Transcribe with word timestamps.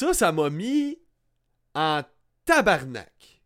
ça, 0.00 0.14
ça 0.14 0.32
m'a 0.32 0.48
mis 0.48 0.98
en 1.74 2.00
tabarnak. 2.46 3.42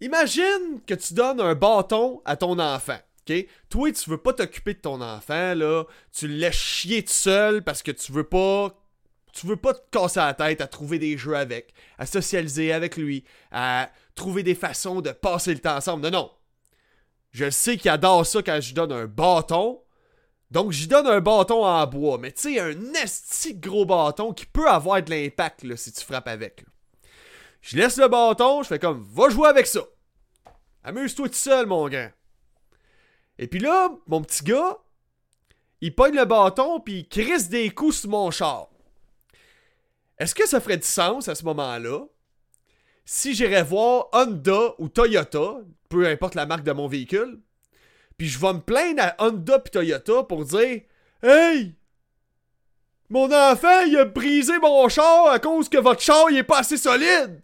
Imagine 0.00 0.80
que 0.86 0.94
tu 0.94 1.12
donnes 1.12 1.42
un 1.42 1.54
bâton 1.54 2.22
à 2.24 2.36
ton 2.36 2.58
enfant. 2.58 2.98
Toi, 3.68 3.92
tu 3.92 4.08
veux 4.08 4.16
pas 4.16 4.32
t'occuper 4.32 4.72
de 4.72 4.80
ton 4.80 5.02
enfant, 5.02 5.54
là. 5.54 5.84
Tu 6.10 6.26
le 6.26 6.36
laisses 6.36 6.54
chier 6.54 7.02
tout 7.04 7.12
seul 7.12 7.62
parce 7.62 7.82
que 7.82 7.90
tu 7.90 8.12
veux 8.12 8.24
pas. 8.24 8.74
Tu 9.34 9.46
veux 9.46 9.56
pas 9.56 9.74
te 9.74 9.82
casser 9.90 10.20
la 10.20 10.32
tête 10.32 10.62
à 10.62 10.66
trouver 10.68 10.98
des 10.98 11.18
jeux 11.18 11.36
avec, 11.36 11.74
à 11.98 12.06
socialiser 12.06 12.72
avec 12.72 12.96
lui, 12.96 13.24
à 13.50 13.90
trouver 14.14 14.42
des 14.42 14.54
façons 14.54 15.02
de 15.02 15.10
passer 15.10 15.52
le 15.52 15.60
temps 15.60 15.76
ensemble. 15.76 16.04
Non, 16.04 16.10
non. 16.10 16.30
Je 17.30 17.50
sais 17.50 17.76
qu'il 17.76 17.90
adore 17.90 18.24
ça 18.24 18.42
quand 18.42 18.60
je 18.60 18.74
donne 18.74 18.92
un 18.92 19.06
bâton. 19.06 19.82
Donc, 20.54 20.70
j'y 20.70 20.86
donne 20.86 21.08
un 21.08 21.20
bâton 21.20 21.66
en 21.66 21.84
bois. 21.88 22.16
Mais 22.16 22.30
tu 22.30 22.54
sais, 22.54 22.60
un 22.60 22.94
esti 22.94 23.56
gros 23.56 23.84
bâton 23.84 24.32
qui 24.32 24.46
peut 24.46 24.68
avoir 24.68 25.02
de 25.02 25.10
l'impact 25.10 25.74
si 25.74 25.92
tu 25.92 26.04
frappes 26.04 26.28
avec. 26.28 26.64
Je 27.60 27.76
laisse 27.76 27.96
le 27.96 28.06
bâton, 28.06 28.62
je 28.62 28.68
fais 28.68 28.78
comme, 28.78 29.02
va 29.02 29.28
jouer 29.30 29.48
avec 29.48 29.66
ça. 29.66 29.80
Amuse-toi 30.84 31.28
tout 31.28 31.34
seul, 31.34 31.66
mon 31.66 31.88
grand. 31.88 32.08
Et 33.36 33.48
puis 33.48 33.58
là, 33.58 33.90
mon 34.06 34.22
petit 34.22 34.44
gars, 34.44 34.78
il 35.80 35.92
pogne 35.92 36.14
le 36.14 36.24
bâton 36.24 36.78
puis 36.78 37.00
il 37.00 37.08
crisse 37.08 37.48
des 37.48 37.70
coups 37.70 38.02
sur 38.02 38.10
mon 38.10 38.30
char. 38.30 38.68
Est-ce 40.18 40.36
que 40.36 40.46
ça 40.46 40.60
ferait 40.60 40.76
du 40.76 40.86
sens 40.86 41.26
à 41.26 41.34
ce 41.34 41.44
moment-là 41.46 42.04
si 43.06 43.34
j'irais 43.34 43.64
voir 43.64 44.06
Honda 44.12 44.74
ou 44.78 44.88
Toyota, 44.88 45.56
peu 45.88 46.06
importe 46.06 46.36
la 46.36 46.46
marque 46.46 46.64
de 46.64 46.72
mon 46.72 46.86
véhicule, 46.86 47.42
puis 48.16 48.28
je 48.28 48.38
vais 48.38 48.52
me 48.52 48.60
plaindre 48.60 49.02
à 49.02 49.16
Honda 49.18 49.58
puis 49.58 49.70
Toyota 49.70 50.22
pour 50.24 50.44
dire 50.44 50.82
Hey! 51.22 51.74
Mon 53.10 53.30
enfant, 53.32 53.80
il 53.82 53.96
a 53.98 54.04
brisé 54.04 54.58
mon 54.58 54.88
char 54.88 55.28
à 55.28 55.38
cause 55.38 55.68
que 55.68 55.78
votre 55.78 56.00
char 56.00 56.30
il 56.30 56.38
est 56.38 56.42
pas 56.42 56.58
assez 56.60 56.76
solide! 56.76 57.42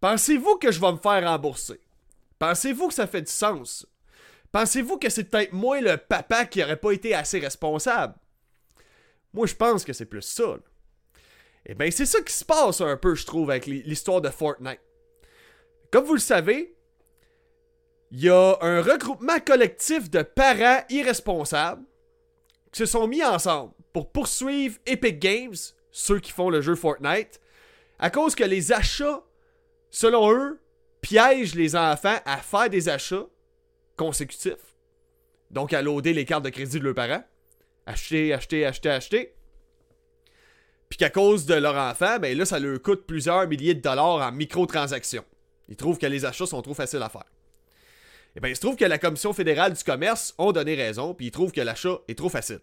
Pensez-vous 0.00 0.56
que 0.56 0.72
je 0.72 0.80
vais 0.80 0.92
me 0.92 0.96
faire 0.98 1.22
rembourser? 1.28 1.80
Pensez-vous 2.38 2.88
que 2.88 2.94
ça 2.94 3.06
fait 3.06 3.22
du 3.22 3.30
sens? 3.30 3.86
Pensez-vous 4.50 4.98
que 4.98 5.08
c'est 5.08 5.24
peut-être 5.24 5.52
moi 5.52 5.80
le 5.80 5.96
papa 5.96 6.44
qui 6.44 6.62
aurait 6.62 6.76
pas 6.76 6.90
été 6.92 7.14
assez 7.14 7.38
responsable? 7.38 8.14
Moi, 9.32 9.46
je 9.46 9.54
pense 9.54 9.84
que 9.84 9.92
c'est 9.92 10.06
plus 10.06 10.22
ça. 10.22 10.56
Eh 11.64 11.74
bien, 11.74 11.90
c'est 11.90 12.04
ça 12.06 12.20
qui 12.20 12.32
se 12.32 12.44
passe 12.44 12.80
un 12.80 12.96
peu, 12.96 13.14
je 13.14 13.24
trouve, 13.24 13.50
avec 13.50 13.66
l'hi- 13.66 13.82
l'histoire 13.84 14.20
de 14.20 14.28
Fortnite. 14.28 14.80
Comme 15.92 16.04
vous 16.04 16.14
le 16.14 16.18
savez, 16.20 16.76
il 18.12 18.20
y 18.20 18.28
a 18.28 18.58
un 18.60 18.82
regroupement 18.82 19.40
collectif 19.40 20.10
de 20.10 20.20
parents 20.20 20.84
irresponsables 20.90 21.82
qui 22.70 22.80
se 22.80 22.86
sont 22.86 23.06
mis 23.06 23.24
ensemble 23.24 23.72
pour 23.94 24.12
poursuivre 24.12 24.76
Epic 24.84 25.18
Games, 25.18 25.56
ceux 25.90 26.20
qui 26.20 26.30
font 26.30 26.50
le 26.50 26.60
jeu 26.60 26.74
Fortnite, 26.74 27.40
à 27.98 28.10
cause 28.10 28.34
que 28.34 28.44
les 28.44 28.70
achats, 28.70 29.22
selon 29.90 30.30
eux, 30.30 30.60
piègent 31.00 31.54
les 31.54 31.74
enfants 31.74 32.18
à 32.26 32.36
faire 32.36 32.68
des 32.68 32.90
achats 32.90 33.26
consécutifs. 33.96 34.76
Donc 35.50 35.72
à 35.72 35.80
loader 35.80 36.12
les 36.12 36.26
cartes 36.26 36.44
de 36.44 36.50
crédit 36.50 36.80
de 36.80 36.84
leurs 36.84 36.94
parents. 36.94 37.24
Acheter, 37.86 38.34
acheter, 38.34 38.66
acheter, 38.66 38.90
acheter. 38.90 39.34
Puis 40.90 40.98
qu'à 40.98 41.10
cause 41.10 41.46
de 41.46 41.54
leur 41.54 41.76
enfant, 41.76 42.18
ben 42.18 42.36
là, 42.36 42.44
ça 42.44 42.58
leur 42.58 42.80
coûte 42.82 43.06
plusieurs 43.06 43.48
milliers 43.48 43.74
de 43.74 43.80
dollars 43.80 44.26
en 44.26 44.32
microtransactions. 44.32 45.24
Ils 45.68 45.76
trouvent 45.76 45.98
que 45.98 46.06
les 46.06 46.26
achats 46.26 46.46
sont 46.46 46.60
trop 46.60 46.74
faciles 46.74 47.02
à 47.02 47.08
faire. 47.08 47.31
Et 48.36 48.40
bien, 48.40 48.50
il 48.50 48.56
se 48.56 48.60
trouve 48.60 48.76
que 48.76 48.84
la 48.84 48.98
Commission 48.98 49.32
fédérale 49.32 49.74
du 49.74 49.84
commerce 49.84 50.34
ont 50.38 50.52
donné 50.52 50.74
raison, 50.74 51.14
puis 51.14 51.26
ils 51.26 51.30
trouvent 51.30 51.52
que 51.52 51.60
l'achat 51.60 52.00
est 52.08 52.16
trop 52.16 52.28
facile. 52.28 52.60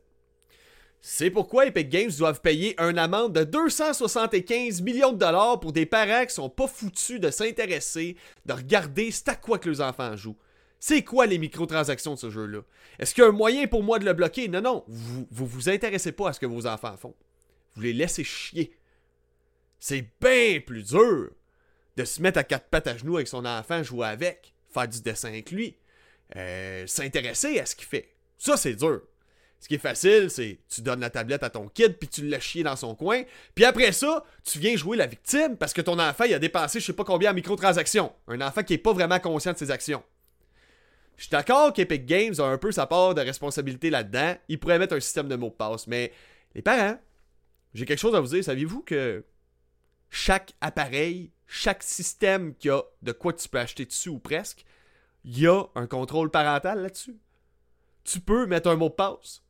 C'est 1.02 1.30
pourquoi 1.30 1.68
Epic 1.68 1.90
Games 1.90 2.12
doivent 2.18 2.42
payer 2.42 2.76
une 2.82 2.98
amende 2.98 3.34
de 3.34 3.44
275 3.46 4.82
millions 4.82 5.14
de 5.14 5.18
dollars 5.18 5.60
pour 5.60 5.72
des 5.72 5.86
parents 5.86 6.26
qui 6.26 6.34
sont 6.34 6.50
pas 6.50 6.68
foutus 6.68 7.22
de 7.22 7.32
s'intéresser, 7.32 8.18
de 8.46 8.54
regarder 8.54 9.10
c'est 9.12 9.30
à 9.30 9.36
quoi 9.36 9.60
que 9.60 9.70
leurs 9.70 9.82
enfants 9.82 10.18
jouent. 10.18 10.38
C'est 10.82 11.04
quoi 11.04 11.26
les 11.26 11.38
microtransactions 11.38 12.16
de 12.16 12.20
ce 12.20 12.30
jeu-là? 12.30 12.62
Est-ce 13.00 13.14
qu'il 13.14 13.24
y 13.24 13.26
a 13.26 13.30
un 13.30 13.34
moyen 13.34 13.68
pour 13.68 13.84
moi 13.84 14.00
de 14.00 14.06
le 14.06 14.14
bloquer? 14.14 14.48
Non, 14.50 14.62
non, 14.62 14.84
vous 14.88 15.28
vous, 15.30 15.46
vous 15.46 15.70
intéressez 15.70 16.12
pas 16.12 16.30
à 16.30 16.34
ce 16.34 16.40
que 16.40 16.46
vos 16.46 16.68
enfants 16.68 16.98
font. 16.98 17.16
Vous 17.76 17.82
les 17.82 17.94
laissez 17.94 18.24
chier. 18.24 18.78
C'est 19.80 20.06
bien 20.22 20.60
plus 20.66 20.84
dur 20.84 21.32
de 21.96 22.06
se 22.06 22.22
mettre 22.22 22.40
à 22.40 22.44
quatre 22.44 22.68
pattes 22.68 22.88
à 22.88 22.98
genoux 22.98 23.16
avec 23.16 23.28
son 23.28 23.46
enfant, 23.46 23.84
jouer 23.84 24.08
avec, 24.08 24.54
faire 24.74 24.88
du 24.88 25.02
dessin 25.02 25.30
avec 25.30 25.52
lui, 25.52 25.76
euh, 26.36 26.86
s'intéresser 26.88 27.60
à 27.60 27.66
ce 27.66 27.76
qu'il 27.76 27.88
fait. 27.88 28.10
Ça, 28.38 28.58
c'est 28.58 28.76
dur. 28.76 29.02
Ce 29.60 29.68
qui 29.68 29.76
est 29.76 29.80
facile, 29.80 30.30
c'est 30.30 30.60
tu 30.70 30.82
donnes 30.82 31.02
la 31.02 31.10
tablette 31.10 31.44
à 31.44 31.50
ton 31.50 31.68
kid, 31.68 31.98
puis 31.98 32.08
tu 32.08 32.22
le 32.22 32.40
chier 32.40 32.64
dans 32.64 32.78
son 32.78 32.96
coin, 32.96 33.24
puis 33.56 33.66
après 33.66 33.92
ça, 33.92 34.24
tu 34.44 34.58
viens 34.58 34.76
jouer 34.78 34.96
la 34.96 35.06
victime 35.06 35.58
parce 35.58 35.74
que 35.74 35.82
ton 35.82 36.00
enfant, 36.00 36.24
il 36.24 36.34
a 36.34 36.40
dépensé 36.40 36.80
je 36.80 36.86
sais 36.86 36.94
pas 36.94 37.04
combien 37.04 37.32
en 37.32 37.34
microtransactions. 37.34 38.14
Un 38.30 38.40
enfant 38.40 38.64
qui 38.64 38.76
est 38.76 38.78
pas 38.78 38.94
vraiment 38.94 39.20
conscient 39.20 39.52
de 39.52 39.58
ses 39.58 39.70
actions. 39.70 40.02
Je 41.18 41.24
suis 41.24 41.32
d'accord 41.32 41.74
qu'Epic 41.74 42.06
Games 42.06 42.34
a 42.40 42.44
un 42.44 42.58
peu 42.58 42.72
sa 42.72 42.88
part 42.88 43.14
de 43.14 43.20
responsabilité 43.20 43.90
là-dedans. 43.90 44.38
Il 44.48 44.58
pourrait 44.58 44.80
mettre 44.80 44.96
un 44.96 45.02
système 45.02 45.28
de 45.28 45.36
mots 45.36 45.50
de 45.50 45.54
passe, 45.54 45.86
mais 45.86 46.14
les 46.56 46.62
parents, 46.62 46.98
j'ai 47.74 47.86
quelque 47.86 48.00
chose 48.00 48.16
à 48.16 48.22
vous 48.22 48.28
dire. 48.28 48.42
Saviez-vous 48.42 48.82
que 48.84 49.26
chaque 50.10 50.54
appareil, 50.62 51.32
chaque 51.52 51.82
système 51.82 52.54
qui 52.56 52.70
a 52.70 52.84
de 53.02 53.12
quoi 53.12 53.34
tu 53.34 53.50
peux 53.50 53.60
acheter 53.60 53.84
dessus 53.84 54.10
ou 54.10 54.20
presque, 54.20 54.64
il 55.26 55.40
y 55.40 55.48
a 55.48 55.64
un 55.74 55.88
contrôle 55.88 56.30
parental 56.30 56.84
là-dessus. 56.84 57.18
Tu 58.04 58.20
peux 58.20 58.46
mettre 58.46 58.70
un 58.70 58.76
mot 58.76 58.90
de 58.90 58.94
passe. 58.94 59.42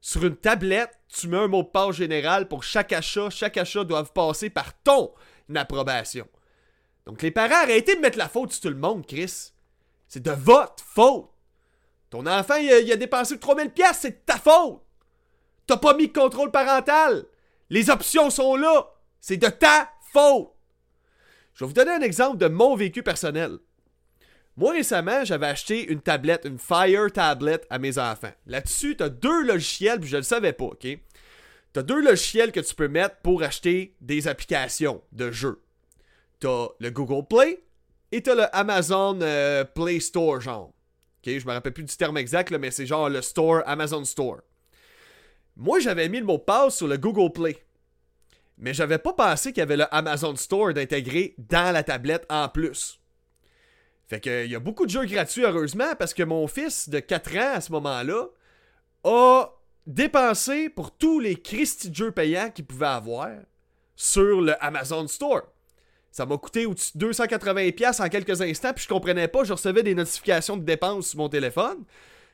Sur 0.00 0.24
une 0.24 0.36
tablette, 0.36 0.96
tu 1.08 1.26
mets 1.26 1.38
un 1.38 1.48
mot 1.48 1.64
de 1.64 1.68
passe 1.68 1.96
général 1.96 2.46
pour 2.46 2.62
chaque 2.62 2.92
achat. 2.92 3.30
Chaque 3.30 3.56
achat 3.56 3.82
doit 3.82 4.04
passer 4.04 4.48
par 4.48 4.80
ton 4.84 5.12
approbation. 5.56 6.28
Donc 7.04 7.20
les 7.20 7.32
parents, 7.32 7.62
arrêtez 7.62 7.96
de 7.96 8.00
mettre 8.00 8.16
la 8.16 8.28
faute 8.28 8.52
sur 8.52 8.62
tout 8.62 8.68
le 8.68 8.76
monde, 8.76 9.04
Chris. 9.04 9.50
C'est 10.06 10.22
de 10.22 10.30
votre 10.30 10.84
faute. 10.84 11.28
Ton 12.10 12.26
enfant, 12.26 12.56
il 12.56 12.72
a, 12.72 12.78
il 12.78 12.92
a 12.92 12.96
dépensé 12.96 13.40
3000 13.40 13.70
pièces, 13.70 13.98
c'est 14.02 14.10
de 14.10 14.24
ta 14.24 14.38
faute. 14.38 14.80
T'as 15.66 15.78
pas 15.78 15.94
mis 15.94 16.06
de 16.06 16.12
contrôle 16.12 16.52
parental. 16.52 17.26
Les 17.70 17.90
options 17.90 18.30
sont 18.30 18.54
là. 18.54 18.88
C'est 19.20 19.36
de 19.36 19.48
ta 19.48 19.90
faute. 20.12 20.55
Je 21.56 21.64
vais 21.64 21.68
vous 21.68 21.72
donner 21.72 21.92
un 21.92 22.02
exemple 22.02 22.36
de 22.36 22.48
mon 22.48 22.76
vécu 22.76 23.02
personnel. 23.02 23.56
Moi, 24.58 24.74
récemment, 24.74 25.24
j'avais 25.24 25.46
acheté 25.46 25.90
une 25.90 26.02
tablette, 26.02 26.44
une 26.44 26.58
Fire 26.58 27.10
Tablet 27.10 27.62
à 27.70 27.78
mes 27.78 27.96
enfants. 27.96 28.32
Là-dessus, 28.46 28.96
t'as 28.96 29.08
deux 29.08 29.42
logiciels, 29.42 29.98
puis 29.98 30.08
je 30.10 30.18
le 30.18 30.22
savais 30.22 30.52
pas, 30.52 30.66
ok? 30.66 30.86
T'as 31.72 31.82
deux 31.82 32.02
logiciels 32.02 32.52
que 32.52 32.60
tu 32.60 32.74
peux 32.74 32.88
mettre 32.88 33.16
pour 33.22 33.42
acheter 33.42 33.96
des 34.02 34.28
applications 34.28 35.02
de 35.12 35.30
jeux. 35.30 35.62
T'as 36.40 36.68
le 36.78 36.90
Google 36.90 37.26
Play 37.26 37.64
et 38.12 38.22
t'as 38.22 38.34
le 38.34 38.54
Amazon 38.54 39.18
euh, 39.22 39.64
Play 39.64 40.00
Store, 40.00 40.42
genre. 40.42 40.74
Ok, 41.24 41.38
je 41.38 41.46
me 41.46 41.52
rappelle 41.52 41.72
plus 41.72 41.84
du 41.84 41.96
terme 41.96 42.18
exact, 42.18 42.52
mais 42.52 42.70
c'est 42.70 42.84
genre 42.84 43.08
le 43.08 43.22
store, 43.22 43.62
Amazon 43.64 44.04
Store. 44.04 44.40
Moi, 45.56 45.80
j'avais 45.80 46.10
mis 46.10 46.18
le 46.18 46.26
mot 46.26 46.36
de 46.36 46.42
passe 46.42 46.76
sur 46.76 46.86
le 46.86 46.98
Google 46.98 47.32
Play. 47.32 47.65
Mais 48.58 48.72
j'avais 48.72 48.98
pas 48.98 49.12
pensé 49.12 49.52
qu'il 49.52 49.60
y 49.60 49.62
avait 49.62 49.76
le 49.76 49.94
Amazon 49.94 50.34
Store 50.36 50.72
d'intégrer 50.72 51.34
dans 51.38 51.72
la 51.72 51.82
tablette 51.82 52.26
en 52.30 52.48
plus. 52.48 53.00
Fait 54.08 54.20
que 54.20 54.44
il 54.44 54.50
y 54.50 54.54
a 54.54 54.60
beaucoup 54.60 54.86
de 54.86 54.90
jeux 54.90 55.04
gratuits, 55.04 55.44
heureusement, 55.44 55.94
parce 55.98 56.14
que 56.14 56.22
mon 56.22 56.46
fils 56.46 56.88
de 56.88 57.00
4 57.00 57.36
ans 57.36 57.54
à 57.56 57.60
ce 57.60 57.72
moment-là 57.72 58.26
a 59.04 59.48
dépensé 59.86 60.68
pour 60.68 60.96
tous 60.96 61.20
les 61.20 61.36
Christy 61.36 61.90
de 61.90 61.94
jeux 61.94 62.12
payants 62.12 62.50
qu'il 62.50 62.64
pouvait 62.66 62.86
avoir 62.86 63.30
sur 63.94 64.40
le 64.40 64.54
Amazon 64.64 65.06
Store. 65.08 65.42
Ça 66.10 66.24
m'a 66.24 66.38
coûté 66.38 66.64
au-dessus 66.66 66.96
de 66.96 67.12
280$ 67.12 68.02
en 68.02 68.08
quelques 68.08 68.40
instants, 68.40 68.72
puis 68.72 68.84
je 68.84 68.88
comprenais 68.88 69.28
pas, 69.28 69.44
je 69.44 69.52
recevais 69.52 69.82
des 69.82 69.94
notifications 69.94 70.56
de 70.56 70.64
dépenses 70.64 71.08
sur 71.08 71.18
mon 71.18 71.28
téléphone. 71.28 71.84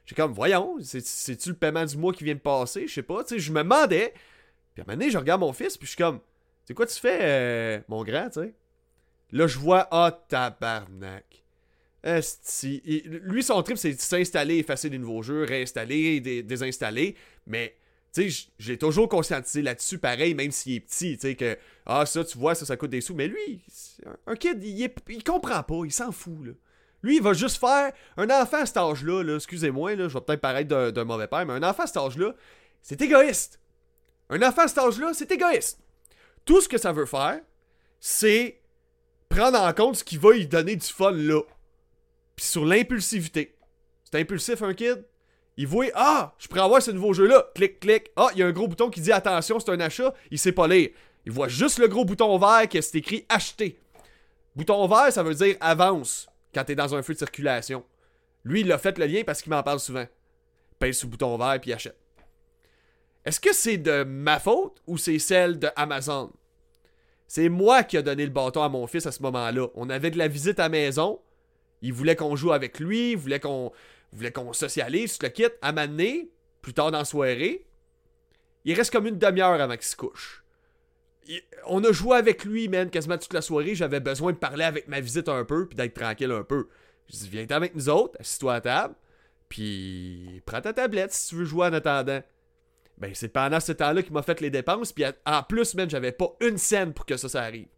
J'ai 0.06 0.14
comme, 0.14 0.32
voyons, 0.32 0.76
c'est- 0.82 1.04
c'est-tu 1.04 1.48
le 1.50 1.56
paiement 1.56 1.84
du 1.84 1.96
mois 1.96 2.12
qui 2.12 2.22
vient 2.24 2.34
de 2.34 2.40
passer? 2.40 2.86
Je 2.86 2.94
sais 2.94 3.02
pas, 3.02 3.24
tu 3.24 3.34
sais, 3.34 3.40
je 3.40 3.50
me 3.52 3.62
demandais. 3.62 4.14
Puis 4.74 4.80
à 4.80 4.84
un 4.84 4.86
moment 4.86 4.98
donné, 4.98 5.10
je 5.10 5.18
regarde 5.18 5.40
mon 5.40 5.52
fils, 5.52 5.76
puis 5.76 5.86
je 5.86 5.92
suis 5.92 5.98
comme, 6.02 6.20
c'est 6.64 6.74
quoi 6.74 6.86
tu 6.86 6.98
fais, 6.98 7.18
euh, 7.22 7.80
mon 7.88 8.04
grand, 8.04 8.28
tu 8.30 8.40
sais? 8.40 8.54
Là, 9.32 9.46
je 9.46 9.58
vois, 9.58 9.88
ah, 9.90 10.12
tabarnak. 10.28 11.42
Esti. 12.02 12.82
Il- 12.84 13.20
Lui, 13.24 13.42
son 13.42 13.62
trip, 13.62 13.76
c'est 13.78 13.92
s'installer, 14.00 14.56
effacer 14.58 14.90
des 14.90 14.98
nouveaux 14.98 15.22
jeux, 15.22 15.44
réinstaller, 15.44 16.20
dé- 16.20 16.42
désinstaller. 16.42 17.16
Mais, 17.46 17.76
tu 18.12 18.30
sais, 18.30 18.48
j'ai 18.58 18.76
toujours 18.76 19.08
conscientisé 19.08 19.62
là-dessus, 19.62 19.98
pareil, 19.98 20.34
même 20.34 20.50
s'il 20.50 20.74
est 20.74 20.80
petit, 20.80 21.14
tu 21.16 21.28
sais, 21.28 21.34
que, 21.36 21.56
ah, 21.86 22.04
ça, 22.04 22.24
tu 22.24 22.36
vois, 22.38 22.54
ça, 22.54 22.66
ça 22.66 22.76
coûte 22.76 22.90
des 22.90 23.00
sous. 23.00 23.14
Mais 23.14 23.28
lui, 23.28 23.62
un- 24.26 24.34
kid, 24.36 24.62
il, 24.64 24.82
est- 24.82 24.96
il 25.08 25.22
comprend 25.22 25.62
pas, 25.62 25.82
il 25.84 25.92
s'en 25.92 26.10
fout, 26.12 26.44
là. 26.44 26.52
Lui, 27.04 27.16
il 27.16 27.22
va 27.22 27.32
juste 27.32 27.58
faire. 27.58 27.92
Un 28.16 28.30
enfant 28.30 28.58
à 28.58 28.66
cet 28.66 28.76
âge-là, 28.76 29.22
là, 29.24 29.34
excusez-moi, 29.36 29.96
je 29.96 30.02
vais 30.04 30.20
peut-être 30.20 30.40
paraître 30.40 30.68
d'un 30.92 31.04
mauvais 31.04 31.26
père, 31.26 31.44
mais 31.46 31.52
un 31.54 31.62
enfant 31.62 31.82
à 31.84 31.86
cet 31.88 31.96
âge-là, 31.96 32.34
c'est 32.80 33.00
égoïste. 33.02 33.58
Un 34.32 34.40
enfant 34.40 34.62
à 34.62 34.68
cet 34.68 34.78
âge-là, 34.78 35.12
c'est 35.12 35.30
égoïste. 35.30 35.78
Tout 36.46 36.62
ce 36.62 36.68
que 36.68 36.78
ça 36.78 36.90
veut 36.90 37.04
faire, 37.04 37.38
c'est 38.00 38.62
prendre 39.28 39.60
en 39.60 39.72
compte 39.74 39.96
ce 39.96 40.04
qui 40.04 40.16
va 40.16 40.32
lui 40.32 40.46
donner 40.46 40.74
du 40.74 40.86
fun 40.86 41.12
là. 41.12 41.42
Puis 42.34 42.46
sur 42.46 42.64
l'impulsivité. 42.64 43.58
C'est 44.04 44.18
impulsif 44.20 44.62
un 44.62 44.72
kid, 44.72 45.04
Il 45.58 45.66
voit 45.66 45.84
Ah, 45.94 46.34
je 46.38 46.48
pourrais 46.48 46.62
avoir 46.62 46.80
ce 46.80 46.90
nouveau 46.90 47.12
jeu-là. 47.12 47.50
Clic, 47.54 47.78
clic. 47.78 48.10
Ah, 48.16 48.28
il 48.32 48.38
y 48.38 48.42
a 48.42 48.46
un 48.46 48.52
gros 48.52 48.68
bouton 48.68 48.88
qui 48.88 49.02
dit 49.02 49.12
attention, 49.12 49.60
c'est 49.60 49.70
un 49.70 49.80
achat. 49.80 50.14
Il 50.30 50.38
sait 50.38 50.52
pas 50.52 50.66
lire. 50.66 50.88
Il 51.26 51.32
voit 51.32 51.48
juste 51.48 51.78
le 51.78 51.86
gros 51.86 52.06
bouton 52.06 52.38
vert 52.38 52.66
qui 52.70 52.78
est 52.78 52.94
écrit 52.94 53.26
acheter. 53.28 53.78
Bouton 54.56 54.88
vert, 54.88 55.12
ça 55.12 55.22
veut 55.22 55.34
dire 55.34 55.56
avance 55.60 56.26
quand 56.54 56.64
t'es 56.64 56.74
dans 56.74 56.94
un 56.94 57.02
feu 57.02 57.12
de 57.12 57.18
circulation. 57.18 57.84
Lui, 58.44 58.62
il 58.62 58.72
a 58.72 58.78
fait 58.78 58.96
le 58.96 59.04
lien 59.04 59.24
parce 59.26 59.42
qu'il 59.42 59.52
m'en 59.52 59.62
parle 59.62 59.78
souvent. 59.78 60.06
Pèse 60.78 60.96
sur 60.96 61.06
le 61.06 61.10
bouton 61.10 61.36
vert 61.36 61.60
puis 61.60 61.74
achète. 61.74 62.01
Est-ce 63.24 63.40
que 63.40 63.52
c'est 63.52 63.78
de 63.78 64.04
ma 64.04 64.40
faute 64.40 64.82
ou 64.86 64.98
c'est 64.98 65.18
celle 65.18 65.58
de 65.58 65.68
Amazon? 65.76 66.32
C'est 67.28 67.48
moi 67.48 67.82
qui 67.84 67.96
ai 67.96 68.02
donné 68.02 68.24
le 68.24 68.30
bâton 68.30 68.62
à 68.62 68.68
mon 68.68 68.86
fils 68.86 69.06
à 69.06 69.12
ce 69.12 69.22
moment-là. 69.22 69.68
On 69.74 69.88
avait 69.90 70.10
de 70.10 70.18
la 70.18 70.28
visite 70.28 70.60
à 70.60 70.68
maison. 70.68 71.20
Il 71.80 71.92
voulait 71.92 72.16
qu'on 72.16 72.36
joue 72.36 72.52
avec 72.52 72.78
lui, 72.78 73.14
voulait 73.14 73.40
qu'on 73.40 73.72
voulait 74.12 74.32
qu'on 74.32 74.52
socialise, 74.52 75.18
le 75.22 75.28
quitte. 75.28 75.54
À 75.62 75.72
m'amener, 75.72 76.30
plus 76.60 76.74
tard 76.74 76.90
dans 76.90 76.98
la 76.98 77.04
soirée, 77.04 77.66
il 78.64 78.74
reste 78.74 78.92
comme 78.92 79.06
une 79.06 79.18
demi-heure 79.18 79.60
avant 79.60 79.74
qu'il 79.74 79.82
se 79.82 79.96
couche. 79.96 80.44
on 81.66 81.82
a 81.84 81.92
joué 81.92 82.16
avec 82.16 82.44
lui, 82.44 82.68
man, 82.68 82.90
quasiment 82.90 83.18
toute 83.18 83.32
la 83.32 83.42
soirée. 83.42 83.74
J'avais 83.74 84.00
besoin 84.00 84.32
de 84.32 84.36
parler 84.36 84.64
avec 84.64 84.88
ma 84.88 85.00
visite 85.00 85.28
un 85.28 85.44
peu, 85.44 85.66
puis 85.66 85.76
d'être 85.76 85.94
tranquille 85.94 86.30
un 86.30 86.44
peu. 86.44 86.68
Je 87.08 87.16
dis, 87.16 87.28
viens 87.28 87.46
avec 87.50 87.74
nous 87.74 87.88
autres, 87.88 88.16
assis-toi 88.20 88.54
à 88.54 88.60
table, 88.60 88.94
puis 89.48 90.42
prends 90.46 90.60
ta 90.60 90.72
tablette 90.72 91.12
si 91.12 91.28
tu 91.28 91.36
veux 91.36 91.44
jouer 91.44 91.66
en 91.68 91.72
attendant. 91.72 92.22
Ben, 92.98 93.12
c'est 93.14 93.28
pendant 93.28 93.58
ce 93.58 93.72
temps-là 93.72 94.02
qu'il 94.02 94.12
m'a 94.12 94.22
fait 94.22 94.40
les 94.40 94.50
dépenses, 94.50 94.92
puis 94.92 95.04
en 95.26 95.42
plus, 95.42 95.74
man, 95.74 95.90
j'avais 95.90 96.12
pas 96.12 96.36
une 96.40 96.58
scène 96.58 96.92
pour 96.92 97.06
que 97.06 97.16
ça, 97.16 97.28
ça 97.28 97.42
arrive. 97.42 97.68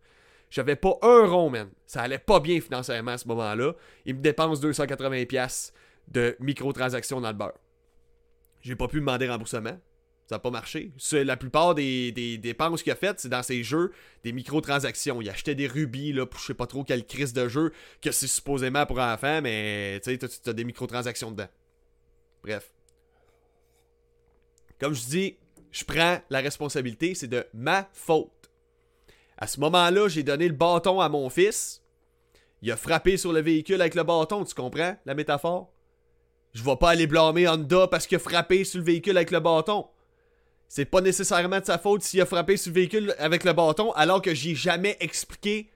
J'avais 0.51 0.77
pas 0.77 0.99
un 1.03 1.27
rond, 1.27 1.51
man. 1.51 1.69
Ça 1.87 2.03
allait 2.03 2.19
pas 2.19 2.41
bien 2.41 2.61
financièrement 2.61 3.13
à 3.13 3.19
ce 3.19 3.27
moment-là. 3.29 3.75
Il 4.05 4.15
me 4.17 4.21
dépense 4.21 4.61
280$ 4.61 5.73
de 6.09 6.37
microtransactions 6.41 7.21
dans 7.21 7.29
le 7.29 7.35
beurre. 7.35 7.59
J'ai 8.61 8.77
pas 8.77 8.89
pu 8.89 9.01
demander 9.01 9.29
remboursement. 9.29 9.79
Ça 10.27 10.37
n'a 10.37 10.39
pas 10.39 10.51
marché. 10.51 10.93
La 11.13 11.37
plupart 11.37 11.75
des, 11.75 12.39
dépenses 12.39 12.83
qu'il 12.83 12.93
a 12.93 12.97
faites, 12.97 13.21
c'est 13.21 13.29
dans 13.29 13.43
ces 13.43 13.63
jeux 13.63 13.93
des 14.23 14.33
microtransactions. 14.33 15.21
Il 15.21 15.29
achetait 15.29 15.55
des 15.55 15.67
rubis 15.67 16.13
là, 16.13 16.25
pour 16.25 16.41
je 16.41 16.47
sais 16.47 16.55
pas 16.55 16.67
trop 16.67 16.83
quelle 16.83 17.05
crise 17.05 17.35
de 17.35 17.47
jeu 17.47 17.73
que 18.01 18.11
c'est 18.11 18.27
supposément 18.27 18.87
pour 18.87 19.01
enfants, 19.01 19.43
mais 19.43 20.01
tu 20.03 20.17
sais, 20.17 20.19
tu 20.19 20.49
as 20.49 20.53
des 20.55 20.65
microtransactions 20.65 21.31
dedans. 21.31 21.49
Bref. 22.43 22.73
Comme 24.81 24.95
je 24.95 25.05
dis, 25.07 25.37
je 25.71 25.85
prends 25.85 26.19
la 26.31 26.41
responsabilité, 26.41 27.15
c'est 27.15 27.29
de 27.29 27.47
ma 27.53 27.89
faute. 27.93 28.31
À 29.37 29.47
ce 29.47 29.61
moment-là, 29.61 30.09
j'ai 30.09 30.23
donné 30.23 30.49
le 30.49 30.55
bâton 30.55 31.01
à 31.01 31.09
mon 31.09 31.29
fils. 31.29 31.83
Il 32.63 32.71
a 32.71 32.77
frappé 32.77 33.17
sur 33.17 33.33
le 33.33 33.41
véhicule 33.41 33.81
avec 33.81 33.95
le 33.95 34.05
bâton, 34.05 34.45
tu 34.45 34.55
comprends 34.55 34.97
la 35.05 35.15
métaphore? 35.15 35.73
Je 36.53 36.63
vais 36.63 36.77
pas 36.77 36.91
aller 36.91 37.07
blâmer 37.07 37.49
Honda 37.49 37.89
parce 37.89 38.07
qu'il 38.07 38.17
a 38.17 38.21
frappé 38.21 38.65
sur 38.65 38.79
le 38.79 38.85
véhicule 38.85 39.17
avec 39.17 39.33
le 39.33 39.41
bâton. 39.41 39.89
C'est 40.69 40.85
pas 40.85 41.01
nécessairement 41.01 41.61
de 41.61 41.65
sa 41.65 41.79
faute 41.79 42.03
s'il 42.03 42.21
a 42.21 42.27
frappé 42.27 42.57
sur 42.57 42.71
le 42.71 42.77
véhicule 42.77 43.15
avec 43.19 43.45
le 43.45 43.53
bâton 43.53 43.93
alors 43.93 44.23
que 44.23 44.35
j'ai 44.35 44.55
jamais 44.55 44.97
expliqué 45.01 45.71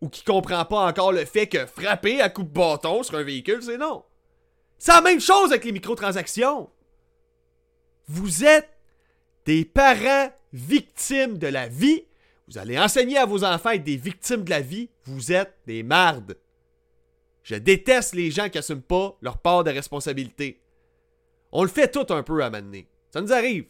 ou 0.00 0.08
qui 0.08 0.22
comprend 0.22 0.64
pas 0.64 0.86
encore 0.86 1.12
le 1.12 1.24
fait 1.24 1.46
que 1.46 1.64
frapper 1.64 2.20
à 2.20 2.28
coup 2.28 2.42
de 2.42 2.48
bâton 2.48 3.02
sur 3.02 3.16
un 3.16 3.22
véhicule, 3.22 3.62
c'est 3.62 3.78
non. 3.78 4.04
C'est 4.78 4.92
la 4.92 5.00
même 5.00 5.20
chose 5.20 5.50
avec 5.50 5.64
les 5.64 5.72
microtransactions. 5.72 6.68
Vous 8.08 8.44
êtes 8.44 8.68
des 9.44 9.64
parents 9.64 10.32
victimes 10.52 11.38
de 11.38 11.46
la 11.46 11.68
vie. 11.68 12.04
Vous 12.48 12.58
allez 12.58 12.78
enseigner 12.78 13.18
à 13.18 13.26
vos 13.26 13.44
enfants 13.44 13.70
être 13.70 13.84
des 13.84 13.96
victimes 13.96 14.44
de 14.44 14.50
la 14.50 14.60
vie. 14.60 14.90
Vous 15.04 15.32
êtes 15.32 15.54
des 15.66 15.82
mardes. 15.82 16.36
Je 17.42 17.56
déteste 17.56 18.14
les 18.14 18.30
gens 18.30 18.48
qui 18.48 18.58
n'assument 18.58 18.82
pas 18.82 19.16
leur 19.20 19.38
part 19.38 19.64
de 19.64 19.70
responsabilité. 19.70 20.60
On 21.50 21.62
le 21.62 21.68
fait 21.68 21.90
tout 21.90 22.06
un 22.12 22.22
peu 22.22 22.42
à 22.42 22.50
m'amener. 22.50 22.88
Ça 23.10 23.20
nous 23.20 23.32
arrive. 23.32 23.66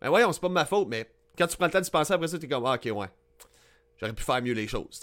Ben 0.00 0.08
voyons, 0.08 0.32
c'est 0.32 0.40
pas 0.40 0.48
de 0.48 0.52
ma 0.52 0.64
faute, 0.64 0.88
mais 0.88 1.10
quand 1.36 1.46
tu 1.46 1.56
prends 1.56 1.66
le 1.66 1.72
temps 1.72 1.80
de 1.80 1.84
se 1.84 1.90
penser 1.90 2.12
après 2.12 2.28
ça, 2.28 2.38
t'es 2.38 2.48
comme, 2.48 2.64
ah, 2.66 2.74
ok, 2.74 2.90
ouais. 2.94 3.08
J'aurais 3.98 4.12
pu 4.12 4.22
faire 4.22 4.42
mieux 4.42 4.52
les 4.52 4.68
choses, 4.68 5.00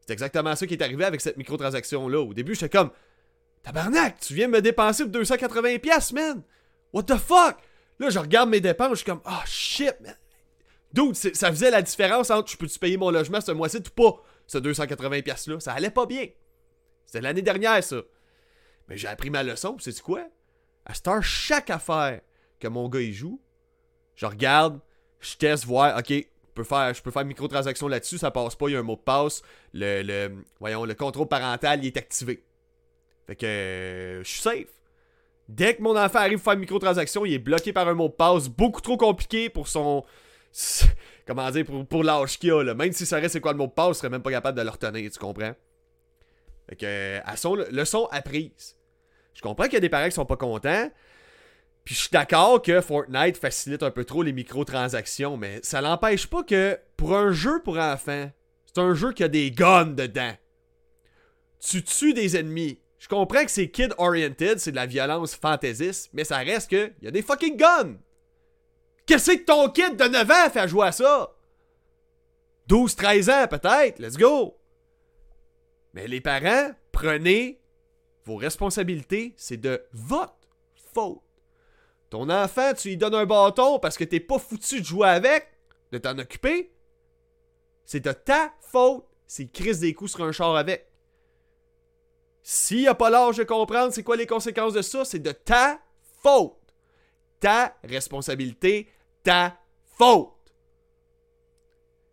C'est 0.00 0.12
exactement 0.12 0.54
ça 0.54 0.66
qui 0.66 0.74
est 0.74 0.82
arrivé 0.82 1.04
avec 1.04 1.20
cette 1.20 1.36
microtransaction-là. 1.36 2.20
Au 2.20 2.34
début, 2.34 2.54
j'étais 2.54 2.76
comme, 2.76 2.90
tabarnak, 3.62 4.20
tu 4.20 4.34
viens 4.34 4.48
me 4.48 4.60
dépenser 4.60 5.04
pour 5.04 5.12
280$, 5.20 6.14
man. 6.14 6.42
What 6.92 7.04
the 7.04 7.16
fuck? 7.16 7.56
Là, 8.02 8.10
je 8.10 8.18
regarde 8.18 8.50
mes 8.50 8.60
dépenses, 8.60 8.90
je 8.90 8.94
suis 8.96 9.04
comme, 9.04 9.20
ah, 9.24 9.38
oh, 9.40 9.46
shit, 9.46 9.94
man. 10.00 10.16
Dude, 10.92 11.14
ça 11.14 11.50
faisait 11.50 11.70
la 11.70 11.82
différence 11.82 12.30
entre 12.30 12.50
je 12.50 12.56
peux-tu 12.56 12.76
payer 12.80 12.96
mon 12.96 13.10
logement 13.10 13.40
ce 13.40 13.52
mois-ci 13.52 13.76
ou 13.76 13.90
pas, 13.94 14.20
ce 14.48 14.58
280$-là. 14.58 15.60
Ça 15.60 15.72
allait 15.72 15.88
pas 15.88 16.04
bien. 16.04 16.26
C'était 17.06 17.20
l'année 17.20 17.42
dernière, 17.42 17.82
ça. 17.84 18.02
Mais 18.88 18.96
j'ai 18.96 19.06
appris 19.06 19.30
ma 19.30 19.44
leçon, 19.44 19.76
c'est 19.78 19.96
quoi? 20.00 20.26
À 20.84 20.94
Star, 20.94 21.22
chaque 21.22 21.70
affaire 21.70 22.22
que 22.58 22.66
mon 22.66 22.88
gars 22.88 23.00
y 23.00 23.12
joue, 23.12 23.40
je 24.16 24.26
regarde, 24.26 24.80
je 25.20 25.36
teste, 25.36 25.64
voir, 25.64 25.96
ok, 25.96 26.08
je 26.10 26.24
peux 26.54 26.64
faire, 26.64 26.92
je 26.92 27.02
peux 27.02 27.12
faire 27.12 27.24
microtransaction 27.24 27.86
là-dessus, 27.86 28.18
ça 28.18 28.32
passe 28.32 28.56
pas, 28.56 28.68
il 28.68 28.72
y 28.72 28.76
a 28.76 28.80
un 28.80 28.82
mot 28.82 28.96
de 28.96 29.00
passe, 29.00 29.42
le, 29.74 30.02
le, 30.02 30.44
voyons, 30.58 30.84
le 30.84 30.94
contrôle 30.94 31.28
parental, 31.28 31.84
il 31.84 31.86
est 31.86 31.96
activé. 31.96 32.42
Fait 33.28 33.36
que 33.36 34.22
je 34.24 34.28
suis 34.28 34.42
safe. 34.42 34.81
Dès 35.48 35.76
que 35.76 35.82
mon 35.82 35.96
enfant 35.96 36.20
arrive 36.20 36.38
à 36.38 36.42
faire 36.42 36.52
une 36.54 36.60
microtransaction, 36.60 37.26
il 37.26 37.34
est 37.34 37.38
bloqué 37.38 37.72
par 37.72 37.88
un 37.88 37.94
mot 37.94 38.08
de 38.08 38.12
passe 38.12 38.48
beaucoup 38.48 38.80
trop 38.80 38.96
compliqué 38.96 39.50
pour 39.50 39.68
son. 39.68 40.04
Comment 41.26 41.50
dire, 41.50 41.64
pour, 41.64 41.86
pour 41.86 42.04
l'âge 42.04 42.38
qu'il 42.38 42.52
a. 42.52 42.62
Là. 42.62 42.74
Même 42.74 42.92
si 42.92 43.06
ça 43.06 43.16
reste 43.16 43.32
c'est 43.34 43.40
quoi 43.40 43.52
le 43.52 43.58
mot 43.58 43.66
de 43.66 43.72
passe, 43.72 43.96
il 43.96 44.00
serait 44.00 44.10
même 44.10 44.22
pas 44.22 44.30
capable 44.30 44.58
de 44.58 44.62
le 44.62 44.70
retenir, 44.70 45.10
tu 45.10 45.18
comprends? 45.18 45.54
Fait 46.68 46.76
que, 46.76 47.20
à 47.24 47.36
son, 47.36 47.54
leçon 47.54 48.08
apprise. 48.10 48.76
Je 49.34 49.40
comprends 49.40 49.64
qu'il 49.64 49.74
y 49.74 49.76
a 49.76 49.80
des 49.80 49.88
parents 49.88 50.06
qui 50.08 50.12
sont 50.12 50.26
pas 50.26 50.36
contents. 50.36 50.90
Puis 51.84 51.94
je 51.94 52.00
suis 52.00 52.10
d'accord 52.12 52.62
que 52.62 52.80
Fortnite 52.80 53.36
facilite 53.36 53.82
un 53.82 53.90
peu 53.90 54.04
trop 54.04 54.22
les 54.22 54.32
microtransactions, 54.32 55.36
mais 55.36 55.58
ça 55.62 55.80
l'empêche 55.80 56.28
pas 56.28 56.44
que 56.44 56.78
pour 56.96 57.16
un 57.16 57.32
jeu 57.32 57.60
pour 57.62 57.78
enfants, 57.78 58.30
c'est 58.66 58.80
un 58.80 58.94
jeu 58.94 59.12
qui 59.12 59.24
a 59.24 59.28
des 59.28 59.50
guns 59.50 59.86
dedans. 59.86 60.34
Tu 61.58 61.82
tues 61.82 62.14
des 62.14 62.36
ennemis. 62.36 62.80
Je 63.02 63.08
comprends 63.08 63.44
que 63.44 63.50
c'est 63.50 63.68
kid-oriented, 63.68 64.60
c'est 64.60 64.70
de 64.70 64.76
la 64.76 64.86
violence 64.86 65.34
fantaisiste, 65.34 66.10
mais 66.12 66.22
ça 66.22 66.36
reste 66.36 66.70
que 66.70 66.92
y 67.02 67.08
a 67.08 67.10
des 67.10 67.22
fucking 67.22 67.56
guns. 67.56 67.96
Qu'est-ce 69.06 69.32
que 69.32 69.44
ton 69.44 69.68
kid 69.70 69.96
de 69.96 70.04
9 70.04 70.30
ans 70.30 70.50
fait 70.50 70.68
jouer 70.68 70.86
à 70.86 70.92
ça? 70.92 71.34
12-13 72.68 73.32
ans 73.32 73.48
peut-être, 73.48 73.98
let's 73.98 74.16
go! 74.16 74.56
Mais 75.94 76.06
les 76.06 76.20
parents, 76.20 76.70
prenez 76.92 77.60
vos 78.24 78.36
responsabilités, 78.36 79.34
c'est 79.36 79.56
de 79.56 79.84
votre 79.92 80.38
faute. 80.94 81.22
Ton 82.08 82.30
enfant, 82.30 82.72
tu 82.72 82.90
lui 82.90 82.96
donnes 82.96 83.16
un 83.16 83.26
bâton 83.26 83.80
parce 83.80 83.98
que 83.98 84.04
t'es 84.04 84.20
pas 84.20 84.38
foutu 84.38 84.80
de 84.80 84.86
jouer 84.86 85.08
avec, 85.08 85.48
de 85.90 85.98
t'en 85.98 86.16
occuper. 86.18 86.72
C'est 87.84 88.04
de 88.04 88.12
ta 88.12 88.54
faute 88.60 89.04
s'il 89.26 89.50
crise 89.50 89.80
des 89.80 89.92
coups 89.92 90.12
sur 90.12 90.22
un 90.22 90.30
char 90.30 90.54
avec. 90.54 90.91
S'il 92.42 92.88
a 92.88 92.94
pas 92.94 93.10
l'âge 93.10 93.36
de 93.36 93.44
comprendre 93.44 93.92
c'est 93.92 94.02
quoi 94.02 94.16
les 94.16 94.26
conséquences 94.26 94.72
de 94.72 94.82
ça, 94.82 95.04
c'est 95.04 95.20
de 95.20 95.32
ta 95.32 95.80
faute. 96.22 96.56
Ta 97.40 97.76
responsabilité, 97.84 98.88
ta 99.22 99.58
faute. 99.96 100.30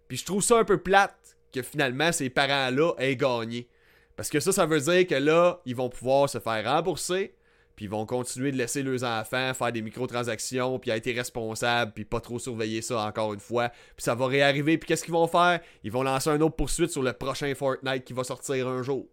Puis 0.08 0.18
je 0.18 0.26
trouve 0.26 0.44
ça 0.44 0.58
un 0.58 0.66
peu 0.66 0.82
plate 0.82 1.38
que 1.52 1.62
finalement 1.62 2.12
ces 2.12 2.30
parents-là 2.30 2.94
aient 2.98 3.16
gagné. 3.16 3.70
Parce 4.16 4.30
que 4.30 4.40
ça, 4.40 4.52
ça 4.52 4.66
veut 4.66 4.82
dire 4.82 5.08
que 5.08 5.16
là, 5.16 5.62
ils 5.66 5.76
vont 5.76 5.90
pouvoir 5.90 6.30
se 6.30 6.40
faire 6.40 6.66
rembourser, 6.66 7.36
puis 7.76 7.86
ils 7.86 7.90
vont 7.90 8.06
continuer 8.06 8.52
de 8.52 8.58
laisser 8.58 8.84
leurs 8.84 9.04
enfants 9.06 9.54
faire 9.54 9.72
des 9.72 9.82
microtransactions, 9.82 10.78
puis 10.80 10.92
être 10.92 11.10
responsables, 11.16 11.94
puis 11.94 12.06
pas 12.06 12.20
trop 12.20 12.38
surveiller 12.38 12.82
ça 12.82 13.00
encore 13.00 13.34
une 13.34 13.40
fois. 13.40 13.70
Puis 13.70 14.04
ça 14.04 14.16
va 14.16 14.28
réarriver, 14.28 14.78
puis 14.78 14.88
qu'est-ce 14.88 15.06
qu'ils 15.06 15.14
vont 15.14 15.28
faire? 15.28 15.62
Ils 15.84 15.92
vont 15.92 16.04
lancer 16.04 16.30
un 16.30 16.42
autre 16.42 16.58
poursuite 16.58 16.92
sur 16.92 17.02
le 17.02 17.14
prochain 17.14 17.56
Fortnite 17.56 18.04
qui 18.04 18.14
va 18.14 18.24
sortir 18.26 18.68
un 18.68 18.84
jour. 18.84 19.08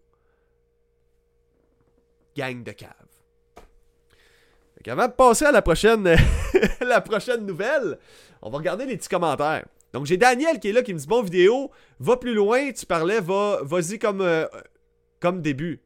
Gang 2.36 2.62
de 2.62 2.72
cave. 2.72 2.90
Avant 4.88 5.08
de 5.08 5.12
passer 5.12 5.46
à 5.46 5.52
la 5.52 5.62
prochaine, 5.62 6.04
la 6.80 7.00
prochaine 7.00 7.44
nouvelle, 7.44 7.98
on 8.40 8.50
va 8.50 8.58
regarder 8.58 8.86
les 8.86 8.96
petits 8.96 9.08
commentaires. 9.08 9.66
Donc 9.92 10.06
j'ai 10.06 10.16
Daniel 10.16 10.60
qui 10.60 10.68
est 10.68 10.72
là 10.72 10.82
qui 10.82 10.94
me 10.94 10.98
dit 10.98 11.06
bon 11.06 11.22
vidéo, 11.22 11.72
va 11.98 12.16
plus 12.16 12.34
loin, 12.34 12.70
tu 12.70 12.86
parlais, 12.86 13.20
va 13.20 13.58
vas-y 13.62 13.98
comme 13.98 14.20
euh, 14.20 14.46
comme 15.18 15.42
début. 15.42 15.82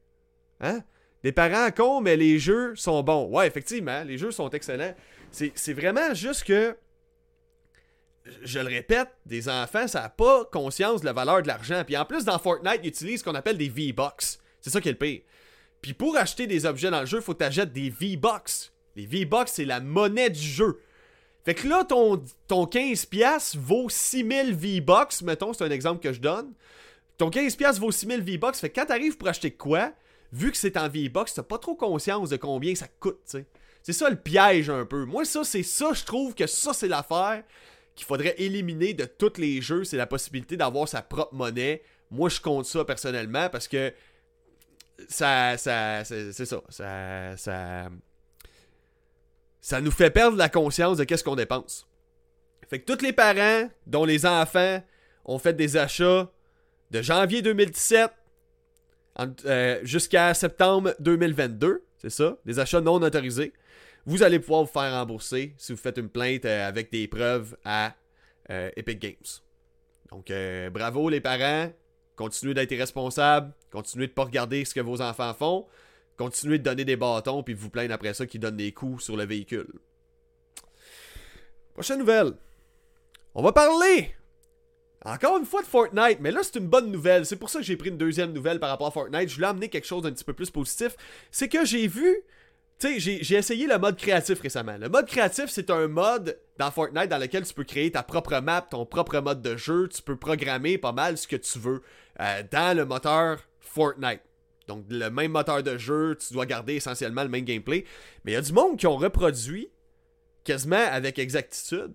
Hein? 0.60 0.80
Des 1.22 1.32
parents 1.32 1.70
cons 1.70 2.02
mais 2.02 2.16
les 2.16 2.38
jeux 2.38 2.74
sont 2.76 3.02
bons. 3.02 3.28
Ouais, 3.28 3.46
effectivement, 3.46 4.02
les 4.04 4.18
jeux 4.18 4.32
sont 4.32 4.50
excellents. 4.50 4.94
C'est 5.30 5.72
vraiment 5.72 6.12
juste 6.12 6.44
que 6.44 6.76
je 8.42 8.58
le 8.58 8.68
répète, 8.68 9.08
des 9.24 9.48
enfants, 9.48 9.88
ça 9.88 10.02
n'a 10.02 10.08
pas 10.10 10.44
conscience 10.46 11.00
de 11.00 11.06
la 11.06 11.12
valeur 11.12 11.42
de 11.42 11.48
l'argent. 11.48 11.82
Puis 11.86 11.96
en 11.96 12.04
plus, 12.04 12.24
dans 12.24 12.38
Fortnite, 12.38 12.80
ils 12.82 12.88
utilisent 12.88 13.20
ce 13.20 13.24
qu'on 13.24 13.34
appelle 13.34 13.56
des 13.56 13.68
V-Bucks. 13.68 14.38
C'est 14.60 14.70
ça 14.70 14.80
qui 14.80 14.88
est 14.88 14.92
le 14.92 14.98
pire. 14.98 15.20
Puis 15.82 15.94
pour 15.94 16.16
acheter 16.16 16.46
des 16.46 16.66
objets 16.66 16.90
dans 16.90 17.00
le 17.00 17.06
jeu, 17.06 17.20
faut 17.20 17.34
que 17.34 17.48
tu 17.48 17.66
des 17.66 17.90
V-Bucks. 17.90 18.72
Les 18.96 19.06
V-Bucks, 19.06 19.48
c'est 19.48 19.64
la 19.64 19.80
monnaie 19.80 20.30
du 20.30 20.40
jeu. 20.40 20.80
Fait 21.44 21.54
que 21.54 21.66
là, 21.66 21.84
ton, 21.84 22.22
ton 22.48 22.64
15$ 22.64 23.56
vaut 23.56 23.88
6000 23.88 24.54
V-Bucks, 24.54 25.22
mettons, 25.22 25.52
c'est 25.52 25.64
un 25.64 25.70
exemple 25.70 26.02
que 26.02 26.12
je 26.12 26.20
donne. 26.20 26.52
Ton 27.16 27.30
15$ 27.30 27.78
vaut 27.78 27.90
6000 27.90 28.20
V-Bucks, 28.20 28.56
fait 28.56 28.68
que 28.68 28.80
quand 28.80 28.86
t'arrives 28.86 29.16
pour 29.16 29.28
acheter 29.28 29.50
quoi, 29.50 29.92
vu 30.32 30.50
que 30.50 30.56
c'est 30.56 30.76
en 30.76 30.88
V-Bucks, 30.88 31.30
t'as 31.34 31.42
pas 31.42 31.58
trop 31.58 31.74
conscience 31.74 32.28
de 32.30 32.36
combien 32.36 32.74
ça 32.74 32.88
coûte, 33.00 33.20
tu 33.24 33.38
sais. 33.38 33.46
C'est 33.82 33.94
ça 33.94 34.10
le 34.10 34.16
piège 34.16 34.68
un 34.68 34.84
peu. 34.84 35.06
Moi, 35.06 35.24
ça, 35.24 35.42
c'est 35.42 35.62
ça, 35.62 35.92
je 35.94 36.04
trouve 36.04 36.34
que 36.34 36.46
ça, 36.46 36.74
c'est 36.74 36.88
l'affaire 36.88 37.42
qu'il 37.94 38.06
faudrait 38.06 38.34
éliminer 38.38 38.94
de 38.94 39.04
tous 39.04 39.38
les 39.38 39.60
jeux. 39.62 39.84
C'est 39.84 39.96
la 39.96 40.06
possibilité 40.06 40.56
d'avoir 40.56 40.88
sa 40.88 41.02
propre 41.02 41.34
monnaie. 41.34 41.82
Moi, 42.10 42.28
je 42.28 42.40
compte 42.40 42.66
ça 42.66 42.84
personnellement 42.84 43.48
parce 43.48 43.68
que 43.68 43.92
ça, 45.08 45.56
ça, 45.56 46.04
c'est 46.04 46.32
ça, 46.32 46.62
ça, 46.68 47.88
ça, 49.60 49.80
nous 49.80 49.90
fait 49.90 50.10
perdre 50.10 50.36
la 50.36 50.48
conscience 50.48 50.98
de 50.98 51.04
qu'est-ce 51.04 51.24
qu'on 51.24 51.36
dépense. 51.36 51.86
Fait 52.68 52.80
que 52.80 52.92
tous 52.92 53.02
les 53.02 53.12
parents 53.12 53.68
dont 53.86 54.04
les 54.04 54.26
enfants 54.26 54.82
ont 55.24 55.38
fait 55.38 55.54
des 55.54 55.76
achats 55.76 56.30
de 56.90 57.02
janvier 57.02 57.42
2017 57.42 58.10
euh, 59.44 59.80
jusqu'à 59.82 60.34
septembre 60.34 60.94
2022, 61.00 61.84
c'est 61.98 62.10
ça, 62.10 62.36
des 62.44 62.58
achats 62.58 62.80
non 62.80 62.94
autorisés, 62.94 63.52
vous 64.06 64.22
allez 64.22 64.38
pouvoir 64.38 64.62
vous 64.62 64.70
faire 64.70 64.92
rembourser 64.92 65.54
si 65.58 65.72
vous 65.72 65.78
faites 65.78 65.98
une 65.98 66.08
plainte 66.08 66.44
euh, 66.44 66.66
avec 66.66 66.90
des 66.90 67.06
preuves 67.06 67.56
à 67.64 67.94
euh, 68.50 68.70
Epic 68.76 68.98
Games. 68.98 69.14
Donc, 70.10 70.32
bravo 70.72 71.08
les 71.08 71.20
parents, 71.20 71.70
continuez 72.20 72.52
d'être 72.52 72.76
responsables, 72.76 73.50
continuez 73.70 74.06
de 74.06 74.12
ne 74.12 74.14
pas 74.14 74.24
regarder 74.24 74.66
ce 74.66 74.74
que 74.74 74.80
vos 74.80 75.00
enfants 75.00 75.32
font, 75.32 75.66
continuez 76.18 76.58
de 76.58 76.64
donner 76.64 76.84
des 76.84 76.96
bâtons 76.96 77.42
puis 77.42 77.54
vous 77.54 77.70
plaindre 77.70 77.94
après 77.94 78.12
ça 78.12 78.26
qu'ils 78.26 78.40
donnent 78.40 78.58
des 78.58 78.72
coups 78.72 79.02
sur 79.02 79.16
le 79.16 79.24
véhicule. 79.24 79.72
Prochaine 81.72 81.98
nouvelle. 81.98 82.34
On 83.34 83.42
va 83.42 83.52
parler 83.52 84.14
encore 85.02 85.38
une 85.38 85.46
fois 85.46 85.62
de 85.62 85.66
Fortnite, 85.66 86.18
mais 86.20 86.30
là 86.30 86.40
c'est 86.42 86.58
une 86.58 86.66
bonne 86.66 86.92
nouvelle. 86.92 87.24
C'est 87.24 87.36
pour 87.36 87.48
ça 87.48 87.60
que 87.60 87.64
j'ai 87.64 87.78
pris 87.78 87.88
une 87.88 87.96
deuxième 87.96 88.34
nouvelle 88.34 88.60
par 88.60 88.68
rapport 88.68 88.88
à 88.88 88.90
Fortnite. 88.90 89.30
Je 89.30 89.36
voulais 89.36 89.46
amener 89.46 89.70
quelque 89.70 89.86
chose 89.86 90.02
d'un 90.02 90.12
petit 90.12 90.24
peu 90.24 90.34
plus 90.34 90.50
positif. 90.50 90.96
C'est 91.30 91.48
que 91.48 91.64
j'ai 91.64 91.86
vu, 91.86 92.18
tu 92.78 93.00
sais, 93.00 93.22
j'ai 93.22 93.34
essayé 93.34 93.66
le 93.66 93.78
mode 93.78 93.96
créatif 93.96 94.40
récemment. 94.40 94.76
Le 94.76 94.90
mode 94.90 95.06
créatif, 95.06 95.46
c'est 95.48 95.70
un 95.70 95.88
mode 95.88 96.38
dans 96.58 96.70
Fortnite 96.70 97.08
dans 97.08 97.16
lequel 97.16 97.46
tu 97.46 97.54
peux 97.54 97.64
créer 97.64 97.90
ta 97.90 98.02
propre 98.02 98.38
map, 98.40 98.60
ton 98.60 98.84
propre 98.84 99.20
mode 99.20 99.40
de 99.40 99.56
jeu. 99.56 99.88
Tu 99.88 100.02
peux 100.02 100.16
programmer 100.16 100.76
pas 100.76 100.92
mal 100.92 101.16
ce 101.16 101.26
que 101.26 101.36
tu 101.36 101.58
veux 101.58 101.82
euh, 102.20 102.42
dans 102.50 102.76
le 102.76 102.84
moteur 102.84 103.38
Fortnite. 103.60 104.20
Donc 104.68 104.84
le 104.88 105.10
même 105.10 105.32
moteur 105.32 105.62
de 105.62 105.76
jeu, 105.78 106.16
tu 106.16 106.32
dois 106.32 106.46
garder 106.46 106.74
essentiellement 106.74 107.22
le 107.22 107.28
même 107.28 107.44
gameplay. 107.44 107.84
Mais 108.24 108.32
il 108.32 108.34
y 108.34 108.38
a 108.38 108.42
du 108.42 108.52
monde 108.52 108.76
qui 108.76 108.86
ont 108.86 108.96
reproduit 108.96 109.68
quasiment 110.44 110.76
avec 110.76 111.18
exactitude 111.18 111.94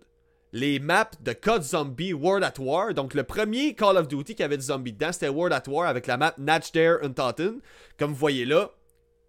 les 0.56 0.80
maps 0.80 1.12
de 1.20 1.34
Code 1.34 1.64
Zombie 1.64 2.14
World 2.14 2.44
at 2.44 2.60
War. 2.60 2.94
Donc, 2.94 3.14
le 3.14 3.24
premier 3.24 3.76
Call 3.76 3.98
of 3.98 4.08
Duty 4.08 4.36
qui 4.36 4.44
avait 4.44 4.56
du 4.56 4.64
zombie 4.64 4.94
dedans, 4.94 5.12
c'était 5.12 5.28
World 5.28 5.52
at 5.52 5.70
War 5.70 5.86
avec 5.86 6.08
la 6.08 6.16
map 6.16 6.34
Natch 6.38 6.72
Dare 6.72 7.00
Untotten. 7.04 7.60
Comme 8.00 8.12
vous 8.12 8.18
voyez 8.18 8.46
là, 8.46 8.72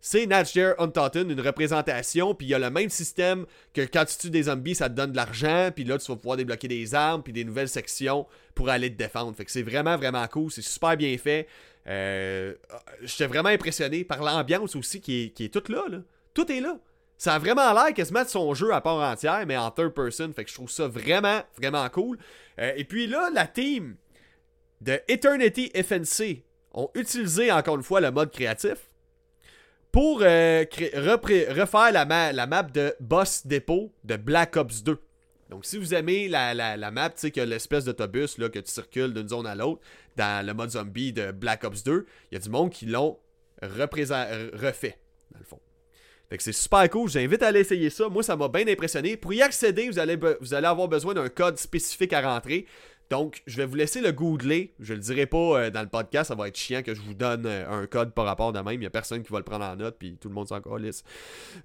c'est 0.09 0.25
Natch 0.27 0.55
Dare 0.55 0.77
Untotten, 0.79 1.29
une 1.29 1.41
représentation. 1.41 2.33
Puis 2.33 2.47
il 2.47 2.51
y 2.51 2.55
a 2.55 2.61
le 2.61 2.71
même 2.71 2.91
système 2.91 3.45
que 3.75 3.81
quand 3.81 4.05
tu 4.05 4.17
tues 4.17 4.31
des 4.31 4.45
zombies, 4.45 4.77
ça 4.77 4.89
te 4.89 4.95
donne 4.95 5.11
de 5.11 5.17
l'argent. 5.17 5.71
Puis 5.75 5.83
là, 5.83 5.99
tu 5.99 6.07
vas 6.07 6.15
pouvoir 6.15 6.37
débloquer 6.37 6.69
des 6.69 6.95
armes, 6.95 7.25
puis 7.25 7.33
des 7.33 7.43
nouvelles 7.43 7.69
sections 7.69 8.25
pour 8.55 8.69
aller 8.69 8.89
te 8.89 8.97
défendre. 8.97 9.35
Fait 9.35 9.45
que 9.45 9.51
c'est 9.51 9.65
vraiment, 9.65 9.97
vraiment 9.97 10.25
cool. 10.29 10.53
C'est 10.53 10.63
super 10.63 10.97
bien 10.97 11.19
fait. 11.19 11.49
Euh, 11.89 12.55
J'étais 13.03 13.27
vraiment 13.27 13.49
impressionné 13.49 14.05
par 14.05 14.23
l'ambiance 14.23 14.77
aussi 14.77 15.01
qui 15.01 15.25
est, 15.25 15.31
qui 15.31 15.51
toute 15.51 15.69
là. 15.69 15.83
Tout 16.35 16.53
est 16.53 16.61
là. 16.61 16.79
Ça 17.19 17.35
a 17.35 17.41
vraiment 17.41 17.73
l'air 17.73 17.93
quasiment 17.93 18.23
de 18.23 18.29
son 18.29 18.55
jeu 18.55 18.73
à 18.73 18.81
part 18.81 18.99
entière, 18.99 19.45
mais 19.45 19.57
en 19.57 19.73
third 19.73 19.93
person. 19.93 20.33
Fait 20.33 20.45
que 20.45 20.51
je 20.51 20.55
trouve 20.55 20.71
ça 20.71 20.87
vraiment, 20.87 21.41
vraiment 21.57 21.89
cool. 21.89 22.17
Euh, 22.61 22.73
et 22.77 22.85
puis 22.85 23.09
là, 23.09 23.29
la 23.35 23.49
team 23.49 23.97
de 24.83 25.01
Eternity 25.09 25.73
FNC 25.75 26.45
ont 26.75 26.91
utilisé 26.95 27.51
encore 27.51 27.75
une 27.75 27.83
fois 27.83 28.01
le 28.01 28.13
mode 28.13 28.31
créatif 28.31 28.89
pour 29.97 30.19
euh, 30.21 30.67
refaire 31.57 31.91
la, 31.91 32.05
map 32.47 32.62
de 32.65 32.95
Boss 33.00 33.47
Depot 33.47 33.91
de 34.05 34.17
Black 34.17 34.57
Ops 34.57 34.83
2. 34.83 34.99
Donc, 35.49 35.65
si 35.65 35.79
vous 35.79 35.95
aimez 35.95 36.29
la, 36.29 36.53
la 36.53 36.91
map, 36.91 37.09
tu 37.09 37.15
sais, 37.17 37.31
que 37.31 37.41
l'espèce 37.41 37.87
d'autobus 37.87 38.35
que 38.35 38.59
tu 38.59 38.71
circules 38.71 39.15
d'une 39.15 39.26
zone 39.26 39.47
à 39.47 39.55
l'autre 39.55 39.81
dans 40.15 40.45
le 40.45 40.53
mode 40.53 40.69
zombie 40.69 41.15
de 41.15 41.33
Black 41.33 41.65
Ops 41.65 41.83
2, 41.83 42.05
il 42.31 42.35
y 42.35 42.37
a 42.37 42.41
du 42.41 42.50
monde 42.50 42.69
qui 42.69 42.85
l'ont 42.85 43.19
refait, 43.62 44.99
dans 45.31 45.38
le 45.38 45.47
fond. 45.47 45.61
Fait 46.29 46.37
que 46.37 46.43
c'est 46.43 46.53
super 46.53 46.91
cool, 46.91 47.09
j'invite 47.09 47.43
à 47.43 47.47
aller 47.47 47.61
essayer 47.61 47.88
ça. 47.88 48.11
Moi, 48.11 48.23
ça 48.23 48.37
m'a 48.37 48.49
bien 48.49 48.69
impressionné. 48.69 49.17
Pour 49.17 49.33
y 49.33 49.41
accéder, 49.41 49.88
vous 49.88 49.99
allez, 49.99 50.19
vous 50.41 50.53
allez 50.53 50.67
avoir 50.67 50.88
besoin 50.88 51.15
d'un 51.15 51.31
code 51.31 51.57
spécifique 51.57 52.12
à 52.12 52.21
rentrer. 52.21 52.67
Donc, 53.09 53.43
je 53.47 53.57
vais 53.57 53.67
vous 53.67 53.77
laisser 53.77 54.01
le 54.01 54.11
googler. 54.11 54.75
Je 54.81 54.93
le 54.93 55.01
dirai 55.01 55.27
pas 55.27 55.37
euh, 55.37 55.71
dans 55.71 55.83
le 55.83 55.89
podcast, 55.89 56.29
ça 56.29 56.35
va 56.35 56.49
être 56.49 56.57
chiant 56.57 56.83
que 56.83 56.93
je 56.93 57.01
vous 57.01 57.15
donne 57.15 57.47
euh, 57.47 57.83
un 57.83 57.87
code 57.87 58.13
par 58.13 58.25
rapport 58.25 58.53
de 58.53 58.59
même. 58.59 58.81
Il 58.81 58.83
y 58.83 58.87
a 58.87 58.91
personne 58.91 59.23
qui 59.23 59.33
va 59.33 59.39
le 59.39 59.45
prendre 59.45 59.65
en 59.65 59.77
note, 59.77 59.97
puis 59.99 60.17
tout 60.21 60.29
le 60.29 60.35
monde 60.35 60.49
s'en 60.49 60.61
calisse. 60.61 61.05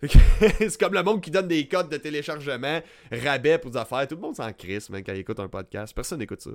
c'est 0.59 0.77
comme 0.79 0.93
le 0.93 1.01
monde 1.01 1.21
qui 1.21 1.31
donne 1.31 1.47
des 1.47 1.67
codes 1.67 1.89
de 1.89 1.97
téléchargement, 1.97 2.81
rabais 3.11 3.57
pour 3.57 3.71
des 3.71 3.77
affaires. 3.77 4.07
Tout 4.07 4.15
le 4.15 4.21
monde 4.21 4.35
s'en 4.35 4.53
crisse, 4.53 4.87
quand 4.89 5.13
il 5.13 5.19
écoute 5.19 5.39
un 5.39 5.47
podcast. 5.47 5.95
Personne 5.95 6.19
n'écoute 6.19 6.41
ça. 6.41 6.51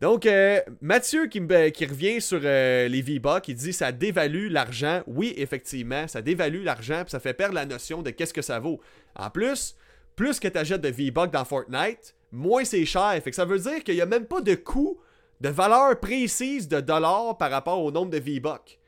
Donc, 0.00 0.26
euh, 0.26 0.60
Mathieu 0.80 1.28
qui, 1.28 1.40
qui, 1.72 1.86
revient 1.86 2.20
sur 2.20 2.40
les 2.40 3.00
V-Bucks, 3.00 3.46
il 3.46 3.54
dit 3.54 3.72
ça 3.72 3.92
dévalue 3.92 4.50
l'argent. 4.50 5.02
Oui, 5.06 5.34
effectivement, 5.36 6.08
ça 6.08 6.20
dévalue 6.20 6.64
l'argent, 6.64 7.02
puis 7.04 7.12
ça 7.12 7.20
fait 7.20 7.32
perdre 7.32 7.54
la 7.54 7.64
notion 7.64 8.02
de 8.02 8.10
qu'est-ce 8.10 8.34
que 8.34 8.42
ça 8.42 8.58
vaut. 8.58 8.80
En 9.14 9.30
plus, 9.30 9.76
plus 10.16 10.40
que 10.40 10.48
tu 10.48 10.58
achètes 10.58 10.80
de 10.80 10.88
V-Bucks 10.88 11.30
dans 11.30 11.44
Fortnite, 11.44 12.16
moins 12.34 12.64
c'est 12.64 12.84
cher. 12.84 13.18
Fait 13.22 13.30
que 13.30 13.36
ça 13.36 13.44
veut 13.44 13.58
dire 13.58 13.82
qu'il 13.82 13.94
n'y 13.94 14.00
a 14.00 14.06
même 14.06 14.26
pas 14.26 14.40
de 14.40 14.54
coût 14.54 15.00
de 15.40 15.48
valeur 15.48 15.98
précise 16.00 16.68
de 16.68 16.80
dollars 16.80 17.36
par 17.38 17.50
rapport 17.50 17.82
au 17.82 17.90
nombre 17.90 18.10
de 18.10 18.18
V-Bucks. 18.18 18.78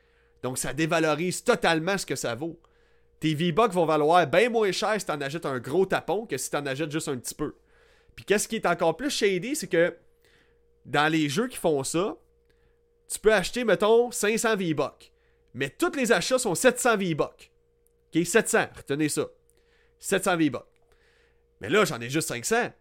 Donc, 0.43 0.57
ça 0.57 0.73
dévalorise 0.73 1.43
totalement 1.43 1.97
ce 1.97 2.05
que 2.05 2.15
ça 2.15 2.35
vaut. 2.35 2.59
Tes 3.19 3.33
V-Bucks 3.33 3.73
vont 3.73 3.85
valoir 3.85 4.27
bien 4.27 4.49
moins 4.49 4.71
cher 4.71 4.99
si 4.99 5.05
tu 5.05 5.11
en 5.11 5.21
achètes 5.21 5.45
un 5.45 5.59
gros 5.59 5.85
tapon 5.85 6.25
que 6.25 6.37
si 6.37 6.49
tu 6.49 6.57
en 6.57 6.65
achètes 6.65 6.91
juste 6.91 7.07
un 7.09 7.17
petit 7.17 7.35
peu. 7.35 7.55
Puis, 8.15 8.25
qu'est-ce 8.25 8.47
qui 8.47 8.55
est 8.55 8.65
encore 8.65 8.97
plus 8.97 9.09
shady, 9.09 9.55
c'est 9.55 9.67
que 9.67 9.95
dans 10.85 11.11
les 11.11 11.29
jeux 11.29 11.47
qui 11.47 11.57
font 11.57 11.83
ça, 11.83 12.17
tu 13.07 13.19
peux 13.19 13.33
acheter, 13.33 13.63
mettons, 13.63 14.11
500 14.11 14.55
V-Bucks. 14.55 15.11
Mais 15.53 15.69
tous 15.69 15.95
les 15.95 16.11
achats 16.11 16.39
sont 16.39 16.55
700 16.55 16.97
V-Bucks. 16.97 17.51
Ok, 18.15 18.25
700, 18.25 18.67
retenez 18.75 19.09
ça. 19.09 19.25
700 19.99 20.37
V-Bucks. 20.37 20.65
Mais 21.61 21.69
là, 21.69 21.85
j'en 21.85 21.99
ai 21.99 22.09
juste 22.09 22.27
500. 22.27 22.71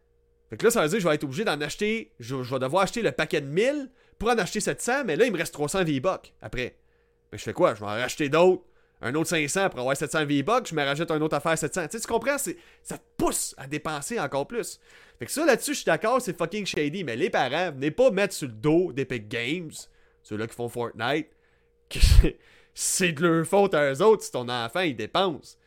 Fait 0.50 0.56
que 0.56 0.64
là, 0.64 0.70
ça 0.70 0.82
veut 0.82 0.88
dire 0.88 0.98
que 0.98 1.02
je 1.02 1.08
vais 1.08 1.14
être 1.14 1.24
obligé 1.24 1.44
d'en 1.44 1.60
acheter. 1.60 2.12
Je, 2.20 2.36
vais 2.36 2.58
devoir 2.58 2.84
acheter 2.84 3.02
le 3.02 3.12
paquet 3.12 3.40
de 3.40 3.46
1000 3.46 3.90
pour 4.18 4.30
en 4.30 4.38
acheter 4.38 4.60
700. 4.60 5.04
Mais 5.04 5.16
là, 5.16 5.26
il 5.26 5.32
me 5.32 5.38
reste 5.38 5.52
300 5.52 5.84
V-Bucks 5.84 6.32
après. 6.40 6.76
Mais 7.32 7.38
je 7.38 7.42
fais 7.42 7.52
quoi? 7.52 7.74
Je 7.74 7.80
vais 7.80 7.86
en 7.86 7.90
racheter 7.90 8.28
d'autres. 8.28 8.62
Un 9.02 9.14
autre 9.14 9.28
500 9.28 9.70
pour 9.70 9.80
avoir 9.80 9.96
700 9.96 10.24
V-Bucks. 10.24 10.68
Je 10.68 10.74
me 10.74 10.82
rajoute 10.82 11.10
un 11.10 11.20
autre 11.20 11.36
affaire 11.36 11.58
700. 11.58 11.88
Tu, 11.88 11.98
sais, 11.98 12.00
tu 12.00 12.06
comprends? 12.06 12.38
Ça 12.38 12.98
te 12.98 13.02
pousse 13.16 13.54
à 13.58 13.66
dépenser 13.66 14.18
encore 14.20 14.46
plus. 14.46 14.80
Fait 15.18 15.26
que 15.26 15.32
ça, 15.32 15.44
là-dessus, 15.44 15.72
je 15.72 15.78
suis 15.78 15.86
d'accord, 15.86 16.20
c'est 16.20 16.36
fucking 16.36 16.66
shady, 16.66 17.02
mais 17.02 17.16
les 17.16 17.30
parents, 17.30 17.72
venez 17.72 17.90
pas 17.90 18.10
mettre 18.10 18.34
sur 18.34 18.48
le 18.48 18.54
dos 18.54 18.92
d'Epic 18.92 19.28
Games, 19.28 19.72
ceux-là 20.22 20.46
qui 20.46 20.54
font 20.54 20.68
Fortnite, 20.68 21.28
que 21.88 21.98
c'est 22.74 23.12
de 23.12 23.26
leur 23.26 23.46
faute 23.46 23.74
à 23.74 23.92
eux 23.92 24.02
autres 24.02 24.24
si 24.24 24.32
ton 24.32 24.48
enfant, 24.48 24.80
il 24.80 24.94
dépense. 24.94 25.58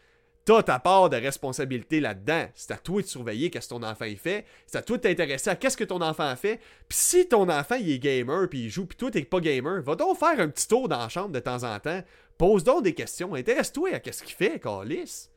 T'as 0.50 0.63
ta 0.63 0.79
part 0.79 1.12
de 1.12 1.15
responsabilité 1.15 2.00
là-dedans. 2.00 2.48
C'est 2.56 2.72
à 2.72 2.77
toi 2.77 3.03
de 3.03 3.06
surveiller 3.06 3.51
qu'est-ce 3.51 3.68
que 3.68 3.75
ton 3.75 3.84
enfant 3.84 4.08
fait. 4.18 4.46
C'est 4.65 4.79
à 4.79 4.82
toi 4.82 4.98
de 4.98 5.03
t'intéresser 5.03 5.51
à 5.51 5.56
qu'est-ce 5.56 5.77
que 5.77 5.84
ton 5.84 6.01
enfant 6.01 6.36
fait. 6.36 6.60
Puis 6.88 6.98
si 6.98 7.27
ton 7.27 7.48
enfant 7.50 7.75
il 7.75 7.91
est 7.91 8.00
gamer 8.00 8.50
puis 8.50 8.63
il 8.63 8.70
joue 8.72 8.88
puis 8.88 8.98
toi 8.98 9.12
t'es 9.12 9.22
pas 9.22 9.41
gamer, 9.41 9.84
va 9.84 9.94
donc 9.94 10.18
faire 10.18 10.39
un 10.39 10.48
petit 10.48 10.68
tour 10.68 10.89
dans 10.89 10.98
la 10.98 11.08
chambre 11.08 11.29
de 11.29 11.39
temps 11.39 11.63
en 11.63 11.79
temps. 11.79 12.01
Pose 12.39 12.63
donc 12.63 12.84
des 12.84 12.96
questions. 12.96 13.36
Intéresse-toi 13.36 13.94
à 13.94 14.00
qu'est-ce 14.00 14.24
qu'il 14.24 14.34
fait, 14.34 14.60
Carlis. 14.60 15.29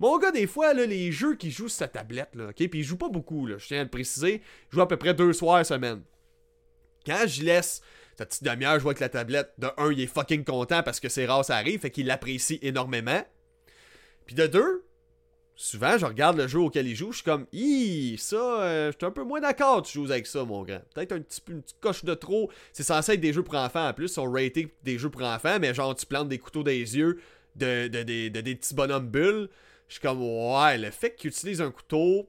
Mon 0.00 0.18
gars, 0.18 0.32
des 0.32 0.46
fois, 0.46 0.74
là, 0.74 0.84
les 0.84 1.12
jeux 1.12 1.34
qu'il 1.36 1.50
joue 1.50 1.68
sur 1.68 1.78
sa 1.78 1.88
tablette, 1.88 2.34
là, 2.34 2.48
ok, 2.48 2.56
puis 2.56 2.80
il 2.80 2.82
joue 2.82 2.98
pas 2.98 3.08
beaucoup, 3.08 3.46
là, 3.46 3.56
je 3.56 3.66
tiens 3.66 3.80
à 3.80 3.84
le 3.84 3.88
préciser, 3.88 4.42
il 4.70 4.74
joue 4.74 4.82
à 4.82 4.88
peu 4.88 4.98
près 4.98 5.14
deux 5.14 5.32
soirs 5.32 5.64
semaine. 5.64 6.02
Quand 7.06 7.26
je 7.26 7.42
laisse 7.42 7.80
sa 8.18 8.26
petite 8.26 8.44
demi-heure 8.44 8.78
jouer 8.80 8.90
avec 8.90 9.00
la 9.00 9.08
tablette, 9.08 9.54
de 9.56 9.68
un, 9.78 9.92
il 9.92 10.00
est 10.02 10.06
fucking 10.06 10.44
content 10.44 10.82
parce 10.82 11.00
que 11.00 11.08
c'est 11.08 11.24
rare, 11.24 11.42
ça 11.42 11.56
arrive, 11.56 11.80
fait 11.80 11.90
qu'il 11.90 12.04
l'apprécie 12.04 12.58
énormément. 12.60 13.22
Puis 14.26 14.34
de 14.34 14.46
deux, 14.46 14.84
souvent, 15.54 15.98
je 15.98 16.06
regarde 16.06 16.36
le 16.36 16.46
jeu 16.48 16.58
auquel 16.58 16.86
il 16.86 16.96
joue, 16.96 17.12
je 17.12 17.18
suis 17.18 17.24
comme, 17.24 17.46
Hi, 17.52 18.16
ça, 18.18 18.62
euh, 18.62 18.92
je 18.92 18.96
suis 18.96 19.06
un 19.06 19.10
peu 19.10 19.22
moins 19.22 19.40
d'accord, 19.40 19.82
tu 19.82 19.92
joues 19.92 20.10
avec 20.10 20.26
ça, 20.26 20.44
mon 20.44 20.62
grand. 20.62 20.80
Peut-être 20.94 21.12
un 21.12 21.20
petit 21.20 21.40
une 21.48 21.62
petite 21.62 21.80
coche 21.80 22.04
de 22.04 22.14
trop. 22.14 22.50
C'est 22.72 22.82
censé 22.82 23.12
être 23.12 23.20
des 23.20 23.32
jeux 23.32 23.42
pour 23.42 23.54
enfants 23.54 23.88
en 23.88 23.92
plus, 23.92 24.08
sont 24.08 24.30
ratés 24.30 24.74
des 24.82 24.98
jeux 24.98 25.10
pour 25.10 25.22
enfants, 25.22 25.58
mais 25.60 25.74
genre, 25.74 25.94
tu 25.94 26.06
plantes 26.06 26.28
des 26.28 26.38
couteaux 26.38 26.62
des 26.62 26.96
yeux 26.96 27.20
de, 27.56 27.88
de, 27.88 28.02
de 28.02 28.40
des 28.40 28.54
petits 28.54 28.74
bonhommes 28.74 29.08
bulles. 29.08 29.48
Je 29.88 29.94
suis 29.94 30.00
comme, 30.00 30.22
ouais, 30.22 30.78
le 30.78 30.90
fait 30.90 31.14
qu'il 31.14 31.30
utilise 31.30 31.60
un 31.60 31.70
couteau, 31.70 32.28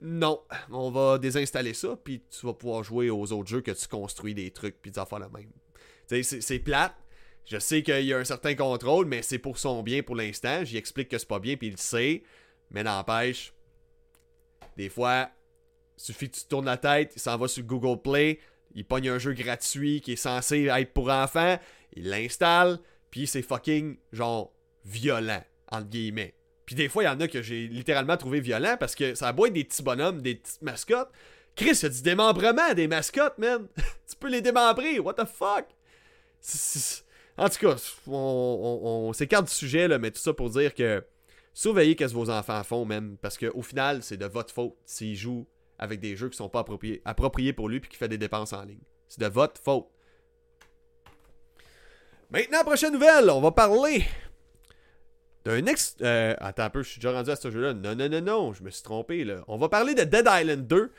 non, 0.00 0.40
on 0.70 0.90
va 0.90 1.18
désinstaller 1.18 1.74
ça, 1.74 1.96
puis 2.02 2.22
tu 2.30 2.46
vas 2.46 2.54
pouvoir 2.54 2.84
jouer 2.84 3.10
aux 3.10 3.32
autres 3.32 3.48
jeux 3.48 3.60
que 3.62 3.72
tu 3.72 3.88
construis 3.88 4.34
des 4.34 4.50
trucs, 4.52 4.80
puis 4.80 4.90
des 4.90 4.98
affaires 4.98 5.18
la 5.18 5.28
même. 5.28 5.50
C'est 6.22 6.58
plate. 6.60 6.94
Je 7.50 7.58
sais 7.58 7.82
qu'il 7.82 8.04
y 8.04 8.12
a 8.12 8.18
un 8.18 8.24
certain 8.24 8.54
contrôle, 8.54 9.06
mais 9.06 9.22
c'est 9.22 9.38
pour 9.38 9.58
son 9.58 9.82
bien 9.82 10.02
pour 10.02 10.16
l'instant. 10.16 10.64
J'y 10.64 10.76
explique 10.76 11.08
que 11.08 11.16
c'est 11.16 11.28
pas 11.28 11.38
bien, 11.38 11.56
puis 11.56 11.68
il 11.68 11.72
le 11.72 11.78
sait. 11.78 12.22
Mais 12.70 12.82
n'empêche, 12.82 13.54
des 14.76 14.90
fois, 14.90 15.30
suffit 15.96 16.30
que 16.30 16.36
tu 16.36 16.44
tournes 16.44 16.66
la 16.66 16.76
tête, 16.76 17.12
il 17.16 17.20
s'en 17.20 17.38
va 17.38 17.48
sur 17.48 17.64
Google 17.64 18.02
Play, 18.02 18.38
il 18.74 18.84
pogne 18.84 19.08
un 19.08 19.18
jeu 19.18 19.32
gratuit 19.32 20.02
qui 20.02 20.12
est 20.12 20.16
censé 20.16 20.66
être 20.66 20.92
pour 20.92 21.08
enfants, 21.08 21.58
il 21.94 22.10
l'installe, 22.10 22.78
puis 23.10 23.26
c'est 23.26 23.40
fucking, 23.40 23.96
genre, 24.12 24.52
violent, 24.84 25.42
entre 25.72 25.88
guillemets. 25.88 26.34
Puis 26.66 26.74
des 26.74 26.90
fois, 26.90 27.02
il 27.02 27.06
y 27.06 27.08
en 27.08 27.18
a 27.18 27.28
que 27.28 27.40
j'ai 27.40 27.66
littéralement 27.66 28.18
trouvé 28.18 28.40
violent 28.40 28.76
parce 28.78 28.94
que 28.94 29.14
ça 29.14 29.28
a 29.28 29.32
beau 29.32 29.46
être 29.46 29.54
des 29.54 29.64
petits 29.64 29.82
bonhommes, 29.82 30.20
des 30.20 30.34
petites 30.34 30.60
mascottes. 30.60 31.10
Chris, 31.56 31.70
il 31.70 31.82
y 31.82 31.86
a 31.86 31.88
du 31.88 32.02
démembrement 32.02 32.74
des 32.74 32.88
mascottes, 32.88 33.38
man. 33.38 33.66
tu 33.76 34.16
peux 34.20 34.28
les 34.28 34.42
démembrer, 34.42 34.98
what 34.98 35.14
the 35.14 35.24
fuck? 35.24 35.64
En 37.38 37.48
tout 37.48 37.58
cas, 37.58 37.76
on, 38.08 39.12
s'écarte 39.14 39.46
du 39.46 39.52
sujet, 39.52 39.86
là, 39.86 39.98
mais 39.98 40.10
tout 40.10 40.18
ça 40.18 40.34
pour 40.34 40.50
dire 40.50 40.74
que 40.74 41.04
surveillez 41.54 41.92
ce 41.92 42.04
que 42.04 42.12
vos 42.12 42.30
enfants 42.30 42.64
font, 42.64 42.84
même, 42.84 43.16
parce 43.18 43.38
qu'au 43.38 43.62
final, 43.62 44.02
c'est 44.02 44.16
de 44.16 44.26
votre 44.26 44.52
faute 44.52 44.74
s'ils 44.84 45.14
jouent 45.14 45.46
avec 45.78 46.00
des 46.00 46.16
jeux 46.16 46.28
qui 46.28 46.36
sont 46.36 46.48
pas 46.48 46.64
appropriés, 47.04 47.52
pour 47.52 47.68
lui 47.68 47.78
puis 47.78 47.88
qui 47.88 47.96
fait 47.96 48.08
des 48.08 48.18
dépenses 48.18 48.52
en 48.52 48.64
ligne. 48.64 48.80
C'est 49.08 49.20
de 49.20 49.28
votre 49.28 49.60
faute. 49.60 49.86
Maintenant, 52.30 52.64
prochaine 52.64 52.92
nouvelle, 52.92 53.30
on 53.30 53.40
va 53.40 53.52
parler 53.52 54.04
d'un 55.44 55.64
ex. 55.66 55.96
Euh, 56.02 56.34
attends 56.40 56.64
un 56.64 56.70
peu, 56.70 56.82
je 56.82 56.90
suis 56.90 57.00
déjà 57.00 57.12
rendu 57.12 57.30
à 57.30 57.36
ce 57.36 57.50
jeu-là. 57.52 57.72
Non, 57.72 57.94
non, 57.94 58.08
non, 58.08 58.20
non, 58.20 58.52
je 58.52 58.64
me 58.64 58.70
suis 58.70 58.82
trompé. 58.82 59.24
On 59.46 59.56
va 59.56 59.68
parler 59.68 59.94
de 59.94 60.02
Dead 60.02 60.28
Island 60.28 60.66
2. 60.66 60.92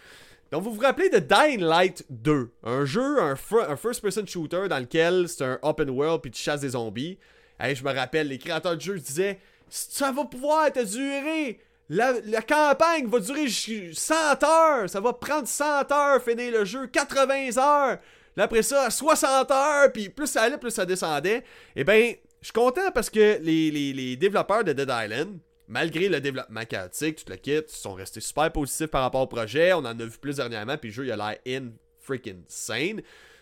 Donc, 0.52 0.64
vous 0.64 0.74
vous 0.74 0.82
rappelez 0.82 1.10
de 1.10 1.20
Dying 1.20 1.62
Light 1.62 2.06
2, 2.10 2.50
un 2.64 2.86
jeu, 2.86 3.22
un, 3.22 3.36
first-person 3.36 4.26
shooter 4.26 4.68
dans 4.68 4.80
lequel 4.80 5.28
c'est 5.30 5.44
un 5.44 5.60
open 5.62 5.90
world 5.92 6.22
puis 6.22 6.32
tu 6.32 6.42
chasses 6.42 6.62
des 6.62 6.70
zombies. 6.70 7.20
Hey, 7.60 7.76
je 7.76 7.84
me 7.84 7.94
rappelle, 7.94 8.28
les 8.28 8.40
créateurs 8.40 8.76
de 8.76 8.82
jeu 8.82 8.98
disaient 8.98 9.40
Ça 9.70 10.12
va 10.12 10.26
pouvoir 10.26 10.72
te 10.72 10.84
durer 10.84 11.60
la, 11.90 12.42
campagne 12.42 13.08
va 13.08 13.20
durer 13.20 13.48
100 13.50 14.44
heures. 14.44 14.90
Ça 14.90 15.00
va 15.00 15.14
prendre 15.14 15.48
100 15.48 15.92
heures 15.92 16.24
finir 16.24 16.52
le 16.52 16.66
jeu. 16.66 16.88
80 16.88 17.58
heures. 17.58 17.98
Là, 18.36 18.44
après 18.44 18.62
ça, 18.62 18.90
60 18.90 19.52
heures. 19.52 19.92
Puis 19.92 20.10
plus 20.10 20.28
ça 20.28 20.44
allait, 20.44 20.58
plus 20.58 20.72
ça 20.72 20.86
descendait. 20.86 21.44
Eh 21.76 21.84
bien, 21.84 22.14
je 22.42 22.46
suis 22.46 22.54
content 22.54 22.92
parce 22.94 23.10
que 23.10 23.40
les, 23.42 24.16
développeurs 24.16 24.64
de 24.64 24.74
Dead 24.74 24.90
Island, 24.90 25.40
malgré 25.70 26.10
le 26.10 26.20
développement 26.20 26.66
chaotique, 26.66 27.24
tout 27.24 27.32
le 27.32 27.38
kit, 27.38 27.62
sont 27.68 27.94
restés 27.94 28.20
super 28.20 28.52
positifs 28.52 28.88
par 28.88 29.04
rapport 29.04 29.22
au 29.22 29.28
projet. 29.28 29.72
On 29.74 29.80
en 29.80 29.86
a 29.86 30.06
vu 30.06 30.18
plus 30.18 30.38
dernièrement. 30.38 30.78
Puis 30.78 30.90
le 30.90 30.94
jeu, 30.94 31.06
il 31.06 31.12
a 31.12 31.16
l'air 31.16 31.38
in 31.48 31.70
freaking 32.00 32.44
sane. 32.48 33.02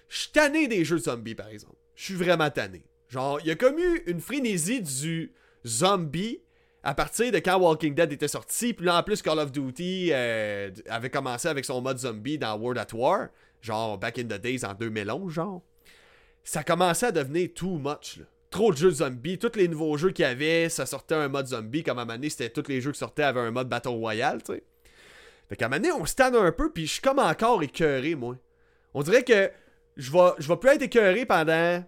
Je 0.10 0.17
suis 0.19 0.31
tanné 0.31 0.67
des 0.67 0.86
jeux 0.86 1.00
zombies, 1.00 1.36
par 1.36 1.48
exemple. 1.48 1.77
Je 1.96 2.03
suis 2.03 2.15
vraiment 2.15 2.50
tanné. 2.50 2.84
Genre, 3.10 3.39
il 3.41 3.48
y 3.48 3.51
a 3.51 3.55
comme 3.55 3.79
eu 3.79 4.03
une 4.05 4.19
frénésie 4.19 4.81
du 4.81 5.34
zombie 5.65 6.41
à 6.84 6.93
partir 6.93 7.31
de 7.31 7.39
quand 7.39 7.57
Walking 7.57 7.96
Dead 7.96 8.12
était 8.13 8.27
sorti, 8.27 8.74
puis 8.74 8.86
là 8.86 9.00
en 9.00 9.03
plus 9.03 9.22
Call 9.22 9.39
of 9.39 9.51
Duty 9.51 10.12
euh, 10.13 10.69
avait 10.88 11.10
commencé 11.10 11.48
avec 11.48 11.65
son 11.65 11.81
mode 11.81 11.98
zombie 11.98 12.38
dans 12.38 12.57
World 12.57 12.77
at 12.77 12.96
War, 12.96 13.27
genre 13.62 13.98
back 13.98 14.19
in 14.19 14.24
the 14.24 14.39
days 14.39 14.63
en 14.63 14.74
2011, 14.74 15.34
genre, 15.34 15.63
ça 16.43 16.63
commençait 16.63 17.07
à 17.07 17.12
devenir 17.12 17.50
too 17.53 17.77
much, 17.77 18.17
là. 18.17 18.25
Trop 18.58 18.72
de 18.72 18.78
jeux 18.78 18.90
zombies, 18.90 19.38
tous 19.38 19.56
les 19.56 19.68
nouveaux 19.68 19.96
jeux 19.98 20.10
qu'il 20.10 20.26
y 20.26 20.28
avait, 20.28 20.68
ça 20.68 20.88
sortait 20.88 21.14
un 21.14 21.28
mode 21.28 21.46
zombie, 21.46 21.84
comme 21.84 22.00
à 22.00 22.02
un 22.02 22.06
moment 22.06 22.16
donné, 22.16 22.32
c'était 22.32 22.50
tous 22.50 22.68
les 22.68 22.82
jeux 22.82 22.92
qui 22.92 22.98
sortaient 22.98 23.22
avaient 23.22 23.42
un 23.42 23.52
mode 23.52 23.70
Battle 23.70 23.90
Royale, 23.90 24.42
tu 24.42 24.52
sais. 24.52 24.64
Fait 25.48 25.56
qu'à 25.56 25.68
un 25.68 25.70
moment 25.70 25.80
donné, 25.80 25.92
on 25.92 26.08
se 26.08 26.16
tanne 26.16 26.36
un 26.36 26.52
peu, 26.52 26.72
puis 26.72 26.88
je 26.88 26.94
suis 26.94 27.02
comme 27.02 27.20
encore 27.20 27.62
écœuré, 27.62 28.16
moi. 28.16 28.36
On 28.96 29.04
dirait 29.04 29.24
que 29.24 29.52
je 29.96 30.12
vais, 30.12 30.32
je 30.40 30.48
vais 30.48 30.58
plus 30.58 30.72
être 30.72 30.82
écœuré 30.82 31.28
pendant 31.28 31.86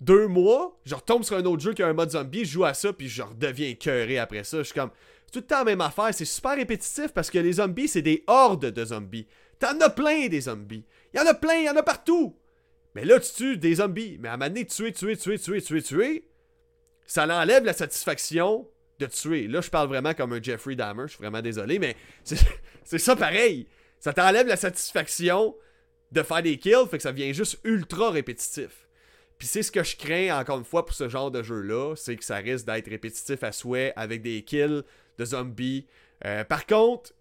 deux 0.00 0.26
mois, 0.26 0.80
je 0.86 0.94
retombe 0.94 1.22
sur 1.22 1.36
un 1.36 1.44
autre 1.44 1.62
jeu 1.62 1.74
qui 1.74 1.82
a 1.82 1.88
un 1.88 1.92
mode 1.92 2.12
zombie, 2.12 2.46
je 2.46 2.52
joue 2.52 2.64
à 2.64 2.72
ça, 2.72 2.94
puis 2.94 3.10
je 3.10 3.20
redeviens 3.20 3.68
écœuré 3.68 4.16
après 4.18 4.42
ça. 4.42 4.56
Je 4.56 4.62
suis 4.62 4.74
comme, 4.74 4.92
tout 5.30 5.40
le 5.40 5.46
temps 5.46 5.58
la 5.58 5.64
même 5.64 5.82
affaire, 5.82 6.14
c'est 6.14 6.24
super 6.24 6.56
répétitif 6.56 7.08
parce 7.08 7.30
que 7.30 7.38
les 7.38 7.52
zombies, 7.52 7.88
c'est 7.88 8.00
des 8.00 8.24
hordes 8.26 8.70
de 8.70 8.84
zombies. 8.86 9.26
T'en 9.58 9.78
as 9.82 9.90
plein 9.90 10.28
des 10.28 10.40
zombies. 10.40 10.86
Il 11.12 11.20
y 11.20 11.22
en 11.22 11.26
a 11.26 11.34
plein, 11.34 11.56
il 11.56 11.66
y 11.66 11.68
en 11.68 11.76
a 11.76 11.82
partout. 11.82 12.39
Mais 12.94 13.04
là, 13.04 13.20
tu 13.20 13.32
tues 13.32 13.56
des 13.56 13.76
zombies. 13.76 14.18
Mais 14.20 14.28
à 14.28 14.34
un 14.34 14.36
moment 14.36 14.48
donné, 14.48 14.66
tuer, 14.66 14.92
tuer, 14.92 15.16
tuer, 15.16 15.38
tuer, 15.38 15.62
tuer, 15.62 15.82
tuer, 15.82 16.24
ça 17.06 17.26
l'enlève 17.26 17.64
la 17.64 17.72
satisfaction 17.72 18.68
de 18.98 19.06
tuer. 19.06 19.48
Là, 19.48 19.60
je 19.60 19.70
parle 19.70 19.88
vraiment 19.88 20.14
comme 20.14 20.32
un 20.32 20.42
Jeffrey 20.42 20.76
Dahmer, 20.76 21.04
je 21.06 21.14
suis 21.14 21.18
vraiment 21.18 21.42
désolé, 21.42 21.78
mais 21.78 21.96
c'est 22.24 22.98
ça 22.98 23.16
pareil. 23.16 23.66
Ça 23.98 24.12
t'enlève 24.12 24.46
la 24.46 24.56
satisfaction 24.56 25.54
de 26.12 26.22
faire 26.22 26.42
des 26.42 26.58
kills, 26.58 26.86
fait 26.90 26.96
que 26.96 27.02
ça 27.02 27.12
devient 27.12 27.34
juste 27.34 27.58
ultra 27.64 28.10
répétitif. 28.10 28.88
Puis 29.38 29.48
c'est 29.48 29.62
ce 29.62 29.72
que 29.72 29.82
je 29.82 29.96
crains 29.96 30.38
encore 30.38 30.58
une 30.58 30.64
fois 30.64 30.84
pour 30.84 30.94
ce 30.94 31.08
genre 31.08 31.30
de 31.30 31.42
jeu-là, 31.42 31.94
c'est 31.96 32.16
que 32.16 32.24
ça 32.24 32.36
risque 32.36 32.66
d'être 32.66 32.88
répétitif 32.88 33.42
à 33.42 33.52
souhait 33.52 33.92
avec 33.96 34.22
des 34.22 34.42
kills 34.42 34.82
de 35.18 35.24
zombies. 35.24 35.86
Euh, 36.26 36.44
par 36.44 36.66
contre, 36.66 37.12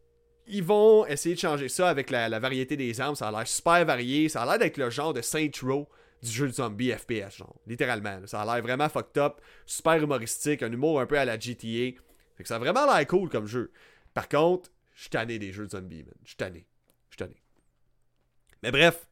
ils 0.49 0.63
vont 0.63 1.05
essayer 1.05 1.35
de 1.35 1.39
changer 1.39 1.69
ça 1.69 1.89
avec 1.89 2.09
la, 2.09 2.39
variété 2.39 2.75
des 2.75 2.99
armes. 2.99 3.15
Ça 3.15 3.29
a 3.29 3.31
l'air 3.31 3.47
super 3.47 3.85
varié. 3.85 4.29
Ça 4.29 4.43
a 4.43 4.45
l'air 4.45 4.59
d'être 4.59 4.77
le 4.77 4.89
genre 4.89 5.13
de 5.13 5.21
Saint 5.21 5.49
Row 5.62 5.88
du 6.21 6.29
jeu 6.29 6.47
de 6.47 6.53
zombie 6.53 6.91
FPS, 6.91 7.38
genre. 7.38 7.55
Littéralement. 7.65 8.19
Ça 8.25 8.41
a 8.41 8.45
l'air 8.45 8.63
vraiment 8.63 8.89
fucked 8.89 9.17
up, 9.17 9.41
super 9.65 9.95
humoristique, 9.95 10.63
un 10.63 10.71
humour 10.71 10.99
un 10.99 11.05
peu 11.05 11.17
à 11.17 11.25
la 11.25 11.39
GTA. 11.39 11.95
Fait 12.35 12.43
que 12.43 12.47
ça 12.47 12.55
a 12.55 12.59
vraiment 12.59 12.85
l'air 12.85 13.05
cool 13.07 13.29
comme 13.29 13.47
jeu. 13.47 13.71
Par 14.13 14.27
contre, 14.27 14.69
je 14.95 15.01
suis 15.01 15.09
tanné 15.09 15.39
des 15.39 15.51
jeux 15.51 15.65
de 15.65 15.71
zombies, 15.71 16.03
man. 16.03 16.13
Je 16.23 16.29
suis 16.29 16.38
tanné. 16.38 16.65
Je 17.09 17.15
suis 17.15 17.25
tanné. 17.25 17.41
Mais 18.63 18.71
bref, 18.71 19.07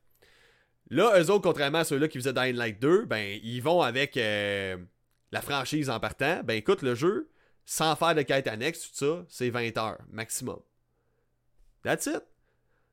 Là, 0.90 1.20
eux 1.20 1.30
autres, 1.30 1.44
contrairement 1.44 1.80
à 1.80 1.84
ceux-là 1.84 2.08
qui 2.08 2.18
faisaient 2.18 2.34
Dying 2.34 2.56
Light 2.56 2.80
2, 2.80 3.06
ben, 3.06 3.40
ils 3.44 3.62
vont 3.62 3.82
avec 3.82 4.16
euh, 4.16 4.78
la 5.32 5.42
franchise 5.42 5.90
en 5.90 6.00
partant. 6.00 6.42
Ben, 6.44 6.54
écoute, 6.54 6.82
le 6.82 6.96
jeu, 6.96 7.30
sans 7.66 7.96
faire 7.96 8.16
de 8.16 8.22
quête 8.22 8.48
annexe, 8.48 8.90
tout 8.90 8.96
ça, 8.96 9.26
c'est 9.28 9.50
20 9.50 9.78
heures 9.78 10.00
maximum. 10.10 10.60
That's 11.88 12.06
it. 12.08 12.22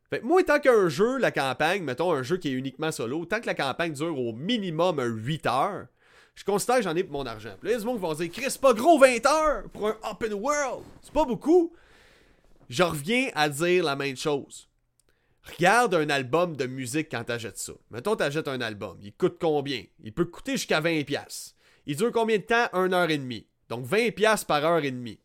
Fait 0.09 0.20
que 0.20 0.24
moi, 0.24 0.44
tant 0.44 0.61
qu'un 0.61 0.88
jeu, 0.88 1.18
la 1.18 1.33
campagne, 1.33 1.83
mettons 1.83 2.12
un 2.12 2.22
jeu 2.22 2.37
qui 2.37 2.48
est 2.48 2.52
uniquement 2.52 2.92
solo, 2.92 3.24
tant 3.24 3.40
que 3.40 3.46
la 3.46 3.54
campagne 3.54 3.92
dure 3.92 4.16
au 4.16 4.33
minimum 4.33 5.00
8 5.00 5.46
heures, 5.46 5.87
je 6.37 6.44
considère 6.44 6.76
que 6.76 6.83
j'en 6.83 6.94
ai 6.94 7.02
pour 7.02 7.14
mon 7.14 7.26
argent. 7.26 7.57
Puis 7.61 7.70
là, 7.70 7.76
des 7.76 7.83
gens 7.83 7.96
vont 7.96 8.14
dire, 8.14 8.30
Chris, 8.30 8.57
pas 8.61 8.72
gros 8.72 9.00
20 9.00 9.26
heures 9.26 9.64
pour 9.72 9.88
un 9.88 9.96
open 10.09 10.35
world. 10.35 10.85
C'est 11.02 11.12
pas 11.12 11.24
beaucoup. 11.24 11.72
Je 12.68 12.85
reviens 12.85 13.30
à 13.35 13.48
dire 13.48 13.83
la 13.83 13.96
même 13.96 14.16
chose. 14.16 14.68
Regarde 15.42 15.94
un 15.96 16.09
album 16.09 16.57
de 16.57 16.66
musique 16.66 17.09
quand 17.11 17.24
t'achètes 17.24 17.59
ça. 17.59 17.72
Mettons, 17.90 18.14
t'achètes 18.14 18.46
un 18.46 18.61
album. 18.61 18.96
Il 19.02 19.12
coûte 19.12 19.38
combien? 19.40 19.83
Il 20.04 20.14
peut 20.14 20.24
coûter 20.24 20.52
jusqu'à 20.52 20.80
20$. 20.80 21.54
Il 21.87 21.96
dure 21.96 22.12
combien 22.12 22.38
de 22.38 22.44
temps? 22.44 22.68
1 22.72 22.92
heure 22.92 23.11
et 23.11 23.18
demie. 23.18 23.48
Donc 23.68 23.87
20$ 23.87 24.46
par 24.46 24.64
heure 24.64 24.85
et 24.85 24.92
demie. 24.92 25.18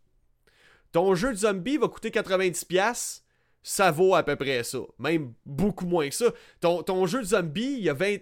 Ton 0.92 1.14
jeu 1.14 1.34
de 1.34 1.38
zombie 1.38 1.78
va 1.78 1.88
coûter 1.88 2.10
90$. 2.10 3.22
Ça 3.62 3.92
vaut 3.92 4.16
à 4.16 4.24
peu 4.24 4.36
près 4.36 4.64
ça. 4.64 4.80
Même 4.98 5.34
beaucoup 5.46 5.86
moins 5.86 6.08
que 6.08 6.16
ça. 6.16 6.32
Ton, 6.60 6.82
ton 6.84 7.06
jeu 7.06 7.20
de 7.20 7.28
zombie, 7.28 7.76
il 7.78 7.84
y 7.84 7.90
a 7.90 7.94
20, 7.94 8.18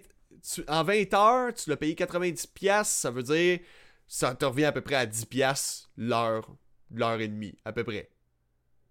en 0.68 0.84
20 0.84 1.14
heures, 1.14 1.54
tu 1.54 1.70
l'as 1.70 1.76
payé 1.76 1.94
90$. 1.94 2.84
Ça 2.84 3.10
veut 3.10 3.22
dire 3.22 3.60
ça 4.08 4.34
te 4.34 4.44
revient 4.44 4.64
à 4.64 4.72
peu 4.72 4.80
près 4.80 4.94
à 4.94 5.06
10$ 5.06 5.86
l'heure, 5.98 6.48
l'heure 6.90 7.20
et 7.20 7.28
demie, 7.28 7.54
à 7.64 7.72
peu 7.72 7.84
près. 7.84 8.10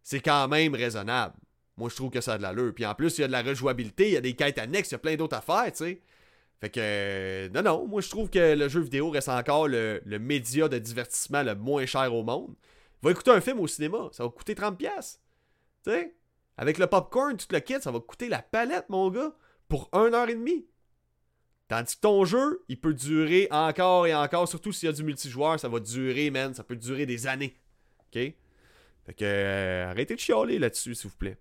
C'est 0.03 0.21
quand 0.21 0.47
même 0.47 0.75
raisonnable. 0.75 1.35
Moi, 1.75 1.89
je 1.89 1.95
trouve 1.95 2.11
que 2.11 2.21
ça 2.21 2.33
a 2.33 2.37
de 2.37 2.43
l'allure. 2.43 2.73
Puis 2.73 2.85
en 2.85 2.95
plus, 2.95 3.17
il 3.17 3.21
y 3.21 3.23
a 3.23 3.27
de 3.27 3.31
la 3.31 3.41
rejouabilité, 3.41 4.07
il 4.07 4.13
y 4.13 4.17
a 4.17 4.21
des 4.21 4.35
quêtes 4.35 4.59
annexes, 4.59 4.91
il 4.91 4.93
y 4.93 4.95
a 4.95 4.99
plein 4.99 5.15
d'autres 5.15 5.35
affaires, 5.35 5.71
tu 5.71 5.77
sais. 5.77 6.01
Fait 6.59 6.69
que, 6.69 6.79
euh, 6.81 7.49
non, 7.49 7.61
non, 7.61 7.87
moi 7.87 8.01
je 8.01 8.09
trouve 8.09 8.31
que 8.31 8.55
le 8.55 8.67
jeu 8.67 8.81
vidéo 8.81 9.11
reste 9.11 9.29
encore 9.29 9.67
le, 9.67 10.01
média 10.19 10.67
de 10.67 10.79
divertissement 10.79 11.43
le 11.43 11.53
moins 11.53 11.85
cher 11.85 12.11
au 12.13 12.23
monde. 12.23 12.55
Va 13.03 13.11
écouter 13.11 13.29
un 13.29 13.41
film 13.41 13.59
au 13.59 13.67
cinéma, 13.67 14.09
ça 14.11 14.23
va 14.23 14.29
coûter 14.29 14.55
30$. 14.55 14.75
Tu 15.83 15.91
sais, 15.91 16.15
avec 16.57 16.77
le 16.77 16.87
popcorn, 16.87 17.37
tout 17.37 17.47
le 17.51 17.59
kit, 17.59 17.75
ça 17.79 17.91
va 17.91 17.99
coûter 17.99 18.29
la 18.29 18.41
palette, 18.41 18.89
mon 18.89 19.09
gars, 19.09 19.33
pour 19.67 19.89
1 19.93 20.13
heure 20.13 20.29
et 20.29 20.35
demie. 20.35 20.65
Tandis 21.67 21.95
que 21.95 22.01
ton 22.01 22.23
jeu, 22.23 22.63
il 22.69 22.79
peut 22.79 22.93
durer 22.93 23.47
encore 23.51 24.07
et 24.07 24.15
encore, 24.15 24.47
surtout 24.47 24.71
s'il 24.71 24.87
y 24.87 24.89
a 24.89 24.93
du 24.93 25.03
multijoueur, 25.03 25.59
ça 25.59 25.67
va 25.67 25.79
durer, 25.79 26.31
man, 26.31 26.53
ça 26.53 26.63
peut 26.63 26.77
durer 26.77 27.05
des 27.05 27.27
années. 27.27 27.57
OK? 28.07 28.13
Fait 28.13 29.13
que, 29.13 29.23
euh, 29.23 29.89
arrêtez 29.89 30.15
de 30.15 30.19
chialer 30.19 30.59
là-dessus, 30.59 30.95
s'il 30.95 31.09
vous 31.09 31.17
plaît. 31.17 31.37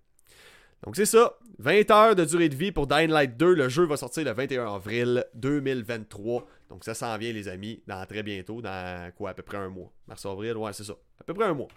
Donc 0.84 0.96
c'est 0.96 1.06
ça, 1.06 1.38
20 1.58 1.90
heures 1.90 2.14
de 2.14 2.24
durée 2.24 2.48
de 2.48 2.54
vie 2.54 2.70
pour 2.70 2.86
Dying 2.86 3.10
Light 3.10 3.36
2. 3.36 3.54
Le 3.54 3.68
jeu 3.68 3.84
va 3.84 3.96
sortir 3.96 4.24
le 4.24 4.32
21 4.32 4.74
avril 4.74 5.24
2023. 5.34 6.46
Donc 6.68 6.84
ça 6.84 6.94
s'en 6.94 7.16
vient 7.16 7.32
les 7.32 7.48
amis, 7.48 7.82
dans 7.86 8.04
très 8.06 8.22
bientôt, 8.22 8.60
dans 8.60 9.12
quoi, 9.16 9.30
à 9.30 9.34
peu 9.34 9.42
près 9.42 9.56
un 9.56 9.68
mois. 9.68 9.92
Mars-avril, 10.06 10.56
ouais 10.56 10.72
c'est 10.72 10.84
ça, 10.84 10.94
à 11.20 11.24
peu 11.24 11.34
près 11.34 11.46
un 11.46 11.54
mois. 11.54 11.68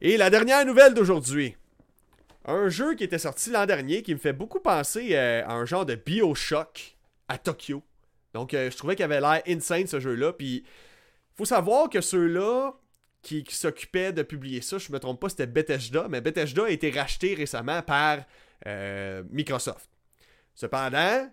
Et 0.00 0.16
la 0.16 0.30
dernière 0.30 0.66
nouvelle 0.66 0.94
d'aujourd'hui. 0.94 1.54
Un 2.44 2.68
jeu 2.68 2.94
qui 2.94 3.04
était 3.04 3.18
sorti 3.18 3.50
l'an 3.50 3.66
dernier 3.66 4.02
qui 4.02 4.14
me 4.14 4.18
fait 4.18 4.32
beaucoup 4.32 4.60
penser 4.60 5.10
euh, 5.12 5.44
à 5.46 5.52
un 5.52 5.64
genre 5.64 5.86
de 5.86 5.94
Bioshock 5.94 6.96
à 7.28 7.38
Tokyo. 7.38 7.82
Donc 8.34 8.52
euh, 8.52 8.70
je 8.70 8.76
trouvais 8.76 8.96
qu'il 8.96 9.04
avait 9.04 9.20
l'air 9.20 9.42
insane 9.46 9.86
ce 9.86 10.00
jeu-là. 10.00 10.32
Puis 10.32 10.64
faut 11.36 11.44
savoir 11.44 11.88
que 11.88 12.00
ceux-là, 12.00 12.72
qui, 13.22 13.44
s'occupait 13.48 14.12
de 14.12 14.22
publier 14.22 14.60
ça. 14.60 14.78
Je 14.78 14.90
me 14.90 14.98
trompe 14.98 15.20
pas, 15.20 15.28
c'était 15.28 15.46
Bethesda, 15.46 16.08
mais 16.08 16.20
Bethesda 16.20 16.64
a 16.64 16.70
été 16.70 16.90
racheté 16.90 17.34
récemment 17.34 17.80
par 17.82 18.18
euh, 18.66 19.22
Microsoft. 19.30 19.88
Cependant, 20.54 21.30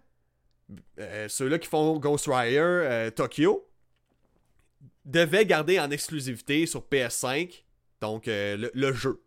ceux-là 1.28 1.58
qui 1.58 1.68
font 1.68 1.98
Ghostwire 1.98 3.12
Tokyo 3.14 3.68
devaient 5.04 5.46
garder 5.48 5.80
en 5.80 5.90
exclusivité 5.90 6.68
sur 6.68 6.86
PS5, 6.90 7.64
donc 8.02 8.26
le, 8.28 8.94
jeu, 8.94 9.20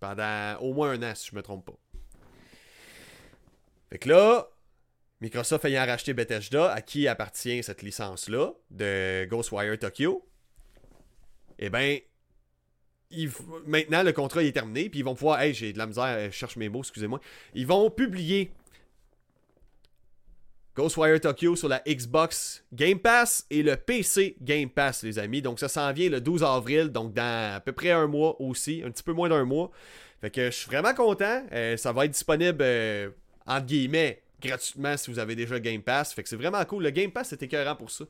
pendant 0.00 0.56
au 0.60 0.72
moins 0.72 0.90
un 0.90 1.02
an, 1.02 1.14
si 1.14 1.28
je 1.30 1.36
me 1.36 1.42
trompe 1.42 1.66
pas. 1.66 1.78
Fait 3.90 3.98
que 3.98 4.08
là, 4.08 4.48
Microsoft 5.20 5.64
ayant 5.66 5.84
racheté 5.84 6.14
Bethesda, 6.14 6.72
à 6.72 6.80
qui 6.80 7.06
appartient 7.06 7.62
cette 7.62 7.82
licence-là 7.82 8.52
de 8.70 9.26
Ghostwire 9.26 9.78
Tokyo, 9.78 10.26
eh 11.58 11.68
bien, 11.68 11.98
maintenant, 13.66 14.02
le 14.02 14.12
contrat 14.12 14.42
est 14.42 14.52
terminé, 14.52 14.88
puis 14.88 15.00
ils 15.00 15.04
vont 15.04 15.14
pouvoir. 15.14 15.40
Hey, 15.40 15.52
j'ai 15.52 15.72
de 15.72 15.78
la 15.78 15.86
misère, 15.86 16.30
je 16.30 16.36
cherche 16.36 16.56
mes 16.56 16.68
mots, 16.68 16.80
excusez-moi. 16.80 17.20
Ils 17.54 17.66
vont 17.66 17.90
publier 17.90 18.50
Ghostwire 20.76 21.20
Tokyo 21.20 21.56
sur 21.56 21.68
la 21.68 21.82
Xbox 21.86 22.64
Game 22.72 22.98
Pass 22.98 23.46
et 23.50 23.62
le 23.62 23.76
PC 23.76 24.36
Game 24.40 24.70
Pass, 24.70 25.02
les 25.02 25.18
amis. 25.18 25.42
Donc, 25.42 25.58
ça 25.58 25.68
s'en 25.68 25.92
vient 25.92 26.08
le 26.08 26.20
12 26.20 26.44
avril, 26.44 26.88
donc 26.88 27.12
dans 27.12 27.56
à 27.56 27.60
peu 27.60 27.72
près 27.72 27.90
un 27.90 28.06
mois 28.06 28.40
aussi, 28.40 28.82
un 28.84 28.90
petit 28.90 29.02
peu 29.02 29.12
moins 29.12 29.28
d'un 29.28 29.44
mois. 29.44 29.70
Fait 30.20 30.30
que 30.30 30.46
je 30.46 30.56
suis 30.56 30.66
vraiment 30.66 30.94
content. 30.94 31.44
Euh, 31.52 31.76
ça 31.76 31.92
va 31.92 32.04
être 32.04 32.12
disponible, 32.12 32.58
euh, 32.60 33.10
entre 33.46 33.66
guillemets, 33.66 34.22
gratuitement 34.40 34.96
si 34.96 35.10
vous 35.10 35.18
avez 35.18 35.34
déjà 35.34 35.58
Game 35.58 35.82
Pass. 35.82 36.12
Fait 36.12 36.22
que 36.22 36.28
c'est 36.28 36.36
vraiment 36.36 36.64
cool. 36.64 36.84
Le 36.84 36.90
Game 36.90 37.10
Pass, 37.10 37.28
c'est 37.30 37.42
écœurant 37.42 37.76
pour 37.76 37.90
ça. 37.90 38.04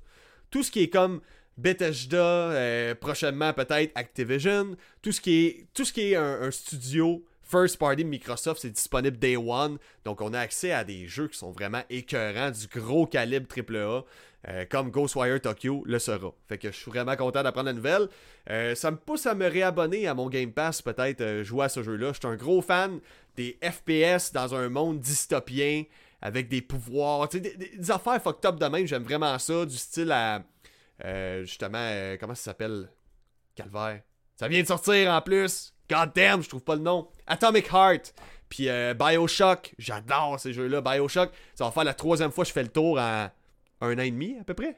Tout 0.50 0.62
ce 0.62 0.70
qui 0.70 0.82
est 0.82 0.88
comme 0.88 1.20
Bethesda, 1.56 2.16
euh, 2.16 2.94
prochainement 2.94 3.52
peut-être 3.52 3.92
Activision, 3.94 4.76
tout 5.02 5.12
ce 5.12 5.20
qui 5.20 5.46
est, 5.46 5.66
tout 5.72 5.84
ce 5.84 5.92
qui 5.92 6.12
est 6.12 6.16
un, 6.16 6.50
studio 6.50 7.24
first 7.50 7.78
party 7.78 8.04
Microsoft, 8.04 8.60
c'est 8.60 8.70
disponible 8.70 9.18
day 9.18 9.36
one. 9.36 9.78
Donc 10.04 10.20
on 10.20 10.32
a 10.32 10.40
accès 10.40 10.72
à 10.72 10.84
des 10.84 11.06
jeux 11.06 11.28
qui 11.28 11.38
sont 11.38 11.50
vraiment 11.50 11.82
écœurants, 11.90 12.50
du 12.50 12.66
gros 12.68 13.06
calibre 13.06 13.46
AAA. 13.54 14.04
Euh, 14.48 14.64
comme 14.70 14.90
Ghostwire 14.90 15.38
Tokyo 15.38 15.82
le 15.84 15.98
sera. 15.98 16.32
Fait 16.48 16.56
que 16.56 16.72
je 16.72 16.76
suis 16.76 16.90
vraiment 16.90 17.14
content 17.14 17.42
d'apprendre 17.42 17.66
la 17.66 17.74
nouvelle. 17.74 18.08
Euh, 18.48 18.74
ça 18.74 18.90
me 18.90 18.96
pousse 18.96 19.26
à 19.26 19.34
me 19.34 19.46
réabonner 19.46 20.06
à 20.06 20.14
mon 20.14 20.30
Game 20.30 20.50
Pass, 20.50 20.80
peut-être 20.80 21.42
jouer 21.42 21.66
à 21.66 21.68
ce 21.68 21.82
jeu-là. 21.82 22.14
Je 22.14 22.20
suis 22.20 22.26
un 22.26 22.36
gros 22.36 22.62
fan 22.62 23.00
des 23.36 23.58
FPS 23.62 24.32
dans 24.32 24.54
un 24.54 24.70
monde 24.70 24.98
dystopien 24.98 25.84
avec 26.22 26.48
des 26.48 26.62
pouvoirs, 26.62 27.28
des, 27.28 27.90
affaires 27.90 28.22
fucked 28.22 28.46
up 28.46 28.58
de 28.58 28.66
même. 28.66 28.86
J'aime 28.86 29.02
vraiment 29.02 29.38
ça, 29.38 29.66
du 29.66 29.76
style 29.76 30.10
à 30.10 30.42
euh, 31.04 31.42
justement, 31.42 31.78
euh, 31.78 32.16
comment 32.18 32.34
ça 32.34 32.44
s'appelle? 32.44 32.90
Calvaire. 33.54 34.02
Ça 34.36 34.48
vient 34.48 34.62
de 34.62 34.66
sortir 34.66 35.10
en 35.10 35.20
plus. 35.20 35.74
God 35.90 36.12
damn, 36.14 36.42
je 36.42 36.48
trouve 36.48 36.62
pas 36.62 36.76
le 36.76 36.82
nom. 36.82 37.08
Atomic 37.26 37.66
Heart. 37.72 38.14
Puis 38.48 38.68
euh, 38.68 38.94
Bioshock. 38.94 39.74
J'adore 39.78 40.38
ces 40.38 40.52
jeux-là. 40.52 40.80
Bioshock, 40.80 41.32
ça 41.54 41.64
va 41.64 41.72
faire 41.72 41.84
la 41.84 41.94
troisième 41.94 42.30
fois 42.30 42.44
que 42.44 42.48
je 42.48 42.52
fais 42.52 42.62
le 42.62 42.68
tour 42.68 42.98
en 42.98 43.28
un 43.82 43.98
an 43.98 44.02
et 44.02 44.10
demi 44.10 44.36
à 44.40 44.44
peu 44.44 44.54
près. 44.54 44.76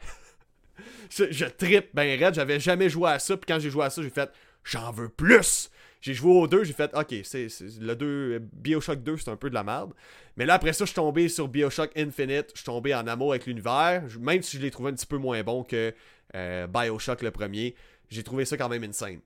je, 1.11 1.31
je 1.31 1.45
trippe 1.45 1.91
ben 1.95 2.19
raide. 2.19 2.35
J'avais 2.35 2.59
jamais 2.59 2.89
joué 2.89 3.11
à 3.11 3.19
ça. 3.19 3.37
Puis 3.37 3.47
quand 3.47 3.61
j'ai 3.61 3.71
joué 3.71 3.85
à 3.85 3.91
ça, 3.91 4.03
j'ai 4.03 4.11
fait 4.11 4.31
j'en 4.65 4.91
veux 4.91 5.09
plus. 5.11 5.71
J'ai 6.01 6.15
joué 6.15 6.33
au 6.33 6.49
2, 6.49 6.65
j'ai 6.65 6.73
fait 6.73 6.91
OK, 6.97 7.15
c'est 7.23 7.47
le 7.81 7.95
2 7.95 8.41
BioShock 8.41 9.05
2, 9.05 9.19
c'est 9.19 9.31
un 9.31 9.37
peu 9.37 9.49
de 9.49 9.55
la 9.55 9.63
merde. 9.63 9.93
Mais 10.37 10.47
là 10.47 10.55
après 10.55 10.73
ça, 10.73 10.85
je 10.85 10.91
suis 10.91 10.97
tombé 10.97 11.29
sur 11.29 11.47
BioShock 11.47 11.93
Infinite, 11.97 12.49
je 12.55 12.59
suis 12.59 12.65
tombé 12.65 12.93
en 12.93 13.07
amour 13.07 13.31
avec 13.31 13.47
l'univers, 13.47 14.03
même 14.19 14.43
si 14.43 14.57
je 14.57 14.63
l'ai 14.63 14.73
trouvé 14.73 14.91
un 14.91 14.95
petit 14.95 15.07
peu 15.07 15.19
moins 15.19 15.41
bon 15.45 15.63
que 15.63 15.95
euh, 16.35 16.67
BioShock 16.67 17.23
le 17.23 17.31
premier, 17.31 17.77
j'ai 18.11 18.25
trouvé 18.25 18.45
ça 18.45 18.57
quand 18.57 18.69
même 18.69 18.83
insane. 18.83 19.21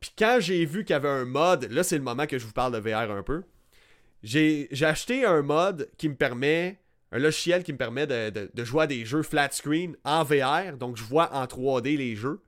Puis 0.00 0.12
quand 0.16 0.38
j'ai 0.40 0.64
vu 0.64 0.84
qu'il 0.84 0.94
y 0.94 0.96
avait 0.96 1.08
un 1.08 1.24
mode, 1.24 1.70
là 1.70 1.82
c'est 1.82 1.96
le 1.96 2.04
moment 2.04 2.26
que 2.26 2.38
je 2.38 2.46
vous 2.46 2.52
parle 2.52 2.72
de 2.72 2.78
VR 2.78 3.10
un 3.10 3.22
peu. 3.22 3.42
J'ai 4.22 4.68
acheté 4.82 5.24
un 5.24 5.42
mode 5.42 5.90
qui 5.96 6.08
me 6.08 6.14
permet, 6.14 6.80
un 7.12 7.18
logiciel 7.18 7.62
qui 7.62 7.72
me 7.72 7.78
permet 7.78 8.06
de, 8.06 8.50
de 8.52 8.64
jouer 8.64 8.84
à 8.84 8.86
des 8.86 9.04
jeux 9.04 9.22
flat 9.22 9.50
screen 9.52 9.96
en 10.04 10.24
VR, 10.24 10.76
donc 10.76 10.96
je 10.96 11.04
vois 11.04 11.32
en 11.34 11.44
3D 11.44 11.96
les 11.96 12.16
jeux. 12.16 12.40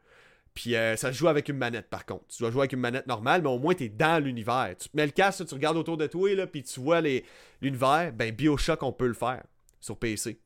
Puis 0.55 0.75
euh, 0.75 0.97
ça 0.97 1.13
se 1.13 1.19
joue 1.19 1.29
avec 1.29 1.49
une 1.49 1.57
manette 1.57 1.89
par 1.89 2.05
contre. 2.05 2.27
Tu 2.29 2.43
dois 2.43 2.51
jouer 2.51 2.63
avec 2.63 2.73
une 2.73 2.81
manette 2.81 3.07
normale, 3.07 3.43
mais 3.43 3.49
au 3.49 3.59
moins 3.59 3.75
tu 3.75 3.85
es 3.85 3.89
dans 3.89 4.23
l'univers. 4.23 4.75
Tu 4.79 4.89
mets 4.95 5.07
le 5.07 5.13
casque, 5.13 5.47
tu 5.47 5.55
regardes 5.55 5.77
autour 5.77 5.97
de 5.97 6.07
toi, 6.07 6.35
là, 6.35 6.47
puis 6.47 6.63
tu 6.63 6.81
vois 6.81 7.01
l'univers. 7.01 8.13
Ben 8.13 8.35
Bioshock, 8.35 8.83
on 8.83 8.93
peut 8.93 9.07
le 9.07 9.15
faire 9.15 9.43
sur 9.81 9.97
PC. 9.97 10.41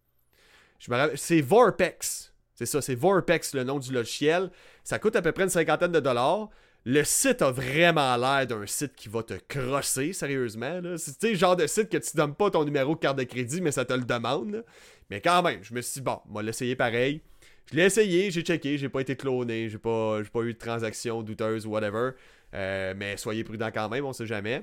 C'est 1.16 1.40
Vorpex. 1.40 2.32
C'est 2.54 2.66
ça, 2.66 2.82
c'est 2.82 2.94
Vorpex 2.94 3.54
le 3.54 3.64
nom 3.64 3.78
du 3.78 3.92
logiciel. 3.92 4.50
Ça 4.84 4.98
coûte 4.98 5.16
à 5.16 5.22
peu 5.22 5.32
près 5.32 5.44
une 5.44 5.48
cinquantaine 5.48 5.92
de 5.92 6.00
dollars. 6.00 6.50
Le 6.86 7.02
site 7.02 7.40
a 7.40 7.50
vraiment 7.50 8.14
l'air 8.16 8.46
d'un 8.46 8.66
site 8.66 8.94
qui 8.94 9.08
va 9.08 9.22
te 9.22 9.32
crosser, 9.48 10.12
sérieusement. 10.12 10.82
C'est 10.98 11.30
le 11.30 11.36
genre 11.36 11.56
de 11.56 11.66
site 11.66 11.88
que 11.88 11.96
tu 11.96 12.14
donnes 12.14 12.34
pas 12.34 12.50
ton 12.50 12.64
numéro 12.64 12.94
de 12.94 13.00
carte 13.00 13.16
de 13.16 13.24
crédit, 13.24 13.62
mais 13.62 13.72
ça 13.72 13.86
te 13.86 13.94
le 13.94 14.04
demande. 14.04 14.62
Mais 15.08 15.22
quand 15.22 15.42
même, 15.42 15.64
je 15.64 15.72
me 15.72 15.80
suis 15.80 16.00
dit, 16.00 16.04
bon, 16.04 16.20
on 16.28 16.34
va 16.34 16.42
l'essayer 16.42 16.76
pareil. 16.76 17.22
Je 17.70 17.76
l'ai 17.76 17.84
essayé, 17.84 18.30
j'ai 18.30 18.42
checké, 18.42 18.76
j'ai 18.76 18.90
pas 18.90 19.00
été 19.00 19.16
cloné, 19.16 19.70
j'ai 19.70 19.78
pas, 19.78 20.20
pas 20.30 20.42
eu 20.42 20.52
de 20.52 20.58
transaction 20.58 21.22
douteuse 21.22 21.66
ou 21.66 21.70
whatever. 21.70 22.10
Euh, 22.52 22.92
mais 22.94 23.16
soyez 23.16 23.44
prudents 23.44 23.70
quand 23.72 23.88
même, 23.88 24.04
on 24.04 24.12
sait 24.12 24.26
jamais. 24.26 24.62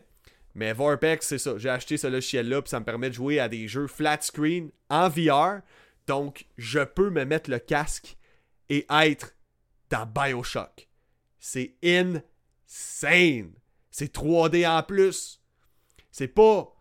Mais 0.53 0.73
Vorpex, 0.73 1.25
c'est 1.25 1.39
ça. 1.39 1.57
J'ai 1.57 1.69
acheté 1.69 1.97
ce 1.97 2.05
logiciel-là, 2.05 2.62
puis 2.62 2.69
ça 2.69 2.79
me 2.79 2.86
permet 2.86 3.10
de 3.10 3.15
jouer 3.15 3.39
à 3.39 3.49
des 3.49 3.67
jeux 3.67 3.88
flat 3.88 4.19
screen 4.21 4.69
en 4.89 5.10
VR. 5.10 5.62
Donc, 6.05 6.45
je 6.57 6.81
peux 6.81 7.10
me 7.10 7.25
mettre 7.25 7.49
le 7.49 7.57
casque 7.57 8.15
et 8.69 8.86
être 8.89 9.34
dans 9.89 10.05
Bioshock. 10.05 10.90
C'est 11.41 11.75
insane. 11.84 13.51
C'est 13.89 14.15
3D 14.15 14.65
en 14.69 14.84
plus. 14.84 15.41
C'est 16.12 16.30
pas 16.30 16.73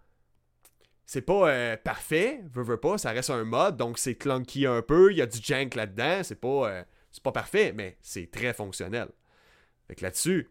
c'est 1.11 1.23
pas 1.23 1.51
euh, 1.51 1.77
parfait, 1.77 2.41
veux, 2.53 2.63
veux 2.63 2.77
pas, 2.77 2.97
ça 2.97 3.11
reste 3.11 3.31
un 3.31 3.43
mode, 3.43 3.77
donc 3.77 3.99
c'est 3.99 4.15
clunky 4.15 4.65
un 4.65 4.81
peu, 4.81 5.11
il 5.11 5.17
y 5.17 5.23
a 5.23 5.27
du 5.27 5.41
jank 5.43 5.75
là-dedans, 5.75 6.23
c'est 6.23 6.41
pas, 6.41 6.71
euh, 6.71 6.85
c'est 7.11 7.25
pas 7.25 7.33
parfait, 7.33 7.73
mais 7.75 7.99
c'est 8.01 8.31
très 8.31 8.55
fonctionnel. 8.55 9.09
Fait 9.89 9.97
que 9.97 10.05
là-dessus, 10.05 10.49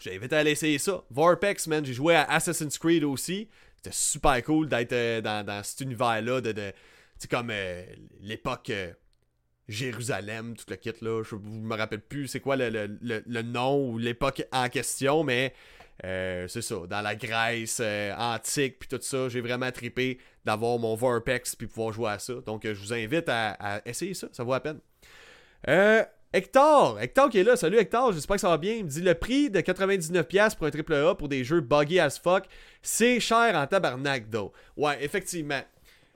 j'invite 0.00 0.32
à 0.32 0.38
aller 0.38 0.52
essayer 0.52 0.78
ça. 0.78 1.04
Vorpex, 1.10 1.66
man, 1.66 1.84
j'ai 1.84 1.92
joué 1.92 2.14
à 2.14 2.22
Assassin's 2.22 2.78
Creed 2.78 3.04
aussi, 3.04 3.50
c'était 3.76 3.92
super 3.92 4.42
cool 4.44 4.66
d'être 4.66 4.94
euh, 4.94 5.20
dans, 5.20 5.62
cet 5.62 5.82
univers-là, 5.82 6.40
de, 6.40 6.52
de 6.52 6.72
c'est 7.18 7.30
comme 7.30 7.52
l'époque 8.22 8.72
Jérusalem, 9.68 10.54
tout 10.56 10.64
le 10.68 10.76
kit 10.76 10.92
là, 11.00 11.22
je 11.22 11.34
me 11.36 11.74
rappelle 11.74 12.00
plus 12.00 12.28
c'est 12.28 12.40
quoi 12.40 12.56
le 12.56 13.42
nom 13.42 13.90
ou 13.90 13.98
l'époque 13.98 14.44
en 14.52 14.68
question, 14.68 15.24
mais 15.24 15.52
euh, 16.04 16.46
c'est 16.48 16.62
ça, 16.62 16.76
dans 16.88 17.00
la 17.00 17.14
Grèce 17.14 17.80
euh, 17.82 18.14
antique, 18.16 18.78
puis 18.78 18.88
tout 18.88 18.98
ça, 19.00 19.28
j'ai 19.28 19.40
vraiment 19.40 19.70
trippé 19.70 20.18
d'avoir 20.44 20.78
mon 20.78 20.94
Vorpex 20.94 21.56
puis 21.56 21.66
pouvoir 21.66 21.92
jouer 21.92 22.10
à 22.10 22.18
ça. 22.18 22.34
Donc, 22.44 22.64
euh, 22.64 22.74
je 22.74 22.80
vous 22.80 22.92
invite 22.92 23.28
à, 23.28 23.80
essayer 23.86 24.12
ça, 24.14 24.28
ça 24.32 24.44
vaut 24.44 24.52
la 24.52 24.60
peine. 24.60 24.80
Hector, 26.32 27.00
Hector 27.00 27.30
qui 27.30 27.38
est 27.38 27.44
là, 27.44 27.56
salut 27.56 27.78
Hector, 27.78 28.12
j'espère 28.12 28.36
que 28.36 28.40
ça 28.42 28.50
va 28.50 28.58
bien. 28.58 28.74
Il 28.74 28.84
me 28.84 28.90
dit 28.90 29.00
le 29.00 29.14
prix 29.14 29.48
de 29.48 29.60
99$ 29.60 30.56
pour 30.56 30.66
un 30.66 30.70
AAA 30.70 31.14
pour 31.14 31.28
des 31.28 31.44
jeux 31.44 31.62
buggy 31.62 31.98
as 31.98 32.18
fuck, 32.18 32.44
c'est 32.82 33.18
cher 33.20 33.54
en 33.54 33.66
tabarnak, 33.66 34.30
though. 34.30 34.52
Ouais, 34.76 35.02
effectivement. 35.02 35.62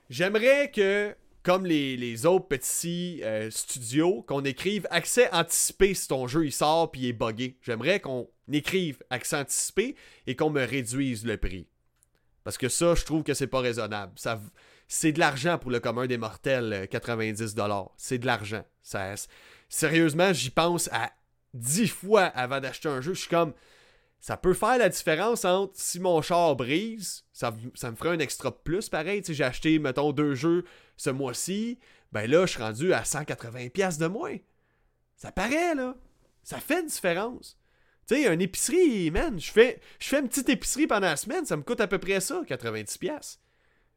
J'aimerais 0.09 0.69
que 0.69 1.15
comme 1.43 1.65
les, 1.65 2.25
autres 2.25 2.47
petits 2.47 3.21
euh, 3.23 3.49
studios, 3.49 4.23
qu'on 4.27 4.43
écrive 4.43 4.87
accès 4.91 5.31
anticipé 5.33 5.93
si 5.93 6.07
ton 6.07 6.27
jeu 6.27 6.45
il 6.45 6.51
sort 6.51 6.91
puis 6.91 7.01
il 7.01 7.07
est 7.09 7.13
buggé. 7.13 7.57
J'aimerais 7.61 7.99
qu'on 7.99 8.29
écrive 8.51 9.01
accès 9.09 9.37
anticipé 9.37 9.95
et 10.27 10.35
qu'on 10.35 10.49
me 10.49 10.63
réduise 10.63 11.25
le 11.25 11.37
prix. 11.37 11.67
Parce 12.43 12.57
que 12.57 12.69
ça, 12.69 12.95
je 12.95 13.05
trouve 13.05 13.23
que 13.23 13.33
c'est 13.33 13.47
pas 13.47 13.59
raisonnable. 13.59 14.13
Ça, 14.15 14.39
c'est 14.87 15.11
de 15.11 15.19
l'argent 15.19 15.57
pour 15.57 15.71
le 15.71 15.79
commun 15.79 16.05
des 16.07 16.17
mortels, 16.17 16.87
90$. 16.91 17.59
Euh, 17.59 17.85
c'est 17.97 18.17
de 18.17 18.25
l'argent. 18.25 18.63
Ça, 18.81 19.13
sérieusement, 19.69 20.33
j'y 20.33 20.49
pense 20.49 20.89
à 20.91 21.11
10 21.53 21.87
fois 21.87 22.23
avant 22.23 22.59
d'acheter 22.59 22.89
un 22.89 23.01
jeu. 23.01 23.13
Je 23.13 23.21
suis 23.21 23.29
comme, 23.29 23.53
ça 24.21 24.37
peut 24.37 24.53
faire 24.53 24.77
la 24.77 24.87
différence 24.87 25.45
entre 25.45 25.73
si 25.75 25.99
mon 25.99 26.21
char 26.21 26.55
brise, 26.55 27.25
ça, 27.33 27.51
me 27.51 27.95
ferait 27.95 28.09
un 28.09 28.19
extra 28.19 28.51
plus 28.63 28.87
pareil. 28.87 29.23
Si 29.25 29.33
j'ai 29.33 29.43
acheté, 29.43 29.79
mettons, 29.79 30.11
deux 30.11 30.35
jeux 30.35 30.63
ce 30.95 31.09
mois-ci, 31.09 31.79
ben 32.11 32.29
là, 32.29 32.45
je 32.45 32.51
suis 32.51 32.61
rendu 32.61 32.93
à 32.93 33.01
180$ 33.01 33.99
de 33.99 34.05
moins. 34.05 34.37
Ça 35.17 35.31
paraît, 35.31 35.73
là. 35.73 35.95
Ça 36.43 36.59
fait 36.59 36.81
une 36.81 36.87
différence. 36.87 37.57
Tu 38.07 38.15
sais, 38.15 38.31
une 38.31 38.41
épicerie, 38.41 39.09
man, 39.09 39.39
je 39.39 39.51
fais, 39.51 39.81
je 39.99 40.15
une 40.15 40.27
petite 40.27 40.49
épicerie 40.49 40.87
pendant 40.87 41.07
la 41.07 41.17
semaine, 41.17 41.45
ça 41.45 41.57
me 41.57 41.63
coûte 41.63 41.81
à 41.81 41.87
peu 41.87 41.97
près 41.97 42.19
ça, 42.19 42.41
90$. 42.47 43.37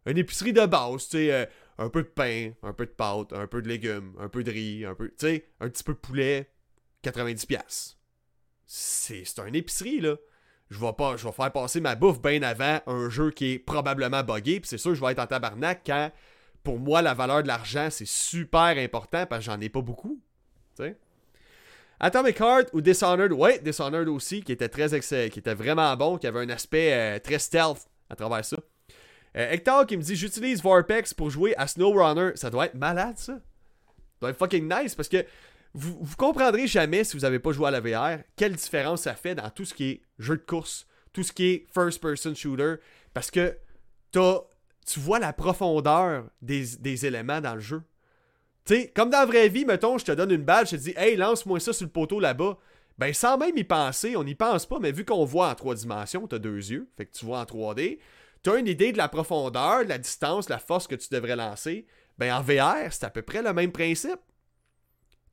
Une 0.06 0.18
épicerie 0.18 0.52
de 0.52 0.64
base, 0.64 1.04
tu 1.04 1.16
sais, 1.18 1.32
euh, 1.32 1.46
un 1.76 1.90
peu 1.90 2.02
de 2.02 2.08
pain, 2.08 2.52
un 2.62 2.72
peu 2.72 2.87
de 2.87 2.90
pâte, 2.90 3.32
un 3.32 3.46
peu 3.46 3.60
de 3.60 3.68
légumes, 3.68 4.14
un 4.18 4.28
peu 4.28 4.42
de 4.42 4.50
riz, 4.50 4.84
un 4.87 4.94
peu, 4.94 5.08
tu 5.08 5.14
sais, 5.18 5.48
un 5.60 5.68
petit 5.68 5.84
peu 5.84 5.92
de 5.92 5.98
poulet, 5.98 6.50
90$ 7.02 7.96
c'est 8.66 9.38
un 9.38 9.53
épicerie, 9.53 10.00
là. 10.00 10.16
Je 10.70 10.81
vais 10.81 10.92
pas, 10.92 11.16
je 11.16 11.27
vais 11.27 11.33
faire 11.33 11.53
passer 11.53 11.81
ma 11.81 11.94
bouffe 11.94 12.20
bien 12.20 12.42
avant 12.42 12.81
un 12.87 13.09
jeu 13.11 13.31
qui 13.31 13.53
est 13.53 13.59
probablement 13.59 14.22
buggé, 14.22 14.61
puis 14.61 14.68
c'est 14.68 14.79
sûr 14.79 14.94
je 14.94 15.00
vais 15.00 15.12
être 15.12 15.18
en 15.18 15.27
tabarnak 15.27 15.83
quand, 15.87 16.11
pour 16.62 16.79
moi, 16.79 17.03
la 17.03 17.14
valeur 17.14 17.42
de 17.42 17.48
l'argent, 17.48 17.88
c'est 17.90 18.07
super 18.07 18.79
important 18.79 19.27
parce 19.27 19.44
que 19.44 19.53
j'en 19.53 19.61
ai 19.61 19.68
pas 19.68 19.83
beaucoup. 19.83 20.20
sais 20.74 20.96
Atomic 22.00 22.40
Heart 22.40 22.70
ou 22.72 22.81
Dishonored, 22.81 23.33
ouais, 23.33 23.61
Dishonored 23.61 24.09
aussi, 24.09 24.42
qui 24.42 24.53
était 24.53 24.68
très 24.68 24.88
qui 24.98 25.38
était 25.38 25.55
vraiment 25.55 25.94
bon, 25.96 26.18
qui 26.18 26.27
avait 26.27 26.40
un 26.40 26.48
aspect 26.48 26.92
euh, 26.92 27.18
très 27.18 27.38
stealth 27.38 27.87
à 28.11 28.16
travers 28.16 28.44
ça. 28.44 28.57
Euh, 29.37 29.50
Hector 29.50 29.87
qui 29.87 29.96
me 29.96 30.03
dit 30.03 30.16
j'utilise 30.16 30.62
Vorpex 30.62 31.14
pour 31.14 31.31
jouer 31.31 31.55
à 31.57 31.66
SnowRunner. 31.66 32.33
Ça 32.37 32.50
doit 32.50 32.66
être 32.66 32.74
malade 32.74 33.18
ça. 33.18 33.35
Ça 33.35 33.40
doit 34.20 34.31
être 34.31 34.38
fucking 34.38 34.72
nice 34.72 34.94
parce 34.94 35.09
que 35.09 35.24
vous, 35.74 35.98
vous 36.00 36.16
comprendrez 36.16 36.66
jamais 36.66 37.04
si 37.04 37.16
vous 37.16 37.22
n'avez 37.22 37.40
pas 37.40 37.52
joué 37.52 37.68
à 37.68 37.70
la 37.70 37.80
VR 37.80 38.22
quelle 38.37 38.54
différence 38.54 39.02
ça 39.02 39.14
fait 39.14 39.34
dans 39.34 39.50
tout 39.50 39.64
ce 39.64 39.74
qui 39.74 39.84
est 39.90 40.02
jeu 40.18 40.37
de 40.37 40.42
course, 40.42 40.87
tout 41.12 41.22
ce 41.22 41.32
qui 41.32 41.46
est 41.46 41.66
first-person 41.72 42.34
shooter, 42.34 42.76
parce 43.12 43.30
que 43.30 43.56
tu 44.12 45.00
vois 45.00 45.18
la 45.18 45.32
profondeur 45.32 46.26
des, 46.40 47.06
éléments 47.06 47.40
dans 47.40 47.54
le 47.54 47.60
jeu. 47.60 47.82
Tu 48.64 48.74
sais, 48.74 48.92
comme 48.94 49.10
dans 49.10 49.18
la 49.18 49.26
vraie 49.26 49.48
vie, 49.48 49.64
mettons, 49.64 49.98
je 49.98 50.04
te 50.04 50.12
donne 50.12 50.30
une 50.30 50.44
balle, 50.44 50.66
je 50.66 50.76
te 50.76 50.80
dis, 50.80 50.94
hey, 50.96 51.16
lance-moi 51.16 51.60
ça 51.60 51.72
sur 51.72 51.84
le 51.84 51.90
poteau 51.90 52.20
là-bas. 52.20 52.56
Ben, 52.96 53.12
sans 53.12 53.37
même 53.37 53.58
y 53.58 53.64
penser, 53.64 54.16
on 54.16 54.22
n'y 54.22 54.37
pense 54.37 54.66
pas, 54.66 54.78
mais 54.78 54.92
vu 54.92 55.04
qu'on 55.04 55.24
voit 55.24 55.50
en 55.50 55.54
trois 55.56 55.74
dimensions, 55.74 56.28
tu 56.28 56.37
as 56.37 56.38
deux 56.38 56.70
yeux, 56.70 56.88
fait 56.96 57.06
que 57.06 57.12
tu 57.12 57.24
vois 57.26 57.40
en 57.40 57.44
3D, 57.44 57.98
tu 58.44 58.50
as 58.50 58.56
une 58.56 58.68
idée 58.68 58.92
de 58.92 58.98
la 58.98 59.08
profondeur, 59.08 59.82
de 59.82 59.88
la 59.88 59.98
distance, 59.98 60.48
la 60.48 60.60
force 60.60 60.87
que 60.87 60.94
tu 60.94 61.08
devrais 61.10 61.34
lancer. 61.34 61.87
Ben, 62.18 62.32
en 62.32 62.40
VR, 62.40 62.92
c'est 62.92 63.04
à 63.04 63.10
peu 63.10 63.22
près 63.22 63.42
le 63.42 63.52
même 63.52 63.72
principe. 63.72 64.20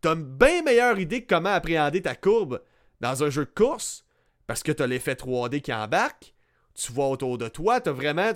Tu 0.01 0.07
as 0.07 0.13
une 0.13 0.23
bien 0.23 0.63
meilleure 0.63 0.99
idée 0.99 1.21
de 1.21 1.25
comment 1.27 1.49
appréhender 1.49 2.01
ta 2.01 2.15
courbe 2.15 2.61
dans 2.99 3.23
un 3.23 3.29
jeu 3.29 3.45
de 3.45 3.51
course, 3.51 4.05
parce 4.47 4.63
que 4.63 4.71
tu 4.71 4.81
as 4.81 4.87
l'effet 4.87 5.13
3D 5.13 5.61
qui 5.61 5.73
embarque, 5.73 6.33
tu 6.73 6.91
vois 6.91 7.09
autour 7.09 7.37
de 7.37 7.47
toi, 7.47 7.81
tu 7.81 7.89
as 7.89 7.93
vraiment 7.93 8.31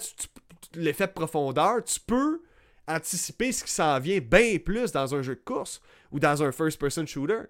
l'effet 0.76 1.08
de 1.08 1.12
profondeur, 1.12 1.84
tu 1.84 2.00
peux 2.00 2.42
anticiper 2.88 3.52
ce 3.52 3.64
qui 3.64 3.72
s'en 3.72 4.00
vient 4.00 4.20
bien 4.20 4.58
plus 4.64 4.92
dans 4.92 5.16
un 5.16 5.22
jeu 5.22 5.36
de 5.36 5.42
course 5.42 5.82
ou 6.12 6.20
dans 6.20 6.44
un 6.44 6.52
first-person 6.52 7.06
shooter. 7.06 7.42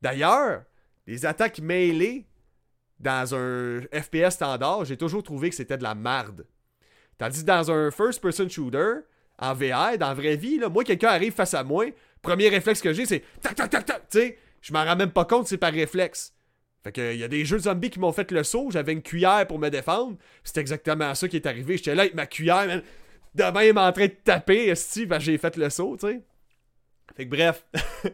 D'ailleurs, 0.00 0.62
les 1.06 1.26
attaques 1.26 1.58
mêlées 1.58 2.26
dans 2.98 3.34
un 3.34 3.82
FPS 3.92 4.34
standard, 4.34 4.84
j'ai 4.86 4.96
toujours 4.96 5.22
trouvé 5.22 5.50
que 5.50 5.56
c'était 5.56 5.76
de 5.76 5.82
la 5.82 5.94
merde. 5.94 6.46
Tandis 7.18 7.42
que 7.42 7.46
dans 7.46 7.70
un 7.70 7.90
first-person 7.90 8.48
shooter, 8.48 9.00
en 9.38 9.52
VR, 9.52 9.98
dans 9.98 10.08
la 10.08 10.14
vraie 10.14 10.36
vie, 10.36 10.58
moi, 10.70 10.84
quelqu'un 10.84 11.08
arrive 11.08 11.34
face 11.34 11.54
à 11.54 11.62
moi, 11.62 11.86
premier 12.26 12.48
réflexe 12.48 12.80
que 12.80 12.92
j'ai, 12.92 13.06
c'est 13.06 13.22
tac, 13.40 13.54
tac, 13.54 13.70
tac, 13.70 13.86
tac, 13.86 14.08
tu 14.08 14.18
sais, 14.18 14.38
je 14.60 14.72
m'en 14.72 14.84
rends 14.84 14.96
même 14.96 15.12
pas 15.12 15.24
compte, 15.24 15.46
c'est 15.46 15.58
par 15.58 15.72
réflexe. 15.72 16.34
Fait 16.82 16.92
que, 16.92 17.14
il 17.14 17.20
y 17.20 17.24
a 17.24 17.28
des 17.28 17.44
jeux 17.44 17.58
de 17.58 17.62
zombies 17.62 17.90
qui 17.90 18.00
m'ont 18.00 18.12
fait 18.12 18.30
le 18.32 18.42
saut, 18.42 18.70
j'avais 18.70 18.92
une 18.92 19.02
cuillère 19.02 19.46
pour 19.46 19.58
me 19.58 19.68
défendre, 19.68 20.16
c'est 20.44 20.58
exactement 20.58 21.14
ça 21.14 21.28
qui 21.28 21.36
est 21.36 21.46
arrivé. 21.46 21.76
J'étais 21.76 21.94
là 21.94 22.02
avec 22.02 22.14
ma 22.14 22.26
cuillère, 22.26 22.66
man, 22.66 22.82
de 23.34 23.44
même 23.44 23.78
en 23.78 23.92
train 23.92 24.06
de 24.06 24.16
taper, 24.24 24.68
esti, 24.68 25.06
ben 25.06 25.18
j'ai 25.18 25.38
fait 25.38 25.56
le 25.56 25.70
saut, 25.70 25.96
tu. 25.96 26.20
Fait 27.16 27.26
que 27.26 27.30
bref, 27.30 27.64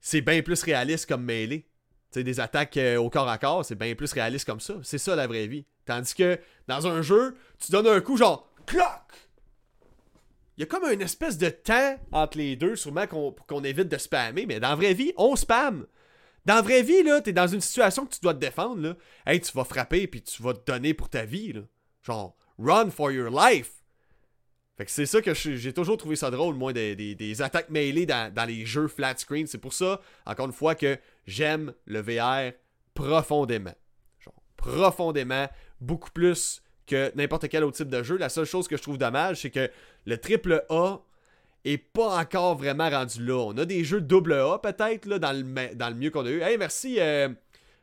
c'est 0.00 0.20
bien 0.20 0.42
plus 0.42 0.62
réaliste 0.62 1.08
comme 1.08 1.24
mêlée. 1.24 1.66
Tu 2.12 2.24
des 2.24 2.40
attaques 2.40 2.76
euh, 2.76 2.96
au 2.96 3.08
corps 3.08 3.28
à 3.28 3.38
corps, 3.38 3.64
c'est 3.64 3.76
bien 3.76 3.94
plus 3.94 4.12
réaliste 4.12 4.44
comme 4.44 4.58
ça. 4.58 4.74
C'est 4.82 4.98
ça 4.98 5.14
la 5.14 5.28
vraie 5.28 5.46
vie. 5.46 5.64
Tandis 5.86 6.14
que 6.14 6.40
dans 6.66 6.88
un 6.88 7.02
jeu, 7.02 7.36
tu 7.60 7.70
donnes 7.70 7.86
un 7.86 8.00
coup 8.00 8.16
genre 8.16 8.52
cloc. 8.66 9.29
Il 10.60 10.64
y 10.64 10.66
a 10.66 10.66
comme 10.66 10.92
une 10.92 11.00
espèce 11.00 11.38
de 11.38 11.48
temps 11.48 11.98
entre 12.12 12.36
les 12.36 12.54
deux, 12.54 12.76
sûrement 12.76 13.06
qu'on 13.06 13.64
évite 13.64 13.88
de 13.88 13.96
spammer, 13.96 14.44
mais 14.44 14.60
dans 14.60 14.68
la 14.68 14.74
vraie 14.74 14.92
vie, 14.92 15.10
on 15.16 15.34
spam. 15.34 15.86
Dans 16.44 16.56
la 16.56 16.60
vraie 16.60 16.82
vie, 16.82 17.02
là, 17.02 17.22
t'es 17.22 17.32
dans 17.32 17.46
une 17.46 17.62
situation 17.62 18.04
que 18.04 18.12
tu 18.12 18.20
dois 18.20 18.34
te 18.34 18.40
défendre, 18.40 18.82
là. 18.82 19.38
Tu 19.38 19.52
vas 19.54 19.64
frapper 19.64 20.06
puis 20.06 20.20
tu 20.20 20.42
vas 20.42 20.52
te 20.52 20.70
donner 20.70 20.92
pour 20.92 21.08
ta 21.08 21.24
vie. 21.24 21.54
Genre, 22.02 22.36
run 22.58 22.90
for 22.90 23.10
your 23.10 23.30
life. 23.30 23.72
Fait 24.76 24.84
que 24.84 24.90
c'est 24.90 25.06
ça 25.06 25.22
que 25.22 25.32
j'ai 25.32 25.72
toujours 25.72 25.96
trouvé 25.96 26.14
ça 26.14 26.30
drôle, 26.30 26.56
moi, 26.56 26.74
des, 26.74 27.40
attaques 27.40 27.70
mêlées 27.70 28.04
dans, 28.04 28.46
les 28.46 28.66
jeux 28.66 28.88
flat 28.88 29.16
screen. 29.16 29.46
C'est 29.46 29.56
pour 29.56 29.72
ça, 29.72 30.02
encore 30.26 30.44
une 30.44 30.52
fois, 30.52 30.74
que 30.74 30.98
j'aime 31.26 31.72
le 31.86 32.02
VR 32.02 32.52
profondément. 32.92 33.74
Profondément, 34.58 35.48
beaucoup 35.80 36.10
plus 36.10 36.60
n'importe 37.14 37.48
quel 37.48 37.64
autre 37.64 37.76
type 37.76 37.88
de 37.88 38.02
jeu. 38.02 38.16
La 38.16 38.28
seule 38.28 38.44
chose 38.44 38.68
que 38.68 38.76
je 38.76 38.82
trouve 38.82 38.98
dommage, 38.98 39.42
c'est 39.42 39.50
que 39.50 39.70
le 40.06 40.18
triple 40.18 40.64
A 40.68 40.98
est 41.64 41.78
pas 41.78 42.18
encore 42.18 42.56
vraiment 42.56 42.88
rendu 42.88 43.24
là. 43.24 43.36
On 43.36 43.56
a 43.58 43.64
des 43.64 43.84
jeux 43.84 44.00
double 44.00 44.34
A 44.34 44.58
peut-être 44.58 45.06
là 45.06 45.18
dans 45.18 45.32
le, 45.32 45.74
dans 45.74 45.88
le 45.88 45.94
mieux 45.94 46.10
qu'on 46.10 46.24
a 46.24 46.30
eu. 46.30 46.40
Hey, 46.40 46.56
merci. 46.58 46.96
Euh, 46.98 47.28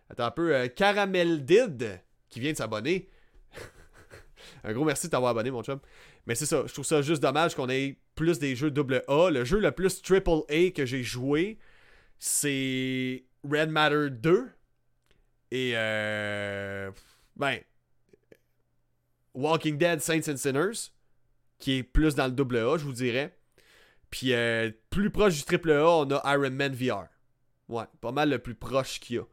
attends 0.09 0.25
un 0.25 0.31
peu. 0.31 0.55
Euh, 0.55 0.67
Caramel 0.67 1.45
Did 1.45 2.01
qui 2.29 2.39
vient 2.39 2.51
de 2.51 2.57
s'abonner. 2.57 3.09
un 4.63 4.73
gros 4.73 4.85
merci 4.85 5.07
de 5.07 5.11
t'avoir 5.11 5.31
abonné, 5.31 5.51
mon 5.51 5.63
chum. 5.63 5.79
Mais 6.25 6.35
c'est 6.35 6.45
ça, 6.45 6.63
je 6.67 6.73
trouve 6.73 6.85
ça 6.85 7.01
juste 7.01 7.21
dommage 7.21 7.55
qu'on 7.55 7.69
ait 7.69 7.97
plus 8.15 8.39
des 8.39 8.55
jeux 8.55 8.71
double 8.71 9.03
A. 9.07 9.29
Le 9.29 9.45
jeu 9.45 9.59
le 9.59 9.71
plus 9.71 10.01
triple 10.01 10.41
A 10.49 10.71
que 10.71 10.85
j'ai 10.85 11.03
joué, 11.03 11.57
c'est 12.19 13.23
Red 13.49 13.69
Matter 13.69 14.09
2. 14.09 14.49
Et 15.51 15.71
euh. 15.75 16.91
Ben. 17.37 17.59
Walking 19.37 19.77
Dead 19.77 20.01
Saints 20.01 20.27
and 20.27 20.37
Sinners, 20.37 20.89
qui 21.59 21.77
est 21.77 21.83
plus 21.83 22.15
dans 22.15 22.25
le 22.25 22.31
double 22.31 22.57
A, 22.57 22.77
je 22.77 22.83
vous 22.83 22.91
dirais. 22.91 23.37
Puis 24.09 24.33
euh, 24.33 24.71
plus 24.89 25.11
proche 25.11 25.35
du 25.35 25.43
triple 25.43 25.73
A, 25.73 25.87
on 25.87 26.09
a 26.09 26.33
Iron 26.33 26.49
Man 26.49 26.73
VR. 26.73 27.05
Ouais, 27.69 27.83
pas 28.01 28.11
mal 28.11 28.31
le 28.31 28.39
plus 28.39 28.55
proche 28.55 28.99
qu'il 28.99 29.17
y 29.17 29.19
a. 29.19 29.23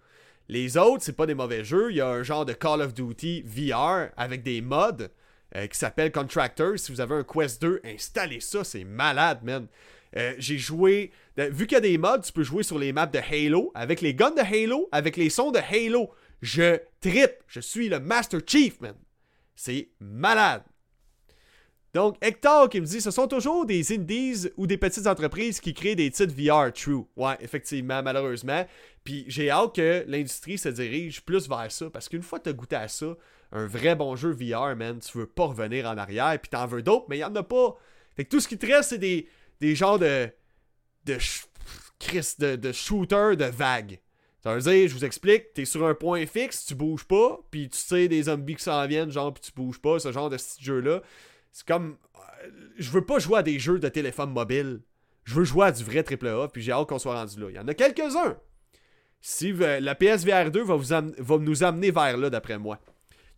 Les 0.48 0.76
autres, 0.76 1.02
c'est 1.02 1.16
pas 1.16 1.24
des 1.24 1.34
mauvais 1.34 1.64
jeux. 1.64 1.90
Il 1.90 1.96
y 1.96 2.02
a 2.02 2.08
un 2.08 2.22
genre 2.22 2.44
de 2.44 2.52
Call 2.52 2.82
of 2.82 2.92
Duty 2.92 3.44
VR 3.46 4.10
avec 4.18 4.42
des 4.42 4.60
mods 4.60 5.08
euh, 5.56 5.66
qui 5.68 5.78
s'appelle 5.78 6.12
Contractor. 6.12 6.78
Si 6.78 6.92
vous 6.92 7.00
avez 7.00 7.14
un 7.14 7.24
Quest 7.24 7.62
2, 7.62 7.80
installez 7.84 8.40
ça, 8.40 8.62
c'est 8.62 8.84
malade, 8.84 9.42
man. 9.42 9.68
Euh, 10.18 10.34
j'ai 10.36 10.58
joué. 10.58 11.12
vu 11.38 11.66
qu'il 11.66 11.76
y 11.76 11.78
a 11.78 11.80
des 11.80 11.96
mods, 11.96 12.20
tu 12.22 12.32
peux 12.32 12.42
jouer 12.42 12.62
sur 12.62 12.78
les 12.78 12.92
maps 12.92 13.06
de 13.06 13.18
Halo, 13.18 13.72
avec 13.74 14.02
les 14.02 14.14
guns 14.14 14.32
de 14.32 14.40
Halo, 14.40 14.86
avec 14.92 15.16
les 15.16 15.30
sons 15.30 15.50
de 15.50 15.60
Halo. 15.60 16.10
Je 16.42 16.78
trippe. 17.00 17.42
Je 17.46 17.60
suis 17.60 17.88
le 17.88 18.00
Master 18.00 18.40
Chief, 18.46 18.78
man. 18.82 18.94
C'est 19.54 19.90
malade. 20.00 20.62
Donc, 21.94 22.16
Hector 22.20 22.68
qui 22.68 22.80
me 22.80 22.86
dit 22.86 23.00
ce 23.00 23.12
sont 23.12 23.28
toujours 23.28 23.64
des 23.66 23.94
indies 23.94 24.48
ou 24.56 24.66
des 24.66 24.76
petites 24.76 25.06
entreprises 25.06 25.60
qui 25.60 25.72
créent 25.74 25.94
des 25.94 26.10
titres 26.10 26.34
VR 26.34 26.72
true. 26.72 27.04
Ouais, 27.16 27.36
effectivement, 27.40 28.02
malheureusement. 28.02 28.66
Puis 29.04 29.24
j'ai 29.28 29.48
hâte 29.48 29.76
que 29.76 30.04
l'industrie 30.08 30.58
se 30.58 30.68
dirige 30.70 31.24
plus 31.24 31.48
vers 31.48 31.70
ça. 31.70 31.88
Parce 31.90 32.08
qu'une 32.08 32.22
fois 32.22 32.40
que 32.40 32.44
tu 32.44 32.50
as 32.50 32.52
goûté 32.52 32.74
à 32.74 32.88
ça, 32.88 33.16
un 33.52 33.66
vrai 33.66 33.94
bon 33.94 34.16
jeu 34.16 34.32
VR, 34.32 34.74
man, 34.74 34.98
tu 34.98 35.18
veux 35.18 35.26
pas 35.26 35.44
revenir 35.44 35.86
en 35.88 35.96
arrière. 35.96 36.36
Puis 36.42 36.50
t'en 36.50 36.66
veux 36.66 36.82
d'autres, 36.82 37.06
mais 37.08 37.18
il 37.18 37.20
y 37.20 37.24
en 37.24 37.34
a 37.36 37.44
pas. 37.44 37.76
Fait 38.16 38.24
que 38.24 38.30
tout 38.30 38.40
ce 38.40 38.48
qui 38.48 38.58
te 38.58 38.66
reste, 38.66 38.90
c'est 38.90 38.98
des, 38.98 39.28
genres 39.76 40.00
de. 40.00 40.28
de. 41.04 41.16
de, 42.38 42.56
de 42.56 42.72
shooter 42.72 43.36
de 43.36 43.44
vagues. 43.44 44.00
Ça 44.44 44.54
veut 44.54 44.60
dire, 44.60 44.88
je 44.88 44.94
vous 44.94 45.06
explique, 45.06 45.54
t'es 45.54 45.64
sur 45.64 45.86
un 45.86 45.94
point 45.94 46.26
fixe, 46.26 46.66
tu 46.66 46.74
bouges 46.74 47.04
pas, 47.04 47.40
puis 47.50 47.70
tu 47.70 47.78
sais 47.78 48.08
des 48.08 48.24
zombies 48.24 48.56
qui 48.56 48.62
s'en 48.62 48.86
viennent, 48.86 49.10
genre, 49.10 49.32
puis 49.32 49.42
tu 49.42 49.52
bouges 49.52 49.80
pas, 49.80 49.98
ce 49.98 50.12
genre 50.12 50.28
de 50.28 50.36
jeu-là. 50.60 51.00
C'est 51.50 51.66
comme. 51.66 51.96
Euh, 52.14 52.50
je 52.76 52.90
veux 52.90 53.06
pas 53.06 53.18
jouer 53.18 53.38
à 53.38 53.42
des 53.42 53.58
jeux 53.58 53.78
de 53.78 53.88
téléphone 53.88 54.30
mobile. 54.30 54.82
Je 55.24 55.34
veux 55.34 55.44
jouer 55.44 55.68
à 55.68 55.72
du 55.72 55.82
vrai 55.82 56.04
AAA, 56.04 56.48
puis 56.48 56.60
j'ai 56.60 56.72
hâte 56.72 56.86
qu'on 56.86 56.98
soit 56.98 57.14
rendu 57.14 57.40
là. 57.40 57.46
Il 57.48 57.56
y 57.56 57.58
en 57.58 57.66
a 57.66 57.72
quelques-uns. 57.72 58.36
Si 59.22 59.50
la 59.54 59.94
PSVR 59.94 60.50
2 60.50 60.62
va, 60.62 60.74
vous 60.74 60.84
va 60.84 61.38
nous 61.38 61.64
amener 61.64 61.90
vers 61.90 62.18
là, 62.18 62.28
d'après 62.28 62.58
moi. 62.58 62.78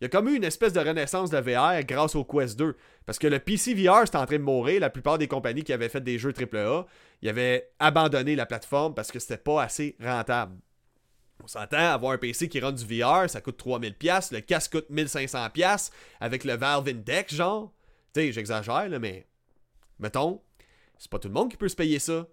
Il 0.01 0.03
y 0.03 0.05
a 0.07 0.09
comme 0.09 0.27
eu 0.27 0.35
une 0.35 0.43
espèce 0.43 0.73
de 0.73 0.81
renaissance 0.81 1.29
de 1.29 1.37
VR 1.37 1.85
grâce 1.85 2.15
au 2.15 2.25
Quest 2.25 2.59
2. 2.59 2.75
Parce 3.05 3.17
que 3.17 3.27
le 3.27 3.39
PC 3.39 3.73
VR, 3.73 4.01
c'était 4.03 4.17
en 4.17 4.25
train 4.25 4.39
de 4.39 4.43
mourir. 4.43 4.81
La 4.81 4.89
plupart 4.89 5.17
des 5.17 5.29
compagnies 5.29 5.63
qui 5.63 5.71
avaient 5.71 5.87
fait 5.87 6.03
des 6.03 6.19
jeux 6.19 6.33
AAA, 6.33 6.85
ils 7.21 7.29
avaient 7.29 7.69
abandonné 7.79 8.35
la 8.35 8.45
plateforme 8.45 8.93
parce 8.93 9.09
que 9.09 9.19
c'était 9.19 9.37
pas 9.37 9.63
assez 9.63 9.95
rentable. 10.03 10.57
On 11.43 11.47
s'entend, 11.47 11.77
avoir 11.77 12.13
un 12.13 12.17
PC 12.17 12.49
qui 12.49 12.59
run 12.59 12.71
du 12.71 12.83
VR, 12.83 13.29
ça 13.29 13.41
coûte 13.41 13.61
3000$, 13.63 14.33
le 14.33 14.41
casque 14.41 14.71
coûte 14.71 14.89
1500$ 14.91 15.91
avec 16.19 16.43
le 16.43 16.53
Valve 16.55 16.87
Index, 16.87 17.33
genre. 17.33 17.73
Tu 18.13 18.21
sais, 18.21 18.31
j'exagère, 18.31 18.89
là, 18.89 18.99
mais 18.99 19.27
mettons, 19.99 20.41
c'est 20.97 21.11
pas 21.11 21.19
tout 21.19 21.27
le 21.27 21.33
monde 21.33 21.51
qui 21.51 21.57
peut 21.57 21.69
se 21.69 21.75
payer 21.75 21.99
ça. 21.99 22.27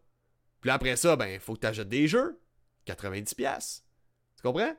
Puis 0.60 0.70
après 0.70 0.96
ça, 0.96 1.16
ben, 1.16 1.38
faut 1.38 1.54
que 1.54 1.60
tu 1.60 1.66
achètes 1.66 1.88
des 1.88 2.08
jeux. 2.08 2.40
90$. 2.86 3.82
Tu 4.36 4.42
comprends? 4.42 4.74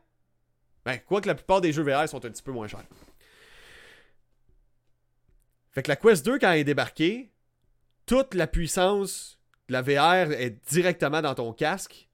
Ben, 0.84 1.00
quoique 1.00 1.28
la 1.28 1.36
plupart 1.36 1.62
des 1.62 1.74
jeux 1.74 1.84
VR 1.84 2.08
sont 2.08 2.24
un 2.26 2.30
petit 2.30 2.44
peu 2.44 2.52
moins 2.52 2.68
chers. 2.68 2.86
Fait 5.72 5.84
que 5.84 5.90
la 5.90 5.96
Quest 5.96 6.26
2, 6.26 6.40
quand 6.40 6.52
elle 6.52 6.60
est 6.60 6.64
débarquée, 6.64 7.32
toute 8.06 8.34
la 8.34 8.48
puissance 8.48 9.40
de 9.68 9.74
la 9.74 9.82
VR 9.82 10.32
est 10.32 10.52
directement 10.70 11.22
dans 11.22 11.36
ton 11.36 11.54
casque. 11.54 12.08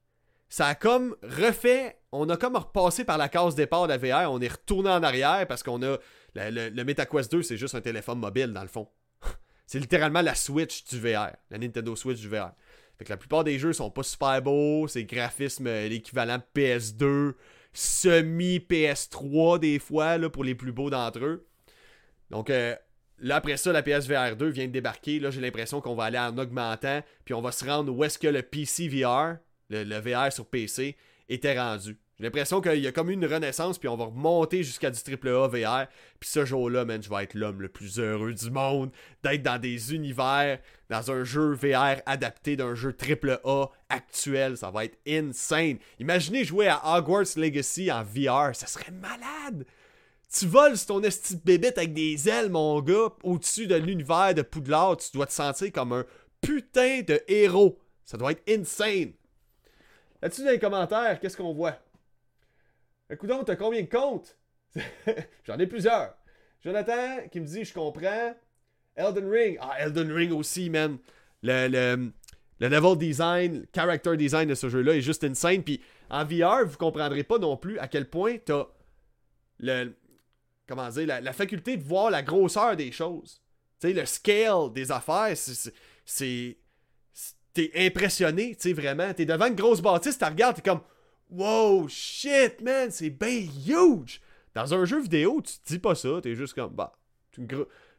Ça 0.48 0.66
a 0.66 0.74
comme 0.74 1.16
refait, 1.22 1.98
on 2.12 2.28
a 2.28 2.36
comme 2.36 2.56
repassé 2.56 3.04
par 3.04 3.18
la 3.18 3.28
case 3.28 3.54
départ 3.54 3.88
de 3.88 3.94
la 3.94 3.98
VR, 3.98 4.30
on 4.30 4.40
est 4.40 4.52
retourné 4.52 4.90
en 4.90 5.02
arrière 5.02 5.46
parce 5.48 5.62
qu'on 5.62 5.82
a 5.82 5.96
le, 6.34 6.68
le, 6.68 6.84
MetaQuest 6.84 7.32
2, 7.32 7.42
c'est 7.42 7.56
juste 7.56 7.74
un 7.74 7.80
téléphone 7.80 8.18
mobile 8.18 8.52
dans 8.52 8.62
le 8.62 8.68
fond. 8.68 8.88
c'est 9.66 9.78
littéralement 9.78 10.20
la 10.20 10.34
Switch 10.34 10.84
du 10.84 11.00
VR, 11.00 11.32
la 11.50 11.58
Nintendo 11.58 11.96
Switch 11.96 12.20
du 12.20 12.28
VR. 12.28 12.52
Fait 12.98 13.06
que 13.06 13.10
la 13.10 13.16
plupart 13.16 13.44
des 13.44 13.58
jeux 13.58 13.72
sont 13.72 13.90
pas 13.90 14.02
super 14.02 14.40
beaux, 14.42 14.86
c'est 14.88 15.04
graphisme 15.04 15.66
euh, 15.66 15.88
l'équivalent 15.88 16.38
PS2, 16.54 17.32
semi 17.72 18.58
PS3 18.58 19.58
des 19.58 19.78
fois 19.78 20.18
pour 20.30 20.44
les 20.44 20.54
plus 20.54 20.72
beaux 20.72 20.90
d'entre 20.90 21.24
eux. 21.24 21.48
Donc 22.30 22.50
euh, 22.50 22.76
là 23.18 23.36
après 23.36 23.56
ça 23.56 23.72
la 23.72 23.82
PSVR 23.82 24.36
2 24.36 24.48
vient 24.48 24.66
de 24.66 24.72
débarquer, 24.72 25.18
là 25.18 25.30
j'ai 25.30 25.40
l'impression 25.40 25.80
qu'on 25.80 25.94
va 25.94 26.04
aller 26.04 26.18
en 26.18 26.36
augmentant 26.36 27.02
puis 27.24 27.32
on 27.32 27.40
va 27.40 27.52
se 27.52 27.64
rendre 27.64 27.92
où 27.92 28.04
est-ce 28.04 28.18
que 28.18 28.28
le 28.28 28.42
PC 28.42 28.88
VR, 28.88 29.36
le 29.70 29.98
VR 29.98 30.30
sur 30.30 30.46
PC 30.46 30.96
était 31.28 31.58
rendu. 31.58 31.98
J'ai 32.18 32.24
l'impression 32.24 32.60
qu'il 32.60 32.78
y 32.78 32.86
a 32.86 32.92
comme 32.92 33.10
une 33.10 33.24
renaissance, 33.24 33.78
puis 33.78 33.88
on 33.88 33.96
va 33.96 34.04
remonter 34.04 34.62
jusqu'à 34.62 34.90
du 34.90 34.98
AAA 34.98 35.48
VR. 35.48 35.86
Puis 36.20 36.28
ce 36.30 36.44
jour-là, 36.44 36.84
man, 36.84 37.02
je 37.02 37.08
vais 37.08 37.24
être 37.24 37.34
l'homme 37.34 37.62
le 37.62 37.68
plus 37.68 37.98
heureux 37.98 38.34
du 38.34 38.50
monde 38.50 38.90
d'être 39.24 39.42
dans 39.42 39.58
des 39.58 39.94
univers, 39.94 40.58
dans 40.90 41.10
un 41.10 41.24
jeu 41.24 41.54
VR 41.54 42.02
adapté 42.06 42.54
d'un 42.56 42.74
jeu 42.74 42.94
AAA 42.94 43.70
actuel. 43.88 44.56
Ça 44.56 44.70
va 44.70 44.84
être 44.84 44.98
insane. 45.08 45.78
Imaginez 45.98 46.44
jouer 46.44 46.68
à 46.68 46.96
Hogwarts 46.96 47.36
Legacy 47.36 47.90
en 47.90 48.04
VR, 48.04 48.54
ça 48.54 48.66
serait 48.66 48.92
malade. 48.92 49.64
Tu 50.32 50.46
voles 50.46 50.78
ton 50.78 51.02
esti 51.02 51.36
bébête 51.36 51.76
avec 51.76 51.92
des 51.92 52.28
ailes, 52.28 52.50
mon 52.50 52.80
gars, 52.80 53.08
au-dessus 53.22 53.66
de 53.66 53.74
l'univers 53.74 54.34
de 54.34 54.42
Poudlard. 54.42 54.96
Tu 54.96 55.10
dois 55.12 55.26
te 55.26 55.32
sentir 55.32 55.70
comme 55.72 55.92
un 55.92 56.04
putain 56.40 57.02
de 57.02 57.20
héros. 57.28 57.78
Ça 58.04 58.16
doit 58.16 58.32
être 58.32 58.42
insane. 58.48 59.12
Là-dessus, 60.22 60.44
dans 60.44 60.50
les 60.50 60.58
commentaires, 60.58 61.18
qu'est-ce 61.20 61.36
qu'on 61.36 61.52
voit? 61.52 61.76
Écoute, 63.12 63.30
t'as 63.44 63.56
combien 63.56 63.82
de 63.82 63.88
comptes? 63.88 64.38
J'en 65.44 65.58
ai 65.58 65.66
plusieurs. 65.66 66.14
Jonathan 66.64 67.28
qui 67.30 67.40
me 67.40 67.46
dit 67.46 67.64
Je 67.64 67.74
comprends. 67.74 68.34
Elden 68.96 69.28
Ring. 69.28 69.58
Ah, 69.60 69.74
Elden 69.80 70.10
Ring 70.10 70.32
aussi, 70.32 70.70
man. 70.70 70.98
Le, 71.42 71.68
le, 71.68 72.12
le 72.60 72.68
level 72.68 72.96
design, 72.96 73.60
le 73.60 73.66
character 73.74 74.16
design 74.16 74.48
de 74.48 74.54
ce 74.54 74.68
jeu-là 74.68 74.94
est 74.94 75.02
juste 75.02 75.24
insane. 75.24 75.62
Puis 75.62 75.82
en 76.08 76.24
VR, 76.24 76.64
vous 76.64 76.78
comprendrez 76.78 77.22
pas 77.22 77.38
non 77.38 77.56
plus 77.56 77.78
à 77.78 77.88
quel 77.88 78.08
point 78.08 78.36
t'as 78.38 78.66
le. 79.58 79.94
Comment 80.66 80.88
dire, 80.88 81.06
la, 81.06 81.32
faculté 81.34 81.76
de 81.76 81.82
voir 81.82 82.10
la 82.10 82.22
grosseur 82.22 82.76
des 82.76 82.92
choses. 82.92 83.42
Tu 83.78 83.88
sais, 83.88 83.92
le 83.92 84.06
scale 84.06 84.72
des 84.72 84.90
affaires, 84.90 85.36
c'est. 85.36 86.56
T'es 87.52 87.70
impressionné, 87.74 88.54
tu 88.54 88.68
sais, 88.68 88.72
vraiment. 88.72 89.12
T'es 89.12 89.26
devant 89.26 89.46
une 89.46 89.54
grosse 89.54 89.82
bâtisse, 89.82 90.16
tu 90.16 90.24
regardes, 90.24 90.56
t'es 90.56 90.62
comme. 90.62 90.80
Wow, 91.32 91.88
shit, 91.88 92.60
man, 92.60 92.90
c'est 92.90 93.08
bien 93.08 93.48
huge! 93.66 94.20
Dans 94.54 94.74
un 94.74 94.84
jeu 94.84 95.00
vidéo, 95.00 95.40
tu 95.40 95.54
te 95.54 95.66
dis 95.66 95.78
pas 95.78 95.94
ça, 95.94 96.20
t'es 96.22 96.34
juste 96.34 96.52
comme, 96.52 96.74
bah, 96.74 96.92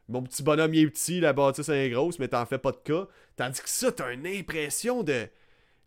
mon 0.08 0.22
petit 0.22 0.44
bonhomme 0.44 0.72
est 0.72 0.86
petit, 0.86 1.18
la 1.18 1.32
bâtisse 1.32 1.68
est 1.68 1.90
grosse, 1.90 2.20
mais 2.20 2.28
t'en 2.28 2.46
fais 2.46 2.58
pas 2.58 2.70
de 2.70 2.76
cas. 2.76 3.08
Tandis 3.34 3.60
que 3.60 3.68
ça, 3.68 3.90
t'as 3.90 4.12
une 4.12 4.24
impression 4.24 5.02
de, 5.02 5.26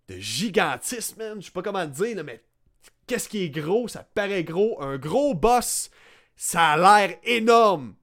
de 0.10 0.16
gigantisme, 0.18 1.20
man. 1.20 1.40
Je 1.40 1.46
sais 1.46 1.52
pas 1.52 1.62
comment 1.62 1.88
te 1.88 2.04
dire, 2.04 2.22
mais 2.26 2.44
qu'est-ce 3.06 3.30
qui 3.30 3.44
est 3.44 3.50
gros? 3.50 3.88
Ça 3.88 4.04
paraît 4.04 4.44
gros. 4.44 4.82
Un 4.82 4.98
gros 4.98 5.34
boss, 5.34 5.90
ça 6.36 6.72
a 6.72 6.78
l'air 6.78 7.18
énorme. 7.24 7.96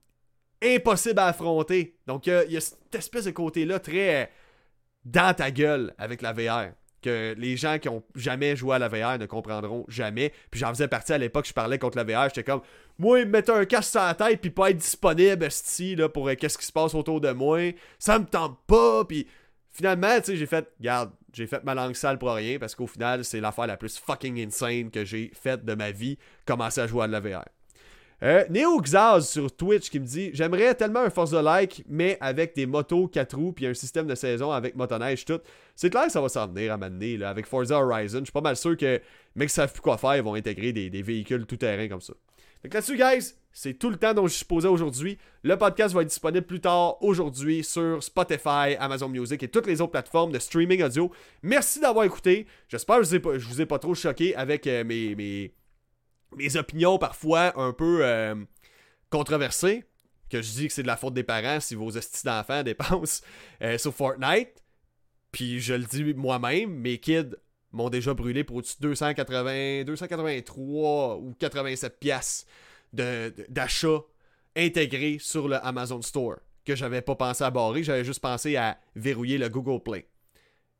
Impossible 0.62 1.18
à 1.18 1.26
affronter. 1.26 1.98
Donc, 2.06 2.26
il 2.26 2.46
y, 2.48 2.56
a 2.56 2.60
cette 2.62 2.94
espèce 2.94 3.26
de 3.26 3.32
côté-là 3.32 3.78
très 3.78 4.32
dans 5.04 5.34
ta 5.36 5.50
gueule 5.50 5.94
avec 5.98 6.22
la 6.22 6.32
VR 6.32 6.72
que 7.04 7.34
les 7.36 7.56
gens 7.56 7.78
qui 7.78 7.88
ont 7.88 8.02
jamais 8.14 8.56
joué 8.56 8.76
à 8.76 8.78
la 8.78 8.88
VR 8.88 9.18
ne 9.18 9.26
comprendront 9.26 9.84
jamais. 9.88 10.32
Puis 10.50 10.60
j'en 10.60 10.70
faisais 10.70 10.88
partie 10.88 11.12
à 11.12 11.18
l'époque, 11.18 11.46
je 11.46 11.52
parlais 11.52 11.78
contre 11.78 11.98
la 11.98 12.04
VR, 12.04 12.28
j'étais 12.28 12.44
comme 12.44 12.62
moi, 12.98 13.20
ils 13.20 13.26
me 13.26 13.32
mettaient 13.32 13.52
un 13.52 13.64
casque 13.64 13.90
sur 13.90 14.00
la 14.00 14.14
tête 14.14 14.40
puis 14.40 14.50
pas 14.50 14.70
être 14.70 14.78
disponible 14.78 15.44
esti, 15.44 15.96
là, 15.96 16.08
pour 16.08 16.28
euh, 16.28 16.34
qu'est-ce 16.34 16.56
qui 16.56 16.64
se 16.64 16.72
passe 16.72 16.94
autour 16.94 17.20
de 17.20 17.30
moi. 17.32 17.72
Ça 17.98 18.18
me 18.18 18.24
tente 18.24 18.58
pas. 18.66 19.04
Puis 19.04 19.26
finalement, 19.70 20.16
tu 20.18 20.26
sais, 20.26 20.36
j'ai 20.36 20.46
fait, 20.46 20.66
regarde, 20.78 21.12
j'ai 21.32 21.46
fait 21.46 21.62
ma 21.64 21.74
langue 21.74 21.94
sale 21.94 22.18
pour 22.18 22.32
rien 22.32 22.58
parce 22.58 22.74
qu'au 22.74 22.86
final, 22.86 23.24
c'est 23.24 23.40
l'affaire 23.40 23.66
la 23.66 23.76
plus 23.76 23.98
fucking 23.98 24.40
insane 24.46 24.90
que 24.90 25.04
j'ai 25.04 25.30
faite 25.34 25.64
de 25.64 25.74
ma 25.74 25.90
vie, 25.90 26.18
commencer 26.46 26.80
à 26.80 26.86
jouer 26.86 27.04
à 27.04 27.06
la 27.06 27.20
VR. 27.20 27.44
Euh, 28.24 28.44
Xaz 28.80 29.28
sur 29.28 29.54
Twitch 29.54 29.90
qui 29.90 30.00
me 30.00 30.06
dit 30.06 30.30
J'aimerais 30.32 30.74
tellement 30.74 31.00
un 31.00 31.10
de 31.10 31.36
Like, 31.36 31.84
mais 31.86 32.16
avec 32.22 32.56
des 32.56 32.64
motos 32.64 33.06
4 33.08 33.36
roues 33.36 33.52
puis 33.52 33.66
un 33.66 33.74
système 33.74 34.06
de 34.06 34.14
saison 34.14 34.50
avec 34.50 34.76
motoneige 34.76 35.26
tout. 35.26 35.40
C'est 35.76 35.90
clair 35.90 36.06
que 36.06 36.12
ça 36.12 36.22
va 36.22 36.30
s'en 36.30 36.48
venir 36.48 36.72
à 36.72 36.78
m'amener 36.78 37.18
là, 37.18 37.28
avec 37.28 37.44
Forza 37.44 37.78
Horizon. 37.78 38.20
Je 38.20 38.24
suis 38.24 38.32
pas 38.32 38.40
mal 38.40 38.56
sûr 38.56 38.78
que 38.78 38.98
mecs 39.34 39.48
qui 39.48 39.54
savent 39.54 39.72
plus 39.72 39.82
quoi 39.82 39.98
faire, 39.98 40.16
ils 40.16 40.22
vont 40.22 40.34
intégrer 40.34 40.72
des, 40.72 41.02
véhicules 41.02 41.44
tout-terrain 41.44 41.86
comme 41.86 42.00
ça. 42.00 42.14
Donc 42.62 42.72
là-dessus, 42.72 42.96
guys, 42.96 43.34
c'est 43.52 43.74
tout 43.74 43.90
le 43.90 43.96
temps 43.96 44.14
dont 44.14 44.26
je 44.26 44.32
suis 44.32 44.46
posé 44.46 44.68
aujourd'hui. 44.68 45.18
Le 45.42 45.58
podcast 45.58 45.94
va 45.94 46.00
être 46.00 46.08
disponible 46.08 46.46
plus 46.46 46.60
tard 46.60 46.96
aujourd'hui 47.02 47.62
sur 47.62 48.02
Spotify, 48.02 48.74
Amazon 48.78 49.10
Music 49.10 49.42
et 49.42 49.48
toutes 49.48 49.66
les 49.66 49.82
autres 49.82 49.92
plateformes 49.92 50.32
de 50.32 50.38
streaming 50.38 50.82
audio. 50.82 51.10
Merci 51.42 51.78
d'avoir 51.78 52.06
écouté. 52.06 52.46
J'espère 52.70 53.00
que 53.00 53.02
je 53.04 53.08
vous 53.10 53.14
ai 53.16 53.38
vous 53.38 53.60
ai 53.60 53.66
pas 53.66 53.78
trop 53.78 53.94
choqué 53.94 54.34
avec 54.34 54.66
euh, 54.66 54.82
mes 54.82 55.52
mes 56.36 56.56
opinions 56.56 56.98
parfois 56.98 57.58
un 57.60 57.72
peu 57.72 58.00
euh, 58.02 58.34
controversées, 59.10 59.84
que 60.30 60.42
je 60.42 60.52
dis 60.52 60.66
que 60.68 60.72
c'est 60.72 60.82
de 60.82 60.88
la 60.88 60.96
faute 60.96 61.14
des 61.14 61.22
parents 61.22 61.60
si 61.60 61.74
vos 61.74 61.96
hosties 61.96 62.24
d'enfants 62.24 62.62
dépensent 62.64 63.22
euh, 63.62 63.78
sur 63.78 63.94
Fortnite. 63.94 64.62
Puis 65.32 65.60
je 65.60 65.74
le 65.74 65.84
dis 65.84 66.14
moi-même, 66.14 66.70
mes 66.70 66.98
kids 66.98 67.34
m'ont 67.72 67.90
déjà 67.90 68.14
brûlé 68.14 68.44
pour 68.44 68.56
au-dessus 68.56 68.76
de 68.80 68.88
280, 68.88 69.84
283 69.84 71.16
ou 71.16 71.34
87 71.38 71.98
pièces 71.98 72.46
d'achat 72.92 74.00
intégrés 74.54 75.18
sur 75.18 75.48
le 75.48 75.56
Amazon 75.66 76.00
Store 76.00 76.36
que 76.64 76.74
j'avais 76.74 77.02
pas 77.02 77.14
pensé 77.14 77.44
à 77.44 77.50
barrer, 77.50 77.82
j'avais 77.82 78.04
juste 78.04 78.20
pensé 78.20 78.56
à 78.56 78.78
verrouiller 78.96 79.38
le 79.38 79.48
Google 79.48 79.82
Play. 79.82 80.08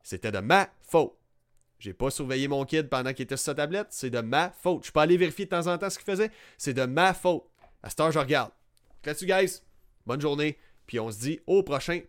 C'était 0.03 0.31
de 0.31 0.39
ma 0.39 0.69
faute. 0.81 1.13
J'ai 1.79 1.93
pas 1.93 2.09
surveillé 2.09 2.47
mon 2.47 2.63
kid 2.65 2.89
pendant 2.89 3.13
qu'il 3.13 3.23
était 3.23 3.37
sur 3.37 3.45
sa 3.45 3.55
tablette. 3.55 3.87
C'est 3.89 4.09
de 4.09 4.21
ma 4.21 4.49
faute. 4.49 4.85
Je 4.85 4.91
peux 4.91 4.99
aller 4.99 5.17
vérifier 5.17 5.45
de 5.45 5.49
temps 5.49 5.67
en 5.67 5.77
temps 5.77 5.89
ce 5.89 5.97
qu'il 5.97 6.05
faisait. 6.05 6.31
C'est 6.57 6.73
de 6.73 6.85
ma 6.85 7.13
faute. 7.13 7.43
À 7.83 7.89
cette 7.89 7.99
heure, 7.99 8.11
je 8.11 8.19
regarde. 8.19 8.51
Là-dessus, 9.03 9.25
guys? 9.25 9.61
Bonne 10.05 10.21
journée. 10.21 10.57
Puis 10.87 10.99
on 10.99 11.11
se 11.11 11.19
dit 11.19 11.39
au 11.47 11.63
prochain. 11.63 12.01